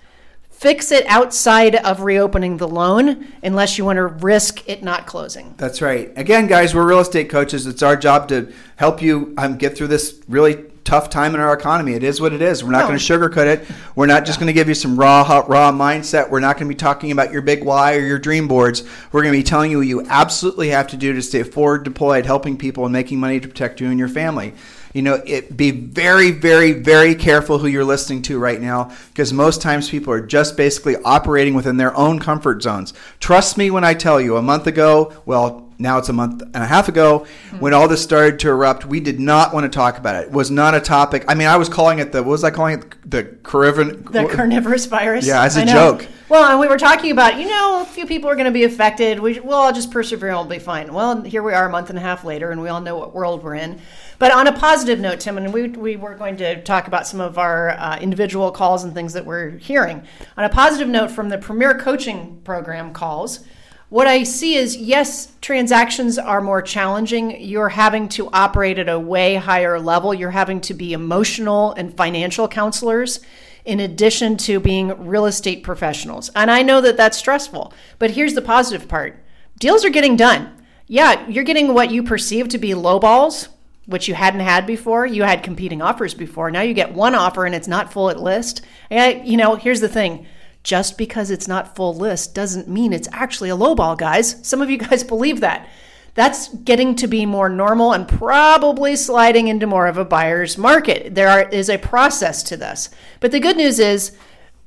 fix 0.49 0.91
it 0.91 1.05
outside 1.07 1.75
of 1.77 2.01
reopening 2.01 2.57
the 2.57 2.67
loan 2.67 3.25
unless 3.41 3.77
you 3.77 3.85
want 3.85 3.95
to 3.95 4.07
risk 4.07 4.67
it 4.67 4.83
not 4.83 5.07
closing. 5.07 5.55
That's 5.55 5.81
right. 5.81 6.11
Again, 6.17 6.47
guys, 6.47 6.75
we're 6.75 6.85
real 6.85 6.99
estate 6.99 7.29
coaches. 7.29 7.65
It's 7.65 7.81
our 7.81 7.95
job 7.95 8.27
to 8.27 8.51
help 8.75 9.01
you 9.01 9.33
um, 9.37 9.55
get 9.55 9.77
through 9.77 9.87
this 9.87 10.21
really 10.27 10.65
tough 10.87 11.09
time 11.09 11.35
in 11.35 11.41
our 11.41 11.53
economy. 11.53 11.93
It 11.93 12.03
is 12.03 12.21
what 12.21 12.31
it 12.31 12.41
is. 12.41 12.63
We're 12.63 12.71
not 12.71 12.83
No. 12.83 12.87
going 12.87 12.97
to 12.97 13.03
sugarcoat 13.03 13.45
it. 13.45 13.65
We're 13.93 14.05
not 14.05 14.25
just 14.25 14.39
going 14.39 14.47
to 14.47 14.53
give 14.53 14.69
you 14.69 14.73
some 14.73 14.97
raw, 14.97 15.21
hot, 15.25 15.49
raw 15.49 15.69
mindset. 15.71 16.29
We're 16.29 16.39
not 16.39 16.55
going 16.55 16.67
to 16.67 16.73
be 16.73 16.77
talking 16.79 17.11
about 17.11 17.33
your 17.33 17.41
big 17.41 17.63
why 17.63 17.95
or 17.95 17.99
your 17.99 18.17
dream 18.17 18.47
boards. 18.47 18.83
We're 19.11 19.21
going 19.21 19.33
to 19.33 19.39
be 19.39 19.43
telling 19.43 19.69
you 19.69 19.79
what 19.79 19.87
you 19.87 20.05
absolutely 20.07 20.69
have 20.69 20.87
to 20.87 20.97
do 20.97 21.11
to 21.11 21.21
stay 21.21 21.43
forward 21.43 21.83
deployed, 21.83 22.25
helping 22.25 22.57
people 22.57 22.85
and 22.85 22.93
making 22.93 23.19
money 23.19 23.41
to 23.41 23.47
protect 23.49 23.81
you 23.81 23.89
and 23.89 23.99
your 23.99 24.07
family. 24.07 24.53
You 24.93 25.01
know, 25.01 25.21
it, 25.25 25.55
be 25.57 25.71
very, 25.71 26.31
very, 26.31 26.71
very 26.71 27.13
careful 27.13 27.59
who 27.59 27.67
you're 27.67 27.83
listening 27.83 28.21
to 28.23 28.39
right 28.39 28.59
now 28.59 28.91
because 29.09 29.33
most 29.33 29.61
times 29.61 29.89
people 29.89 30.13
are 30.13 30.21
just 30.25 30.55
basically 30.55 30.95
operating 31.03 31.53
within 31.53 31.75
their 31.75 31.95
own 31.97 32.19
comfort 32.19 32.63
zones. 32.63 32.93
Trust 33.19 33.57
me 33.57 33.69
when 33.69 33.83
I 33.83 33.93
tell 33.93 34.21
you, 34.21 34.37
a 34.37 34.41
month 34.41 34.65
ago, 34.65 35.11
well, 35.25 35.66
now 35.79 35.97
it's 35.97 36.09
a 36.09 36.13
month 36.13 36.41
and 36.41 36.55
a 36.57 36.65
half 36.65 36.87
ago 36.87 37.25
when 37.59 37.73
all 37.73 37.87
this 37.87 38.01
started 38.01 38.39
to 38.39 38.49
erupt 38.49 38.85
we 38.85 38.99
did 38.99 39.19
not 39.19 39.53
want 39.53 39.63
to 39.63 39.69
talk 39.69 39.97
about 39.97 40.15
it 40.15 40.27
it 40.27 40.31
was 40.31 40.49
not 40.49 40.73
a 40.73 40.79
topic 40.79 41.23
i 41.27 41.35
mean 41.35 41.47
i 41.47 41.57
was 41.57 41.69
calling 41.69 41.99
it 41.99 42.11
the 42.11 42.23
what 42.23 42.31
was 42.31 42.43
i 42.43 42.49
calling 42.49 42.79
it 42.79 43.09
the 43.09 43.23
carnivorous 43.43 43.97
The 44.11 44.27
carnivorous 44.27 44.85
virus. 44.85 45.25
Yeah, 45.25 45.43
as 45.43 45.55
a 45.55 45.65
joke. 45.65 46.05
Well, 46.27 46.51
and 46.51 46.59
we 46.59 46.67
were 46.67 46.77
talking 46.77 47.11
about, 47.11 47.39
you 47.39 47.47
know, 47.47 47.81
a 47.81 47.85
few 47.85 48.05
people 48.05 48.29
are 48.29 48.35
going 48.35 48.45
to 48.47 48.51
be 48.51 48.65
affected. 48.65 49.17
We, 49.17 49.39
we'll 49.39 49.55
all 49.55 49.71
just 49.71 49.91
persevere 49.91 50.27
and 50.27 50.37
we'll 50.37 50.45
be 50.45 50.59
fine. 50.59 50.93
Well, 50.93 51.21
here 51.21 51.41
we 51.41 51.53
are 51.53 51.67
a 51.67 51.69
month 51.69 51.89
and 51.89 51.97
a 51.97 52.01
half 52.01 52.25
later, 52.25 52.51
and 52.51 52.61
we 52.61 52.67
all 52.67 52.81
know 52.81 52.97
what 52.97 53.15
world 53.15 53.43
we're 53.43 53.55
in. 53.55 53.79
But 54.19 54.33
on 54.33 54.45
a 54.45 54.51
positive 54.51 54.99
note, 54.99 55.21
Tim, 55.21 55.37
and 55.37 55.53
we, 55.53 55.69
we 55.69 55.95
were 55.95 56.15
going 56.15 56.35
to 56.37 56.61
talk 56.63 56.87
about 56.87 57.07
some 57.07 57.21
of 57.21 57.37
our 57.37 57.69
uh, 57.69 57.97
individual 57.99 58.51
calls 58.51 58.83
and 58.83 58.93
things 58.93 59.13
that 59.13 59.25
we're 59.25 59.51
hearing. 59.51 60.05
On 60.35 60.43
a 60.43 60.49
positive 60.49 60.89
note 60.89 61.11
from 61.11 61.29
the 61.29 61.37
Premier 61.37 61.79
Coaching 61.79 62.41
Program 62.43 62.91
calls, 62.91 63.45
what 63.89 64.07
I 64.07 64.23
see 64.23 64.55
is 64.55 64.75
yes, 64.75 65.31
transactions 65.39 66.17
are 66.17 66.41
more 66.41 66.61
challenging. 66.61 67.41
You're 67.41 67.69
having 67.69 68.09
to 68.09 68.29
operate 68.31 68.79
at 68.79 68.89
a 68.89 68.99
way 68.99 69.35
higher 69.35 69.79
level. 69.79 70.13
You're 70.13 70.31
having 70.31 70.59
to 70.61 70.73
be 70.73 70.91
emotional 70.91 71.71
and 71.73 71.95
financial 71.95 72.47
counselors 72.47 73.21
in 73.63 73.79
addition 73.79 74.37
to 74.37 74.59
being 74.59 75.07
real 75.07 75.25
estate 75.25 75.63
professionals. 75.63 76.31
And 76.35 76.51
I 76.51 76.63
know 76.63 76.81
that 76.81 76.97
that's 76.97 77.17
stressful. 77.17 77.73
But 77.99 78.11
here's 78.11 78.33
the 78.33 78.41
positive 78.41 78.87
part 78.87 79.23
deals 79.57 79.85
are 79.85 79.89
getting 79.89 80.15
done. 80.15 80.53
Yeah, 80.87 81.27
you're 81.27 81.43
getting 81.43 81.73
what 81.73 81.91
you 81.91 82.03
perceive 82.03 82.47
to 82.49 82.57
be 82.57 82.73
low 82.73 82.99
balls, 82.99 83.49
which 83.85 84.07
you 84.07 84.15
hadn't 84.15 84.39
had 84.41 84.65
before. 84.65 85.05
You 85.05 85.23
had 85.23 85.43
competing 85.43 85.81
offers 85.81 86.13
before. 86.13 86.51
Now 86.51 86.61
you 86.61 86.73
get 86.73 86.93
one 86.93 87.15
offer 87.15 87.45
and 87.45 87.55
it's 87.55 87.67
not 87.67 87.91
full 87.91 88.09
at 88.09 88.21
list. 88.21 88.61
And, 88.89 89.27
you 89.27 89.37
know, 89.37 89.55
here's 89.55 89.81
the 89.81 89.89
thing 89.89 90.27
just 90.67 90.97
because 90.97 91.31
it's 91.31 91.47
not 91.47 91.77
full 91.77 91.95
list 91.95 92.35
doesn't 92.35 92.67
mean 92.67 92.91
it's 92.91 93.07
actually 93.13 93.49
a 93.49 93.55
lowball, 93.55 93.97
guys. 93.97 94.35
Some 94.45 94.61
of 94.61 94.69
you 94.69 94.77
guys 94.77 95.01
believe 95.15 95.39
that. 95.39 95.69
That's 96.13 96.49
getting 96.49 96.93
to 96.95 97.07
be 97.07 97.25
more 97.25 97.47
normal 97.47 97.93
and 97.93 98.05
probably 98.05 98.97
sliding 98.97 99.47
into 99.47 99.65
more 99.65 99.87
of 99.87 99.97
a 99.97 100.03
buyer's 100.03 100.57
market. 100.57 101.15
There 101.15 101.29
are, 101.29 101.47
is 101.47 101.69
a 101.69 101.77
process 101.77 102.43
to 102.43 102.57
this. 102.57 102.89
But 103.21 103.31
the 103.31 103.39
good 103.39 103.55
news 103.55 103.79
is 103.79 104.17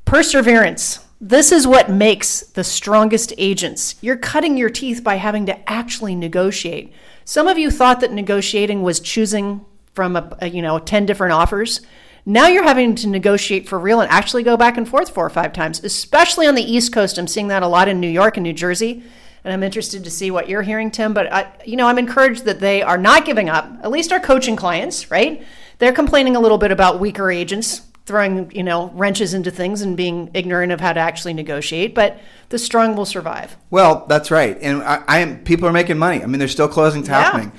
perseverance. 0.06 1.00
This 1.20 1.52
is 1.52 1.66
what 1.66 1.90
makes 1.90 2.40
the 2.44 2.64
strongest 2.64 3.34
agents. 3.36 3.96
You're 4.00 4.16
cutting 4.16 4.56
your 4.56 4.70
teeth 4.70 5.04
by 5.04 5.16
having 5.16 5.44
to 5.46 5.70
actually 5.70 6.14
negotiate. 6.14 6.94
Some 7.26 7.46
of 7.46 7.58
you 7.58 7.70
thought 7.70 8.00
that 8.00 8.10
negotiating 8.10 8.80
was 8.80 9.00
choosing 9.00 9.66
from 9.92 10.16
a, 10.16 10.34
a 10.40 10.48
you 10.48 10.62
know 10.62 10.78
10 10.78 11.04
different 11.04 11.34
offers. 11.34 11.82
Now 12.26 12.48
you're 12.48 12.64
having 12.64 12.94
to 12.96 13.08
negotiate 13.08 13.68
for 13.68 13.78
real 13.78 14.00
and 14.00 14.10
actually 14.10 14.42
go 14.42 14.56
back 14.56 14.76
and 14.76 14.88
forth 14.88 15.10
four 15.10 15.24
or 15.26 15.30
five 15.30 15.52
times, 15.52 15.82
especially 15.82 16.46
on 16.46 16.54
the 16.54 16.62
East 16.62 16.92
Coast. 16.92 17.18
I'm 17.18 17.26
seeing 17.26 17.48
that 17.48 17.62
a 17.62 17.66
lot 17.68 17.88
in 17.88 18.00
New 18.00 18.08
York 18.08 18.36
and 18.36 18.44
New 18.44 18.52
Jersey, 18.52 19.02
and 19.42 19.52
I'm 19.54 19.62
interested 19.62 20.04
to 20.04 20.10
see 20.10 20.30
what 20.30 20.48
you're 20.48 20.62
hearing, 20.62 20.90
Tim. 20.90 21.14
But 21.14 21.32
I, 21.32 21.50
you 21.64 21.76
know, 21.76 21.86
I'm 21.86 21.98
encouraged 21.98 22.44
that 22.44 22.60
they 22.60 22.82
are 22.82 22.98
not 22.98 23.24
giving 23.24 23.48
up. 23.48 23.70
At 23.82 23.90
least 23.90 24.12
our 24.12 24.20
coaching 24.20 24.54
clients, 24.56 25.10
right? 25.10 25.42
They're 25.78 25.92
complaining 25.92 26.36
a 26.36 26.40
little 26.40 26.58
bit 26.58 26.70
about 26.70 27.00
weaker 27.00 27.30
agents 27.30 27.82
throwing 28.06 28.50
you 28.50 28.62
know 28.62 28.90
wrenches 28.94 29.34
into 29.34 29.50
things 29.52 29.82
and 29.82 29.96
being 29.96 30.30
ignorant 30.34 30.72
of 30.72 30.80
how 30.80 30.92
to 30.92 31.00
actually 31.00 31.32
negotiate. 31.32 31.94
But 31.94 32.20
the 32.50 32.58
strong 32.58 32.96
will 32.96 33.06
survive. 33.06 33.56
Well, 33.70 34.04
that's 34.08 34.30
right, 34.30 34.58
and 34.60 34.82
I, 34.82 35.02
I 35.08 35.18
am. 35.20 35.38
People 35.44 35.68
are 35.68 35.72
making 35.72 35.96
money. 35.96 36.22
I 36.22 36.26
mean, 36.26 36.38
there's 36.38 36.52
still 36.52 36.68
closings 36.68 37.06
Yeah. 37.08 37.22
happening. 37.22 37.52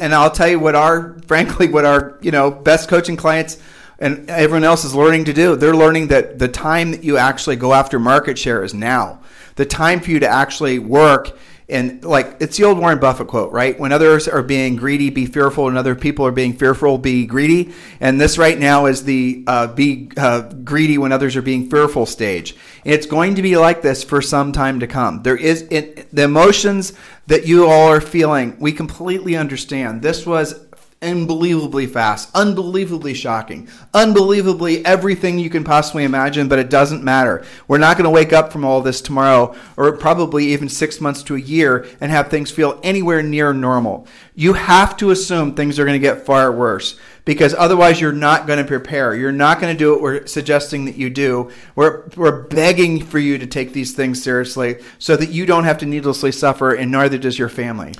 And 0.00 0.14
I'll 0.14 0.30
tell 0.30 0.48
you 0.48 0.58
what 0.58 0.74
our, 0.74 1.18
frankly, 1.26 1.68
what 1.68 1.84
our 1.84 2.18
you 2.22 2.30
know 2.30 2.50
best 2.50 2.88
coaching 2.88 3.16
clients 3.16 3.58
and 3.98 4.28
everyone 4.30 4.64
else 4.64 4.84
is 4.84 4.94
learning 4.94 5.24
to 5.24 5.32
do. 5.32 5.56
They're 5.56 5.76
learning 5.76 6.08
that 6.08 6.38
the 6.38 6.48
time 6.48 6.90
that 6.90 7.04
you 7.04 7.16
actually 7.16 7.56
go 7.56 7.72
after 7.72 7.98
market 7.98 8.38
share 8.38 8.62
is 8.62 8.74
now. 8.74 9.20
The 9.56 9.66
time 9.66 10.00
for 10.00 10.10
you 10.10 10.20
to 10.20 10.28
actually 10.28 10.78
work 10.78 11.36
and 11.68 12.04
like 12.04 12.36
it's 12.38 12.56
the 12.56 12.64
old 12.64 12.78
Warren 12.78 13.00
Buffett 13.00 13.26
quote, 13.26 13.52
right? 13.52 13.78
When 13.78 13.90
others 13.90 14.28
are 14.28 14.42
being 14.42 14.76
greedy, 14.76 15.10
be 15.10 15.26
fearful, 15.26 15.66
and 15.66 15.76
other 15.76 15.96
people 15.96 16.24
are 16.24 16.32
being 16.32 16.52
fearful, 16.52 16.96
be 16.96 17.26
greedy. 17.26 17.72
And 17.98 18.20
this 18.20 18.38
right 18.38 18.56
now 18.56 18.86
is 18.86 19.02
the 19.02 19.42
uh, 19.48 19.66
be 19.68 20.10
uh, 20.16 20.42
greedy 20.42 20.96
when 20.96 21.10
others 21.10 21.34
are 21.34 21.42
being 21.42 21.68
fearful 21.68 22.06
stage. 22.06 22.54
And 22.84 22.94
it's 22.94 23.06
going 23.06 23.34
to 23.34 23.42
be 23.42 23.56
like 23.56 23.82
this 23.82 24.04
for 24.04 24.22
some 24.22 24.52
time 24.52 24.78
to 24.78 24.86
come. 24.86 25.24
There 25.24 25.36
is 25.36 25.62
it, 25.70 26.08
the 26.14 26.22
emotions 26.22 26.92
that 27.26 27.46
you 27.46 27.66
all 27.66 27.88
are 27.88 28.00
feeling. 28.00 28.56
We 28.60 28.70
completely 28.70 29.36
understand. 29.36 30.02
This 30.02 30.24
was 30.24 30.65
unbelievably 31.02 31.86
fast, 31.86 32.30
unbelievably 32.34 33.12
shocking, 33.12 33.68
unbelievably 33.92 34.84
everything 34.84 35.38
you 35.38 35.50
can 35.50 35.62
possibly 35.62 36.04
imagine, 36.04 36.48
but 36.48 36.58
it 36.58 36.70
doesn't 36.70 37.04
matter. 37.04 37.44
We're 37.68 37.78
not 37.78 37.96
going 37.96 38.04
to 38.04 38.10
wake 38.10 38.32
up 38.32 38.50
from 38.50 38.64
all 38.64 38.80
this 38.80 39.02
tomorrow 39.02 39.54
or 39.76 39.96
probably 39.96 40.46
even 40.46 40.68
six 40.68 41.00
months 41.00 41.22
to 41.24 41.34
a 41.34 41.40
year 41.40 41.86
and 42.00 42.10
have 42.10 42.28
things 42.28 42.50
feel 42.50 42.80
anywhere 42.82 43.22
near 43.22 43.52
normal. 43.52 44.06
You 44.34 44.54
have 44.54 44.96
to 44.98 45.10
assume 45.10 45.54
things 45.54 45.78
are 45.78 45.84
going 45.84 46.00
to 46.00 46.06
get 46.06 46.24
far 46.24 46.50
worse 46.50 46.98
because 47.26 47.54
otherwise 47.54 48.00
you're 48.00 48.12
not 48.12 48.46
going 48.46 48.58
to 48.58 48.64
prepare. 48.64 49.14
You're 49.14 49.32
not 49.32 49.60
going 49.60 49.74
to 49.74 49.78
do 49.78 49.92
what 49.92 50.00
we're 50.00 50.26
suggesting 50.26 50.86
that 50.86 50.96
you 50.96 51.10
do. 51.10 51.50
We're, 51.74 52.08
we're 52.16 52.42
begging 52.42 53.04
for 53.04 53.18
you 53.18 53.36
to 53.36 53.46
take 53.46 53.74
these 53.74 53.92
things 53.92 54.22
seriously 54.22 54.76
so 54.98 55.16
that 55.16 55.30
you 55.30 55.44
don't 55.44 55.64
have 55.64 55.78
to 55.78 55.86
needlessly 55.86 56.32
suffer 56.32 56.72
and 56.72 56.90
neither 56.90 57.18
does 57.18 57.38
your 57.38 57.50
family. 57.50 57.92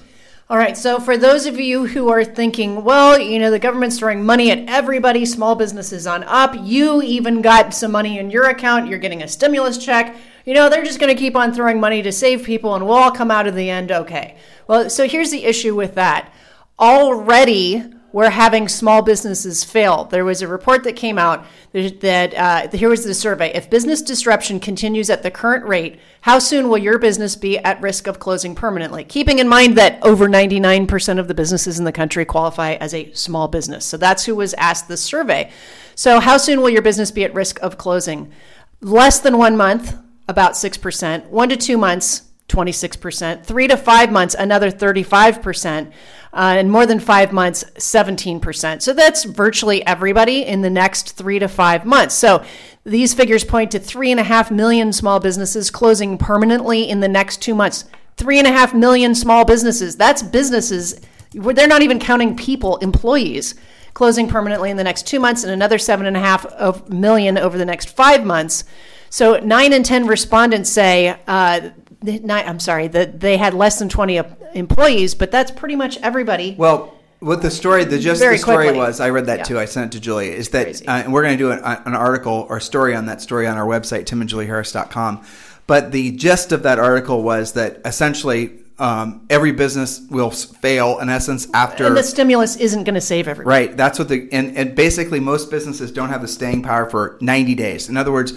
All 0.48 0.58
right, 0.58 0.76
so 0.76 1.00
for 1.00 1.16
those 1.16 1.46
of 1.46 1.58
you 1.58 1.86
who 1.86 2.08
are 2.08 2.22
thinking, 2.22 2.84
well, 2.84 3.18
you 3.18 3.40
know, 3.40 3.50
the 3.50 3.58
government's 3.58 3.98
throwing 3.98 4.24
money 4.24 4.52
at 4.52 4.68
everybody, 4.68 5.24
small 5.24 5.56
businesses 5.56 6.06
on 6.06 6.22
up, 6.22 6.54
you 6.62 7.02
even 7.02 7.42
got 7.42 7.74
some 7.74 7.90
money 7.90 8.20
in 8.20 8.30
your 8.30 8.44
account, 8.44 8.86
you're 8.86 9.00
getting 9.00 9.24
a 9.24 9.28
stimulus 9.28 9.76
check, 9.76 10.14
you 10.44 10.54
know, 10.54 10.68
they're 10.68 10.84
just 10.84 11.00
going 11.00 11.12
to 11.12 11.20
keep 11.20 11.34
on 11.34 11.52
throwing 11.52 11.80
money 11.80 12.00
to 12.00 12.12
save 12.12 12.44
people 12.44 12.76
and 12.76 12.86
we'll 12.86 12.94
all 12.94 13.10
come 13.10 13.32
out 13.32 13.48
of 13.48 13.56
the 13.56 13.68
end 13.68 13.90
okay. 13.90 14.36
Well, 14.68 14.88
so 14.88 15.08
here's 15.08 15.32
the 15.32 15.44
issue 15.44 15.74
with 15.74 15.96
that. 15.96 16.32
Already, 16.78 17.82
we're 18.16 18.30
having 18.30 18.66
small 18.66 19.02
businesses 19.02 19.62
fail. 19.62 20.06
There 20.06 20.24
was 20.24 20.40
a 20.40 20.48
report 20.48 20.84
that 20.84 20.96
came 20.96 21.18
out 21.18 21.44
that 21.72 22.34
uh, 22.34 22.74
here 22.74 22.88
was 22.88 23.04
the 23.04 23.12
survey. 23.12 23.52
If 23.54 23.68
business 23.68 24.00
disruption 24.00 24.58
continues 24.58 25.10
at 25.10 25.22
the 25.22 25.30
current 25.30 25.66
rate, 25.66 26.00
how 26.22 26.38
soon 26.38 26.70
will 26.70 26.78
your 26.78 26.98
business 26.98 27.36
be 27.36 27.58
at 27.58 27.78
risk 27.82 28.06
of 28.06 28.18
closing 28.18 28.54
permanently? 28.54 29.04
Keeping 29.04 29.38
in 29.38 29.50
mind 29.50 29.76
that 29.76 30.02
over 30.02 30.28
99% 30.28 31.18
of 31.18 31.28
the 31.28 31.34
businesses 31.34 31.78
in 31.78 31.84
the 31.84 31.92
country 31.92 32.24
qualify 32.24 32.72
as 32.76 32.94
a 32.94 33.12
small 33.12 33.48
business. 33.48 33.84
So 33.84 33.98
that's 33.98 34.24
who 34.24 34.34
was 34.34 34.54
asked 34.54 34.88
this 34.88 35.02
survey. 35.02 35.52
So, 35.94 36.18
how 36.18 36.38
soon 36.38 36.62
will 36.62 36.70
your 36.70 36.80
business 36.80 37.10
be 37.10 37.24
at 37.24 37.34
risk 37.34 37.60
of 37.60 37.76
closing? 37.76 38.32
Less 38.80 39.20
than 39.20 39.36
one 39.36 39.58
month, 39.58 39.94
about 40.26 40.52
6%. 40.52 41.26
One 41.26 41.50
to 41.50 41.56
two 41.58 41.76
months, 41.76 42.22
26%. 42.48 43.44
Three 43.44 43.68
to 43.68 43.76
five 43.76 44.10
months, 44.10 44.34
another 44.34 44.70
35%. 44.70 45.92
Uh, 46.36 46.56
and 46.58 46.70
more 46.70 46.84
than 46.84 47.00
five 47.00 47.32
months, 47.32 47.64
17%. 47.78 48.82
So 48.82 48.92
that's 48.92 49.24
virtually 49.24 49.84
everybody 49.86 50.44
in 50.44 50.60
the 50.60 50.68
next 50.68 51.12
three 51.12 51.38
to 51.38 51.48
five 51.48 51.86
months. 51.86 52.14
So 52.14 52.44
these 52.84 53.14
figures 53.14 53.42
point 53.42 53.70
to 53.70 53.78
three 53.78 54.10
and 54.10 54.20
a 54.20 54.22
half 54.22 54.50
million 54.50 54.92
small 54.92 55.18
businesses 55.18 55.70
closing 55.70 56.18
permanently 56.18 56.90
in 56.90 57.00
the 57.00 57.08
next 57.08 57.40
two 57.40 57.54
months. 57.54 57.86
Three 58.18 58.38
and 58.38 58.46
a 58.46 58.52
half 58.52 58.74
million 58.74 59.14
small 59.14 59.46
businesses. 59.46 59.96
That's 59.96 60.22
businesses. 60.22 61.00
They're 61.32 61.66
not 61.66 61.80
even 61.80 61.98
counting 61.98 62.36
people, 62.36 62.76
employees 62.78 63.54
closing 63.94 64.28
permanently 64.28 64.70
in 64.70 64.76
the 64.76 64.84
next 64.84 65.06
two 65.06 65.18
months 65.18 65.42
and 65.42 65.50
another 65.50 65.78
seven 65.78 66.04
and 66.04 66.18
a 66.18 66.20
half 66.20 66.44
of 66.44 66.90
million 66.90 67.38
over 67.38 67.56
the 67.56 67.64
next 67.64 67.88
five 67.88 68.26
months. 68.26 68.62
So 69.08 69.38
nine 69.38 69.72
in 69.72 69.82
10 69.82 70.06
respondents 70.06 70.70
say, 70.70 71.18
uh, 71.26 71.70
the- 72.02 72.18
nine, 72.20 72.44
I'm 72.46 72.60
sorry, 72.60 72.88
that 72.88 73.20
they 73.20 73.36
had 73.36 73.54
less 73.54 73.78
than 73.78 73.88
20 73.88 74.20
employees, 74.54 75.14
but 75.14 75.30
that's 75.30 75.50
pretty 75.50 75.76
much 75.76 75.98
everybody. 76.02 76.54
Well, 76.58 76.92
what 77.20 77.40
the 77.42 77.50
story, 77.50 77.84
the 77.84 77.98
just 77.98 78.20
Very 78.20 78.36
the 78.36 78.42
story 78.42 78.64
quickly. 78.66 78.78
was, 78.78 79.00
I 79.00 79.10
read 79.10 79.26
that 79.26 79.38
Yeah. 79.38 79.44
too. 79.44 79.58
I 79.58 79.64
sent 79.64 79.86
it 79.86 79.96
to 79.96 80.00
Julia. 80.00 80.32
Is 80.32 80.50
that, 80.50 80.82
uh, 80.86 80.90
and 80.90 81.12
we're 81.12 81.22
going 81.22 81.36
to 81.36 81.42
do 81.42 81.50
an, 81.50 81.60
an 81.64 81.94
article 81.94 82.46
or 82.50 82.60
story 82.60 82.94
on 82.94 83.06
that 83.06 83.20
story 83.22 83.46
on 83.46 83.56
our 83.56 83.66
website, 83.66 84.04
timandjulieharris.com. 84.04 85.22
But 85.66 85.92
the 85.92 86.12
gist 86.12 86.52
of 86.52 86.62
that 86.62 86.78
article 86.78 87.22
was 87.22 87.52
that 87.52 87.80
essentially 87.84 88.50
um, 88.78 89.22
every 89.30 89.52
business 89.52 90.02
will 90.10 90.30
fail 90.30 90.98
in 90.98 91.08
essence 91.08 91.48
after 91.54 91.86
And 91.86 91.96
the 91.96 92.02
stimulus 92.02 92.56
isn't 92.56 92.84
going 92.84 92.94
to 92.94 93.00
save 93.00 93.26
everyone. 93.26 93.50
Right. 93.50 93.76
That's 93.76 93.98
what 93.98 94.08
the 94.08 94.28
and, 94.32 94.54
and 94.56 94.74
basically 94.74 95.18
most 95.18 95.50
businesses 95.50 95.90
don't 95.90 96.10
have 96.10 96.20
the 96.20 96.28
staying 96.28 96.62
power 96.62 96.88
for 96.88 97.16
90 97.22 97.54
days. 97.54 97.88
In 97.88 97.96
other 97.96 98.12
words, 98.12 98.34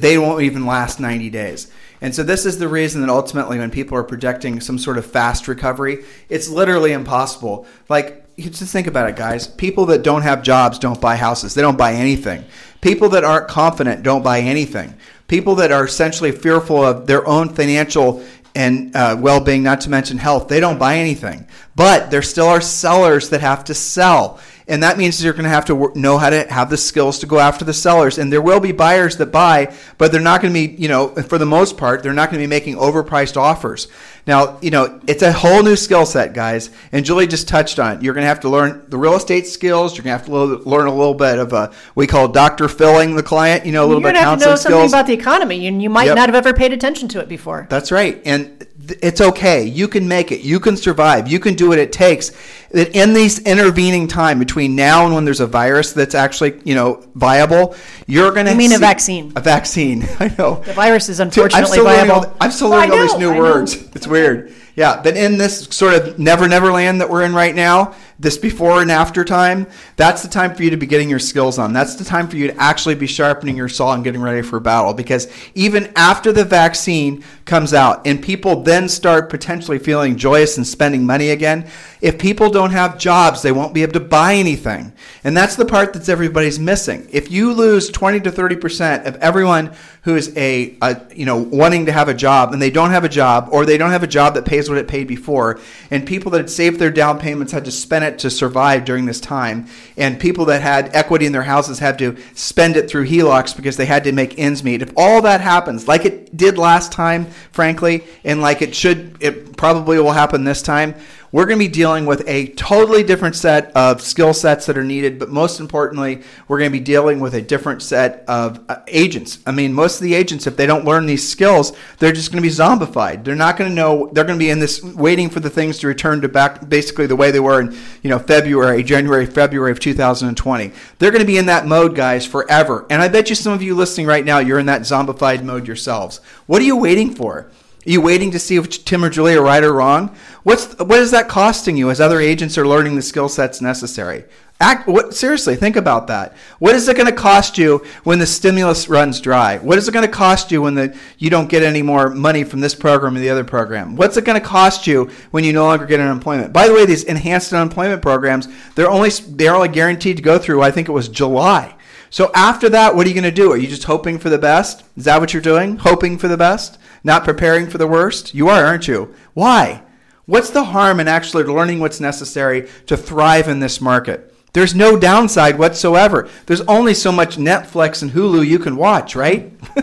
they 0.00 0.18
won't 0.18 0.42
even 0.42 0.66
last 0.66 1.00
90 1.00 1.30
days. 1.30 1.70
And 2.00 2.14
so 2.14 2.22
this 2.22 2.44
is 2.44 2.58
the 2.58 2.68
reason 2.68 3.00
that 3.00 3.10
ultimately 3.10 3.58
when 3.58 3.70
people 3.70 3.96
are 3.96 4.04
projecting 4.04 4.60
some 4.60 4.78
sort 4.78 4.98
of 4.98 5.06
fast 5.06 5.48
recovery, 5.48 6.04
it's 6.28 6.48
literally 6.48 6.92
impossible. 6.92 7.66
Like 7.88 8.24
you 8.36 8.50
just 8.50 8.72
think 8.72 8.86
about 8.86 9.08
it, 9.08 9.16
guys. 9.16 9.46
People 9.46 9.86
that 9.86 10.02
don't 10.02 10.22
have 10.22 10.42
jobs 10.42 10.78
don't 10.78 11.00
buy 11.00 11.16
houses. 11.16 11.54
They 11.54 11.62
don't 11.62 11.78
buy 11.78 11.94
anything. 11.94 12.44
People 12.80 13.08
that 13.10 13.24
aren't 13.24 13.48
confident 13.48 14.02
don't 14.02 14.22
buy 14.22 14.40
anything. 14.40 14.94
People 15.28 15.54
that 15.56 15.72
are 15.72 15.84
essentially 15.84 16.32
fearful 16.32 16.84
of 16.84 17.06
their 17.06 17.26
own 17.26 17.48
financial 17.48 18.22
and 18.54 18.94
uh, 18.94 19.16
well-being, 19.18 19.62
not 19.62 19.80
to 19.80 19.90
mention 19.90 20.18
health, 20.18 20.48
they 20.48 20.60
don't 20.60 20.78
buy 20.78 20.98
anything. 20.98 21.46
But 21.74 22.10
there 22.10 22.22
still 22.22 22.46
are 22.46 22.60
sellers 22.60 23.30
that 23.30 23.40
have 23.40 23.64
to 23.64 23.74
sell, 23.74 24.38
and 24.66 24.82
that 24.82 24.96
means 24.96 25.22
you're 25.22 25.32
going 25.34 25.44
to 25.44 25.50
have 25.50 25.66
to 25.66 25.92
know 25.94 26.16
how 26.18 26.30
to 26.30 26.46
have 26.52 26.70
the 26.70 26.76
skills 26.76 27.18
to 27.18 27.26
go 27.26 27.38
after 27.38 27.64
the 27.64 27.74
sellers. 27.74 28.18
And 28.18 28.32
there 28.32 28.40
will 28.42 28.60
be 28.60 28.72
buyers 28.72 29.16
that 29.18 29.26
buy, 29.26 29.74
but 29.98 30.10
they're 30.10 30.20
not 30.20 30.40
going 30.40 30.52
to 30.54 30.68
be, 30.68 30.74
you 30.82 30.88
know, 30.88 31.08
for 31.08 31.36
the 31.38 31.46
most 31.46 31.76
part, 31.76 32.02
they're 32.02 32.12
not 32.14 32.30
going 32.30 32.40
to 32.40 32.46
be 32.46 32.50
making 32.50 32.76
overpriced 32.76 33.36
offers. 33.36 33.88
Now, 34.26 34.58
you 34.62 34.70
know, 34.70 35.00
it's 35.06 35.22
a 35.22 35.32
whole 35.32 35.62
new 35.62 35.76
skill 35.76 36.06
set, 36.06 36.32
guys. 36.32 36.70
And 36.92 37.04
Julie 37.04 37.26
just 37.26 37.46
touched 37.46 37.78
on 37.78 37.96
it. 37.98 38.02
You're 38.02 38.14
going 38.14 38.22
to 38.24 38.28
have 38.28 38.40
to 38.40 38.48
learn 38.48 38.86
the 38.88 38.96
real 38.96 39.16
estate 39.16 39.46
skills. 39.46 39.96
You're 39.96 40.04
going 40.04 40.18
to 40.18 40.24
have 40.24 40.26
to 40.26 40.68
learn 40.68 40.86
a 40.86 40.94
little 40.94 41.12
bit 41.12 41.38
of 41.38 41.52
uh, 41.52 41.70
we 41.94 42.06
call 42.06 42.28
doctor 42.28 42.66
filling 42.68 43.16
the 43.16 43.22
client. 43.22 43.66
You 43.66 43.72
know, 43.72 43.84
a 43.84 43.86
little 43.86 44.00
You're 44.00 44.12
bit 44.12 44.14
going 44.14 44.24
of 44.24 44.24
to 44.24 44.30
have 44.30 44.38
to 44.38 44.44
know 44.46 44.50
counseling 44.52 44.72
something 44.72 44.88
skills. 44.88 44.92
about 44.94 45.06
the 45.08 45.12
economy, 45.12 45.66
and 45.66 45.82
you 45.82 45.90
might 45.90 46.06
Yep. 46.06 46.16
not 46.16 46.28
have 46.30 46.36
ever 46.46 46.54
paid 46.54 46.72
attention 46.72 47.06
to 47.08 47.20
it 47.20 47.28
before. 47.28 47.66
That's 47.68 47.92
right. 47.92 48.22
And 48.24 48.66
it's 49.02 49.20
okay. 49.20 49.64
You 49.64 49.88
can 49.88 50.06
make 50.08 50.32
it. 50.32 50.40
You 50.40 50.60
can 50.60 50.76
survive. 50.76 51.28
You 51.28 51.38
can 51.40 51.54
do 51.54 51.68
what 51.68 51.78
it 51.78 51.92
takes. 51.92 52.30
That 52.70 52.94
in 52.96 53.12
these 53.14 53.38
intervening 53.40 54.08
time 54.08 54.38
between 54.38 54.74
now 54.74 55.06
and 55.06 55.14
when 55.14 55.24
there's 55.24 55.40
a 55.40 55.46
virus 55.46 55.92
that's 55.92 56.14
actually, 56.14 56.60
you 56.64 56.74
know, 56.74 57.04
viable, 57.14 57.76
you're 58.06 58.32
going 58.32 58.46
to 58.46 58.52
You 58.52 58.58
mean 58.58 58.72
a 58.72 58.78
vaccine. 58.78 59.32
A 59.36 59.40
vaccine. 59.40 60.06
I 60.20 60.34
know. 60.38 60.56
The 60.64 60.72
virus 60.72 61.08
is 61.08 61.20
I'm 61.20 61.28
unfortunately 61.28 61.78
learning 61.78 62.08
viable. 62.08 62.26
all, 62.26 62.36
I'm 62.40 62.50
still 62.50 62.70
Well, 62.70 62.80
learning 62.80 62.98
all 62.98 63.06
these 63.06 63.18
new 63.18 63.30
I 63.30 63.34
know. 63.34 63.40
words. 63.42 63.74
It's 63.94 64.06
weird. 64.06 64.52
Yeah, 64.76 65.00
but 65.02 65.16
in 65.16 65.38
this 65.38 65.66
sort 65.70 65.94
of 65.94 66.18
never 66.18 66.48
never 66.48 66.72
land 66.72 67.00
that 67.00 67.08
we're 67.08 67.22
in 67.22 67.32
right 67.34 67.54
now, 67.54 67.94
this 68.18 68.38
before 68.38 68.80
and 68.80 68.90
after 68.90 69.24
time, 69.24 69.66
that's 69.96 70.22
the 70.22 70.28
time 70.28 70.54
for 70.54 70.62
you 70.62 70.70
to 70.70 70.76
be 70.76 70.86
getting 70.86 71.10
your 71.10 71.18
skills 71.18 71.58
on. 71.58 71.72
That's 71.72 71.96
the 71.96 72.04
time 72.04 72.28
for 72.28 72.36
you 72.36 72.48
to 72.48 72.56
actually 72.56 72.94
be 72.94 73.06
sharpening 73.06 73.56
your 73.56 73.68
saw 73.68 73.92
and 73.94 74.04
getting 74.04 74.20
ready 74.20 74.42
for 74.42 74.60
battle. 74.60 74.94
Because 74.94 75.32
even 75.54 75.92
after 75.96 76.32
the 76.32 76.44
vaccine 76.44 77.24
comes 77.44 77.74
out 77.74 78.06
and 78.06 78.22
people 78.22 78.62
then 78.62 78.88
start 78.88 79.30
potentially 79.30 79.78
feeling 79.78 80.16
joyous 80.16 80.56
and 80.56 80.66
spending 80.66 81.04
money 81.04 81.30
again, 81.30 81.68
if 82.00 82.18
people 82.18 82.50
don't 82.50 82.70
have 82.70 82.98
jobs, 82.98 83.42
they 83.42 83.52
won't 83.52 83.74
be 83.74 83.82
able 83.82 83.94
to 83.94 84.00
buy 84.00 84.34
anything. 84.34 84.92
And 85.24 85.36
that's 85.36 85.56
the 85.56 85.64
part 85.64 85.92
that's 85.92 86.08
everybody's 86.08 86.58
missing. 86.58 87.08
If 87.10 87.30
you 87.30 87.52
lose 87.52 87.88
20 87.88 88.20
to 88.20 88.30
30% 88.30 89.06
of 89.06 89.16
everyone 89.16 89.74
who 90.04 90.16
is 90.16 90.36
a, 90.36 90.76
a 90.82 91.00
you 91.14 91.24
know 91.24 91.38
wanting 91.38 91.86
to 91.86 91.92
have 91.92 92.08
a 92.08 92.14
job 92.14 92.52
and 92.52 92.60
they 92.60 92.70
don't 92.70 92.90
have 92.90 93.04
a 93.04 93.08
job 93.08 93.48
or 93.50 93.64
they 93.64 93.78
don't 93.78 93.90
have 93.90 94.02
a 94.02 94.06
job 94.06 94.34
that 94.34 94.44
pays 94.44 94.68
what 94.68 94.78
it 94.78 94.86
paid 94.86 95.08
before 95.08 95.58
and 95.90 96.06
people 96.06 96.30
that 96.30 96.38
had 96.38 96.50
saved 96.50 96.78
their 96.78 96.90
down 96.90 97.18
payments 97.18 97.52
had 97.52 97.64
to 97.64 97.70
spend 97.70 98.03
it 98.04 98.18
to 98.20 98.30
survive 98.30 98.84
during 98.84 99.06
this 99.06 99.20
time 99.20 99.66
and 99.96 100.20
people 100.20 100.44
that 100.46 100.62
had 100.62 100.94
equity 100.94 101.26
in 101.26 101.32
their 101.32 101.42
houses 101.42 101.78
had 101.78 101.98
to 101.98 102.16
spend 102.34 102.76
it 102.76 102.88
through 102.88 103.06
HELOCs 103.06 103.56
because 103.56 103.76
they 103.76 103.86
had 103.86 104.04
to 104.04 104.12
make 104.12 104.38
ends 104.38 104.62
meet. 104.62 104.82
If 104.82 104.92
all 104.96 105.22
that 105.22 105.40
happens 105.40 105.88
like 105.88 106.04
it 106.04 106.36
did 106.36 106.58
last 106.58 106.92
time 106.92 107.26
frankly 107.52 108.04
and 108.24 108.40
like 108.40 108.62
it 108.62 108.74
should 108.74 109.16
it 109.20 109.56
probably 109.56 109.98
will 109.98 110.12
happen 110.12 110.44
this 110.44 110.62
time 110.62 110.94
we're 111.34 111.46
going 111.46 111.58
to 111.58 111.64
be 111.64 111.68
dealing 111.68 112.06
with 112.06 112.22
a 112.28 112.46
totally 112.50 113.02
different 113.02 113.34
set 113.34 113.72
of 113.76 114.00
skill 114.00 114.32
sets 114.32 114.66
that 114.66 114.78
are 114.78 114.84
needed, 114.84 115.18
but 115.18 115.30
most 115.30 115.58
importantly, 115.58 116.22
we're 116.46 116.60
going 116.60 116.70
to 116.70 116.78
be 116.78 116.84
dealing 116.84 117.18
with 117.18 117.34
a 117.34 117.42
different 117.42 117.82
set 117.82 118.24
of 118.28 118.64
uh, 118.68 118.76
agents. 118.86 119.40
I 119.44 119.50
mean, 119.50 119.72
most 119.72 119.96
of 119.96 120.04
the 120.04 120.14
agents, 120.14 120.46
if 120.46 120.56
they 120.56 120.64
don't 120.64 120.84
learn 120.84 121.06
these 121.06 121.28
skills, 121.28 121.72
they're 121.98 122.12
just 122.12 122.30
going 122.30 122.40
to 122.40 122.48
be 122.48 122.54
zombified. 122.54 123.24
They're 123.24 123.34
not 123.34 123.56
going 123.56 123.68
to 123.68 123.74
know. 123.74 124.10
They're 124.12 124.22
going 124.22 124.38
to 124.38 124.44
be 124.44 124.50
in 124.50 124.60
this 124.60 124.80
waiting 124.80 125.28
for 125.28 125.40
the 125.40 125.50
things 125.50 125.78
to 125.80 125.88
return 125.88 126.20
to 126.20 126.28
back 126.28 126.68
basically 126.68 127.08
the 127.08 127.16
way 127.16 127.32
they 127.32 127.40
were 127.40 127.60
in 127.60 127.76
you 128.04 128.10
know 128.10 128.20
February, 128.20 128.84
January, 128.84 129.26
February 129.26 129.72
of 129.72 129.80
2020. 129.80 130.70
They're 131.00 131.10
going 131.10 131.20
to 131.20 131.26
be 131.26 131.38
in 131.38 131.46
that 131.46 131.66
mode, 131.66 131.96
guys, 131.96 132.24
forever. 132.24 132.86
And 132.90 133.02
I 133.02 133.08
bet 133.08 133.28
you 133.28 133.34
some 133.34 133.52
of 133.52 133.60
you 133.60 133.74
listening 133.74 134.06
right 134.06 134.24
now, 134.24 134.38
you're 134.38 134.60
in 134.60 134.66
that 134.66 134.82
zombified 134.82 135.42
mode 135.42 135.66
yourselves. 135.66 136.20
What 136.46 136.62
are 136.62 136.64
you 136.64 136.76
waiting 136.76 137.12
for? 137.12 137.50
Are 137.86 137.90
you 137.90 138.00
waiting 138.00 138.30
to 138.30 138.38
see 138.38 138.56
if 138.56 138.84
Tim 138.86 139.04
or 139.04 139.10
Julie 139.10 139.36
are 139.36 139.42
right 139.42 139.62
or 139.62 139.72
wrong? 139.74 140.16
What's 140.44 140.78
what 140.78 140.98
is 141.00 141.10
that 141.10 141.28
costing 141.28 141.76
you 141.76 141.90
as 141.90 142.00
other 142.00 142.20
agents 142.20 142.58
are 142.58 142.68
learning 142.68 142.96
the 142.96 143.02
skill 143.02 143.30
sets 143.30 143.62
necessary? 143.62 144.24
Act 144.60 144.86
what 144.86 145.14
seriously, 145.14 145.56
think 145.56 145.74
about 145.74 146.06
that. 146.06 146.36
What 146.58 146.74
is 146.74 146.86
it 146.86 146.96
going 146.96 147.08
to 147.08 147.16
cost 147.16 147.56
you 147.56 147.84
when 148.04 148.18
the 148.18 148.26
stimulus 148.26 148.88
runs 148.88 149.20
dry? 149.22 149.56
What 149.56 149.78
is 149.78 149.88
it 149.88 149.92
going 149.92 150.04
to 150.04 150.12
cost 150.12 150.52
you 150.52 150.60
when 150.60 150.74
the 150.74 150.96
you 151.18 151.30
don't 151.30 151.48
get 151.48 151.62
any 151.62 151.80
more 151.80 152.10
money 152.10 152.44
from 152.44 152.60
this 152.60 152.74
program 152.74 153.16
or 153.16 153.20
the 153.20 153.30
other 153.30 153.42
program? 153.42 153.96
What's 153.96 154.18
it 154.18 154.26
going 154.26 154.40
to 154.40 154.46
cost 154.46 154.86
you 154.86 155.10
when 155.30 155.44
you 155.44 155.54
no 155.54 155.64
longer 155.64 155.86
get 155.86 155.98
unemployment? 155.98 156.52
By 156.52 156.68
the 156.68 156.74
way, 156.74 156.84
these 156.84 157.04
enhanced 157.04 157.54
unemployment 157.54 158.02
programs, 158.02 158.46
they're 158.74 158.90
only 158.90 159.10
they're 159.10 159.56
only 159.56 159.68
guaranteed 159.68 160.18
to 160.18 160.22
go 160.22 160.38
through 160.38 160.60
I 160.60 160.70
think 160.70 160.88
it 160.88 160.92
was 160.92 161.08
July. 161.08 161.74
So 162.10 162.30
after 162.34 162.68
that, 162.68 162.94
what 162.94 163.06
are 163.06 163.08
you 163.08 163.14
going 163.14 163.24
to 163.24 163.30
do? 163.32 163.50
Are 163.50 163.56
you 163.56 163.66
just 163.66 163.84
hoping 163.84 164.18
for 164.18 164.28
the 164.28 164.38
best? 164.38 164.84
Is 164.94 165.06
that 165.06 165.20
what 165.20 165.32
you're 165.32 165.42
doing? 165.42 165.78
Hoping 165.78 166.18
for 166.18 166.28
the 166.28 166.36
best? 166.36 166.78
Not 167.02 167.24
preparing 167.24 167.68
for 167.68 167.78
the 167.78 167.88
worst? 167.88 168.34
You 168.34 168.48
are, 168.50 168.64
aren't 168.64 168.86
you? 168.86 169.14
Why? 169.32 169.83
What's 170.26 170.50
the 170.50 170.64
harm 170.64 171.00
in 171.00 171.08
actually 171.08 171.44
learning 171.44 171.80
what's 171.80 172.00
necessary 172.00 172.68
to 172.86 172.96
thrive 172.96 173.48
in 173.48 173.60
this 173.60 173.80
market? 173.80 174.34
There's 174.54 174.74
no 174.74 174.96
downside 174.98 175.58
whatsoever. 175.58 176.28
There's 176.46 176.60
only 176.62 176.94
so 176.94 177.10
much 177.10 177.36
Netflix 177.36 178.02
and 178.02 178.12
Hulu 178.12 178.46
you 178.46 178.58
can 178.58 178.76
watch, 178.76 179.16
right? 179.16 179.52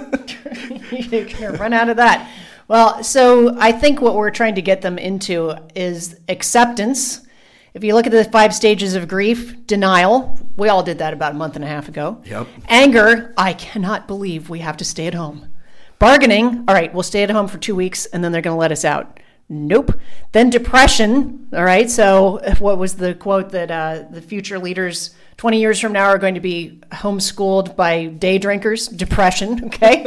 You're 0.91 1.25
going 1.25 1.35
to 1.35 1.57
run 1.59 1.73
out 1.73 1.89
of 1.89 1.97
that. 1.97 2.29
Well, 2.67 3.03
so 3.03 3.55
I 3.59 3.73
think 3.73 4.01
what 4.01 4.15
we're 4.15 4.31
trying 4.31 4.55
to 4.55 4.61
get 4.61 4.81
them 4.81 4.97
into 4.97 5.55
is 5.75 6.15
acceptance. 6.29 7.27
If 7.73 7.83
you 7.83 7.93
look 7.93 8.05
at 8.05 8.13
the 8.13 8.23
five 8.23 8.55
stages 8.55 8.95
of 8.95 9.09
grief, 9.09 9.67
denial, 9.67 10.39
we 10.55 10.69
all 10.69 10.81
did 10.81 10.99
that 10.99 11.13
about 11.13 11.33
a 11.33 11.37
month 11.37 11.57
and 11.57 11.65
a 11.65 11.67
half 11.67 11.89
ago. 11.89 12.21
Yep. 12.25 12.47
Anger, 12.67 13.33
I 13.37 13.53
cannot 13.53 14.07
believe 14.07 14.49
we 14.49 14.59
have 14.59 14.77
to 14.77 14.85
stay 14.85 15.05
at 15.05 15.13
home. 15.13 15.51
Bargaining, 15.99 16.63
all 16.67 16.73
right, 16.73 16.93
we'll 16.93 17.03
stay 17.03 17.23
at 17.23 17.29
home 17.29 17.47
for 17.47 17.57
two 17.57 17.75
weeks 17.75 18.05
and 18.07 18.23
then 18.23 18.31
they're 18.31 18.41
going 18.41 18.55
to 18.55 18.59
let 18.59 18.71
us 18.71 18.85
out. 18.85 19.19
Nope. 19.51 19.99
Then 20.31 20.49
depression, 20.49 21.49
all 21.51 21.65
right. 21.65 21.91
So, 21.91 22.39
what 22.59 22.77
was 22.77 22.95
the 22.95 23.13
quote 23.13 23.49
that 23.49 23.69
uh, 23.69 24.03
the 24.09 24.21
future 24.21 24.57
leaders 24.57 25.13
20 25.35 25.59
years 25.59 25.77
from 25.77 25.91
now 25.91 26.05
are 26.05 26.17
going 26.17 26.35
to 26.35 26.39
be 26.39 26.79
homeschooled 26.93 27.75
by 27.75 28.05
day 28.05 28.37
drinkers? 28.37 28.87
Depression, 28.87 29.65
okay. 29.65 30.05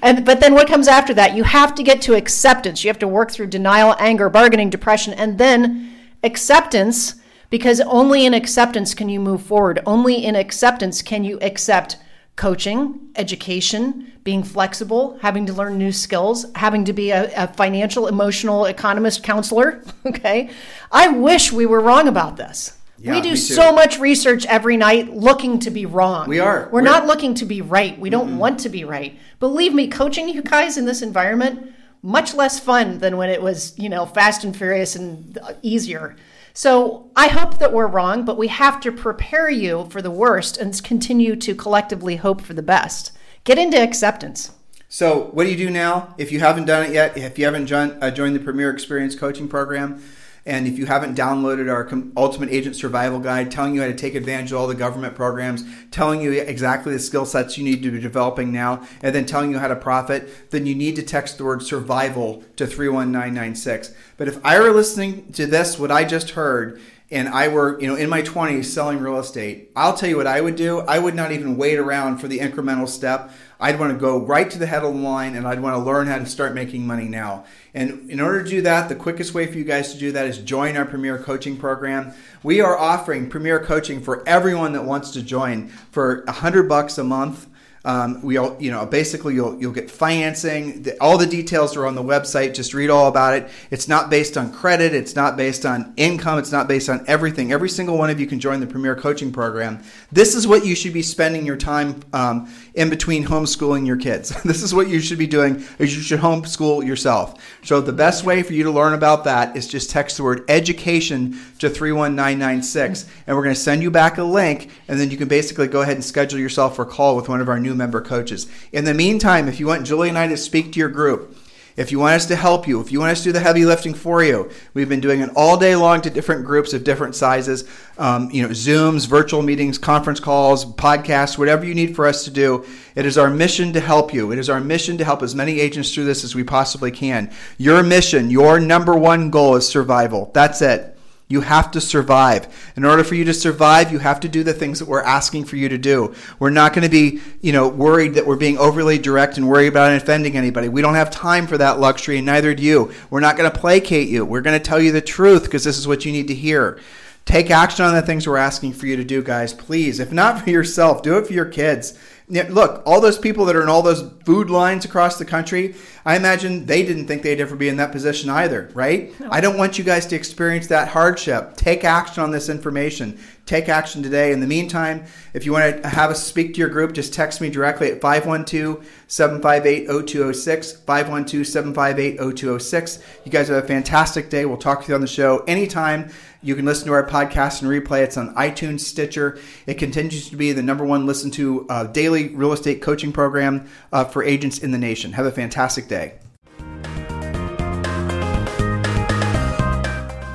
and 0.00 0.24
but 0.24 0.38
then 0.38 0.54
what 0.54 0.68
comes 0.68 0.86
after 0.86 1.12
that? 1.14 1.34
You 1.34 1.42
have 1.42 1.74
to 1.74 1.82
get 1.82 2.00
to 2.02 2.14
acceptance. 2.14 2.84
You 2.84 2.88
have 2.88 3.00
to 3.00 3.08
work 3.08 3.32
through 3.32 3.48
denial, 3.48 3.96
anger, 3.98 4.28
bargaining, 4.28 4.70
depression, 4.70 5.12
and 5.12 5.38
then 5.38 5.92
acceptance. 6.22 7.16
Because 7.50 7.80
only 7.80 8.26
in 8.26 8.34
acceptance 8.34 8.94
can 8.94 9.08
you 9.08 9.18
move 9.18 9.42
forward. 9.42 9.80
Only 9.86 10.24
in 10.24 10.36
acceptance 10.36 11.02
can 11.02 11.24
you 11.24 11.38
accept 11.40 11.96
coaching, 12.38 13.10
education, 13.16 14.12
being 14.22 14.44
flexible, 14.44 15.18
having 15.20 15.44
to 15.44 15.52
learn 15.52 15.76
new 15.76 15.90
skills, 15.90 16.46
having 16.54 16.84
to 16.84 16.92
be 16.92 17.10
a, 17.10 17.30
a, 17.36 17.48
financial, 17.48 18.06
emotional, 18.06 18.64
economist 18.64 19.22
counselor. 19.22 19.82
Okay. 20.06 20.48
I 20.90 21.08
wish 21.08 21.52
we 21.52 21.66
were 21.66 21.80
wrong 21.80 22.08
about 22.08 22.36
this. 22.36 22.78
Yeah, 22.98 23.12
we 23.12 23.20
do 23.20 23.36
so 23.36 23.72
much 23.72 23.98
research 23.98 24.46
every 24.46 24.76
night 24.76 25.12
looking 25.12 25.58
to 25.60 25.70
be 25.70 25.84
wrong. 25.84 26.28
We 26.28 26.38
are. 26.38 26.68
We're, 26.72 26.80
We're- 26.80 26.84
not 26.84 27.06
looking 27.06 27.34
to 27.34 27.44
be 27.44 27.60
right. 27.60 27.98
We 27.98 28.08
don't 28.08 28.38
want 28.38 28.60
to 28.60 28.68
be 28.68 28.84
right. 28.84 29.18
Believe 29.38 29.74
me, 29.74 29.88
coaching 29.88 30.28
you 30.28 30.42
guys 30.42 30.78
in 30.78 30.86
this 30.86 31.02
environment, 31.02 31.74
much 32.02 32.34
less 32.34 32.58
fun 32.58 32.98
than 32.98 33.16
when 33.16 33.28
it 33.28 33.42
was, 33.42 33.78
you 33.78 33.88
know, 33.88 34.06
fast 34.06 34.44
and 34.44 34.56
furious 34.56 34.96
and 34.96 35.38
easier. 35.62 36.16
So 36.58 37.08
I 37.14 37.28
hope 37.28 37.60
that 37.60 37.72
we're 37.72 37.86
wrong, 37.86 38.24
but 38.24 38.36
we 38.36 38.48
have 38.48 38.80
to 38.80 38.90
prepare 38.90 39.48
you 39.48 39.86
for 39.90 40.02
the 40.02 40.10
worst 40.10 40.56
and 40.56 40.82
continue 40.82 41.36
to 41.36 41.54
collectively 41.54 42.16
hope 42.16 42.40
for 42.40 42.52
the 42.52 42.64
best. 42.64 43.12
Get 43.44 43.60
into 43.60 43.80
acceptance. 43.80 44.50
So, 44.88 45.26
what 45.26 45.44
do 45.44 45.50
you 45.50 45.56
do 45.56 45.70
now? 45.70 46.16
If 46.18 46.32
you 46.32 46.40
haven't 46.40 46.64
done 46.64 46.86
it 46.86 46.92
yet, 46.92 47.16
if 47.16 47.38
you 47.38 47.44
haven't 47.44 47.66
joined, 47.66 48.02
uh, 48.02 48.10
the 48.10 48.40
Premier 48.40 48.70
Experience 48.70 49.14
Coaching 49.14 49.46
Program, 49.46 50.02
and 50.48 50.66
if 50.66 50.78
you 50.78 50.86
haven't 50.86 51.14
downloaded 51.14 51.70
our 51.70 51.86
Ultimate 52.16 52.48
Agent 52.48 52.74
Survival 52.74 53.20
Guide, 53.20 53.50
telling 53.50 53.74
you 53.74 53.82
how 53.82 53.86
to 53.86 53.94
take 53.94 54.14
advantage 54.14 54.50
of 54.50 54.58
all 54.58 54.66
the 54.66 54.74
government 54.74 55.14
programs, 55.14 55.62
telling 55.90 56.22
you 56.22 56.32
exactly 56.32 56.94
the 56.94 56.98
skill 56.98 57.26
sets 57.26 57.58
you 57.58 57.64
need 57.64 57.82
to 57.82 57.90
be 57.90 58.00
developing 58.00 58.50
now, 58.50 58.82
and 59.02 59.14
then 59.14 59.26
telling 59.26 59.50
you 59.50 59.58
how 59.58 59.68
to 59.68 59.76
profit, 59.76 60.50
then 60.50 60.64
you 60.64 60.74
need 60.74 60.96
to 60.96 61.02
text 61.02 61.36
the 61.36 61.44
word 61.44 61.62
survival 61.62 62.42
to 62.56 62.66
31996. 62.66 63.92
But 64.16 64.26
if 64.26 64.44
I 64.44 64.58
were 64.58 64.72
listening 64.72 65.30
to 65.32 65.44
this, 65.44 65.78
what 65.78 65.92
I 65.92 66.04
just 66.04 66.30
heard, 66.30 66.80
and 67.10 67.28
I 67.28 67.48
were, 67.48 67.78
you 67.80 67.86
know, 67.86 67.96
in 67.96 68.08
my 68.08 68.22
20s 68.22 68.66
selling 68.66 69.00
real 69.00 69.18
estate, 69.18 69.70
I'll 69.76 69.96
tell 69.96 70.08
you 70.08 70.16
what 70.16 70.26
I 70.26 70.40
would 70.40 70.56
do. 70.56 70.80
I 70.80 70.98
would 70.98 71.14
not 71.14 71.32
even 71.32 71.56
wait 71.56 71.78
around 71.78 72.18
for 72.18 72.28
the 72.28 72.38
incremental 72.38 72.88
step. 72.88 73.30
I'd 73.60 73.78
want 73.80 73.92
to 73.92 73.98
go 73.98 74.18
right 74.18 74.48
to 74.50 74.58
the 74.58 74.66
head 74.66 74.84
of 74.84 74.94
the 74.94 75.00
line 75.00 75.34
and 75.34 75.46
I'd 75.46 75.60
want 75.60 75.74
to 75.74 75.82
learn 75.82 76.06
how 76.06 76.18
to 76.18 76.26
start 76.26 76.54
making 76.54 76.86
money 76.86 77.08
now. 77.08 77.44
And 77.74 78.08
in 78.10 78.20
order 78.20 78.42
to 78.42 78.48
do 78.48 78.62
that, 78.62 78.88
the 78.88 78.94
quickest 78.94 79.34
way 79.34 79.46
for 79.46 79.58
you 79.58 79.64
guys 79.64 79.92
to 79.92 79.98
do 79.98 80.12
that 80.12 80.26
is 80.26 80.38
join 80.38 80.76
our 80.76 80.84
Premier 80.84 81.18
Coaching 81.18 81.56
Program. 81.56 82.12
We 82.42 82.60
are 82.60 82.78
offering 82.78 83.28
Premier 83.28 83.58
Coaching 83.58 84.00
for 84.00 84.26
everyone 84.28 84.72
that 84.72 84.84
wants 84.84 85.10
to 85.12 85.22
join 85.22 85.68
for 85.90 86.22
100 86.26 86.68
bucks 86.68 86.98
a 86.98 87.04
month. 87.04 87.48
Um, 87.84 88.20
we 88.22 88.36
all, 88.36 88.60
you 88.60 88.70
know, 88.70 88.84
basically 88.84 89.34
you'll 89.34 89.58
you'll 89.58 89.72
get 89.72 89.90
financing. 89.90 90.82
The, 90.82 91.00
all 91.00 91.16
the 91.16 91.26
details 91.26 91.76
are 91.76 91.86
on 91.86 91.94
the 91.94 92.02
website. 92.02 92.54
Just 92.54 92.74
read 92.74 92.90
all 92.90 93.08
about 93.08 93.34
it. 93.34 93.50
It's 93.70 93.88
not 93.88 94.10
based 94.10 94.36
on 94.36 94.52
credit. 94.52 94.92
It's 94.92 95.14
not 95.14 95.36
based 95.36 95.64
on 95.64 95.94
income. 95.96 96.38
It's 96.38 96.52
not 96.52 96.66
based 96.68 96.88
on 96.88 97.04
everything. 97.06 97.52
Every 97.52 97.68
single 97.68 97.96
one 97.96 98.10
of 98.10 98.18
you 98.18 98.26
can 98.26 98.40
join 98.40 98.60
the 98.60 98.66
Premier 98.66 98.96
Coaching 98.96 99.32
Program. 99.32 99.82
This 100.10 100.34
is 100.34 100.46
what 100.46 100.66
you 100.66 100.74
should 100.74 100.92
be 100.92 101.02
spending 101.02 101.46
your 101.46 101.56
time 101.56 102.02
um, 102.12 102.52
in 102.78 102.88
between 102.88 103.26
homeschooling 103.26 103.86
your 103.86 103.96
kids. 103.96 104.28
this 104.44 104.62
is 104.62 104.72
what 104.72 104.88
you 104.88 105.00
should 105.00 105.18
be 105.18 105.26
doing. 105.26 105.64
Is 105.80 105.94
you 105.96 106.00
should 106.00 106.20
homeschool 106.20 106.86
yourself. 106.86 107.34
So 107.64 107.80
the 107.80 107.92
best 107.92 108.24
way 108.24 108.44
for 108.44 108.52
you 108.52 108.62
to 108.62 108.70
learn 108.70 108.94
about 108.94 109.24
that 109.24 109.56
is 109.56 109.66
just 109.66 109.90
text 109.90 110.16
the 110.16 110.22
word 110.22 110.44
education 110.48 111.38
to 111.58 111.68
three 111.68 111.90
one 111.90 112.14
nine 112.14 112.38
nine 112.38 112.62
six, 112.62 113.04
and 113.26 113.36
we're 113.36 113.42
going 113.42 113.54
to 113.54 113.60
send 113.60 113.82
you 113.82 113.90
back 113.90 114.16
a 114.16 114.22
link, 114.22 114.70
and 114.86 114.98
then 114.98 115.10
you 115.10 115.16
can 115.16 115.26
basically 115.26 115.66
go 115.66 115.82
ahead 115.82 115.96
and 115.96 116.04
schedule 116.04 116.38
yourself 116.38 116.76
for 116.76 116.82
a 116.82 116.86
call 116.86 117.16
with 117.16 117.28
one 117.28 117.40
of 117.40 117.48
our 117.48 117.58
new 117.58 117.74
member 117.74 118.00
coaches. 118.00 118.46
In 118.70 118.84
the 118.84 118.94
meantime, 118.94 119.48
if 119.48 119.58
you 119.58 119.66
want 119.66 119.84
Julie 119.84 120.08
and 120.08 120.16
I 120.16 120.28
to 120.28 120.36
speak 120.36 120.72
to 120.72 120.78
your 120.78 120.88
group, 120.88 121.36
if 121.78 121.92
you 121.92 122.00
want 122.00 122.16
us 122.16 122.26
to 122.26 122.34
help 122.34 122.66
you, 122.66 122.80
if 122.80 122.90
you 122.90 122.98
want 122.98 123.12
us 123.12 123.18
to 123.18 123.24
do 123.28 123.32
the 123.32 123.38
heavy 123.40 123.64
lifting 123.64 123.94
for 123.94 124.22
you, 124.24 124.50
we've 124.74 124.88
been 124.88 125.00
doing 125.00 125.20
it 125.20 125.30
all 125.36 125.56
day 125.56 125.76
long 125.76 126.00
to 126.00 126.10
different 126.10 126.44
groups 126.44 126.72
of 126.72 126.82
different 126.82 127.14
sizes. 127.14 127.64
Um, 127.98 128.28
you 128.32 128.42
know, 128.42 128.48
Zooms, 128.48 129.06
virtual 129.06 129.42
meetings, 129.42 129.78
conference 129.78 130.18
calls, 130.18 130.64
podcasts, 130.64 131.38
whatever 131.38 131.64
you 131.64 131.76
need 131.76 131.94
for 131.94 132.06
us 132.06 132.24
to 132.24 132.32
do. 132.32 132.66
It 132.96 133.06
is 133.06 133.16
our 133.16 133.30
mission 133.30 133.72
to 133.74 133.80
help 133.80 134.12
you. 134.12 134.32
It 134.32 134.40
is 134.40 134.50
our 134.50 134.58
mission 134.58 134.98
to 134.98 135.04
help 135.04 135.22
as 135.22 135.36
many 135.36 135.60
agents 135.60 135.94
through 135.94 136.06
this 136.06 136.24
as 136.24 136.34
we 136.34 136.42
possibly 136.42 136.90
can. 136.90 137.30
Your 137.58 137.84
mission, 137.84 138.28
your 138.28 138.58
number 138.58 138.96
one 138.96 139.30
goal 139.30 139.54
is 139.54 139.68
survival. 139.68 140.32
That's 140.34 140.60
it. 140.60 140.97
You 141.30 141.42
have 141.42 141.70
to 141.72 141.80
survive. 141.80 142.72
In 142.74 142.86
order 142.86 143.04
for 143.04 143.14
you 143.14 143.24
to 143.26 143.34
survive, 143.34 143.92
you 143.92 143.98
have 143.98 144.18
to 144.20 144.28
do 144.30 144.42
the 144.42 144.54
things 144.54 144.78
that 144.78 144.88
we're 144.88 145.02
asking 145.02 145.44
for 145.44 145.56
you 145.56 145.68
to 145.68 145.76
do. 145.76 146.14
We're 146.38 146.48
not 146.48 146.72
going 146.72 146.84
to 146.84 146.90
be, 146.90 147.20
you 147.42 147.52
know, 147.52 147.68
worried 147.68 148.14
that 148.14 148.26
we're 148.26 148.36
being 148.36 148.56
overly 148.56 148.98
direct 148.98 149.36
and 149.36 149.46
worried 149.46 149.66
about 149.66 149.92
offending 149.92 150.36
anybody. 150.36 150.70
We 150.70 150.80
don't 150.80 150.94
have 150.94 151.10
time 151.10 151.46
for 151.46 151.58
that 151.58 151.78
luxury, 151.78 152.16
and 152.16 152.24
neither 152.24 152.54
do 152.54 152.62
you. 152.62 152.92
We're 153.10 153.20
not 153.20 153.36
going 153.36 153.50
to 153.50 153.58
placate 153.58 154.08
you. 154.08 154.24
We're 154.24 154.40
going 154.40 154.58
to 154.58 154.64
tell 154.64 154.80
you 154.80 154.90
the 154.90 155.02
truth 155.02 155.44
because 155.44 155.64
this 155.64 155.76
is 155.76 155.86
what 155.86 156.06
you 156.06 156.12
need 156.12 156.28
to 156.28 156.34
hear. 156.34 156.80
Take 157.26 157.50
action 157.50 157.84
on 157.84 157.94
the 157.94 158.00
things 158.00 158.26
we're 158.26 158.38
asking 158.38 158.72
for 158.72 158.86
you 158.86 158.96
to 158.96 159.04
do, 159.04 159.22
guys. 159.22 159.52
Please. 159.52 160.00
If 160.00 160.10
not 160.10 160.42
for 160.42 160.48
yourself, 160.48 161.02
do 161.02 161.18
it 161.18 161.26
for 161.26 161.34
your 161.34 161.44
kids. 161.44 161.98
Look, 162.30 162.82
all 162.84 163.00
those 163.00 163.18
people 163.18 163.46
that 163.46 163.56
are 163.56 163.62
in 163.62 163.70
all 163.70 163.80
those 163.80 164.02
food 164.26 164.50
lines 164.50 164.84
across 164.84 165.18
the 165.18 165.24
country, 165.24 165.74
I 166.04 166.14
imagine 166.16 166.66
they 166.66 166.82
didn't 166.82 167.06
think 167.06 167.22
they'd 167.22 167.40
ever 167.40 167.56
be 167.56 167.68
in 167.68 167.78
that 167.78 167.90
position 167.90 168.28
either, 168.28 168.70
right? 168.74 169.18
No. 169.18 169.28
I 169.30 169.40
don't 169.40 169.56
want 169.56 169.78
you 169.78 169.84
guys 169.84 170.04
to 170.06 170.16
experience 170.16 170.66
that 170.66 170.88
hardship. 170.88 171.56
Take 171.56 171.84
action 171.84 172.22
on 172.22 172.30
this 172.30 172.50
information. 172.50 173.18
Take 173.46 173.70
action 173.70 174.02
today. 174.02 174.30
In 174.32 174.40
the 174.40 174.46
meantime, 174.46 175.06
if 175.32 175.46
you 175.46 175.52
want 175.52 175.82
to 175.82 175.88
have 175.88 176.10
us 176.10 176.22
speak 176.22 176.52
to 176.52 176.60
your 176.60 176.68
group, 176.68 176.92
just 176.92 177.14
text 177.14 177.40
me 177.40 177.48
directly 177.48 177.90
at 177.90 178.02
512 178.02 178.86
758 179.06 179.86
0206. 179.86 180.72
512 180.72 181.46
758 181.46 182.18
0206. 182.18 182.98
You 183.24 183.32
guys 183.32 183.48
have 183.48 183.64
a 183.64 183.66
fantastic 183.66 184.28
day. 184.28 184.44
We'll 184.44 184.58
talk 184.58 184.82
to 184.82 184.88
you 184.88 184.94
on 184.94 185.00
the 185.00 185.06
show 185.06 185.44
anytime. 185.46 186.10
You 186.40 186.54
can 186.54 186.64
listen 186.64 186.86
to 186.86 186.92
our 186.92 187.06
podcast 187.06 187.62
and 187.62 187.70
replay. 187.70 188.02
It's 188.02 188.16
on 188.16 188.34
iTunes, 188.36 188.80
Stitcher. 188.80 189.38
It 189.66 189.74
continues 189.74 190.30
to 190.30 190.36
be 190.36 190.52
the 190.52 190.62
number 190.62 190.84
one 190.84 191.04
listen 191.04 191.32
to 191.32 191.66
uh, 191.68 191.84
daily 191.84 192.28
real 192.28 192.52
estate 192.52 192.80
coaching 192.80 193.12
program 193.12 193.68
uh, 193.92 194.04
for 194.04 194.22
agents 194.22 194.58
in 194.58 194.70
the 194.70 194.78
nation. 194.78 195.12
Have 195.12 195.26
a 195.26 195.32
fantastic 195.32 195.88
day. 195.88 196.14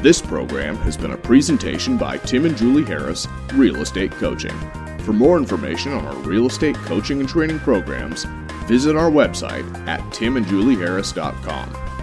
This 0.02 0.22
program 0.22 0.76
has 0.78 0.98
been 0.98 1.12
a 1.12 1.18
presentation 1.18 1.96
by 1.96 2.18
Tim 2.18 2.46
and 2.46 2.58
Julie 2.58 2.84
Harris, 2.84 3.26
Real 3.54 3.78
Estate 3.78 4.12
Coaching. 4.12 4.52
For 5.00 5.14
more 5.14 5.38
information 5.38 5.94
on 5.94 6.06
our 6.06 6.16
real 6.16 6.48
estate 6.48 6.76
coaching 6.76 7.22
and 7.22 7.30
training 7.30 7.60
programs, 7.60 8.26
visit 8.66 8.98
our 8.98 9.10
website 9.10 9.66
at 9.88 10.02
timandjulieharris.com. 10.12 12.03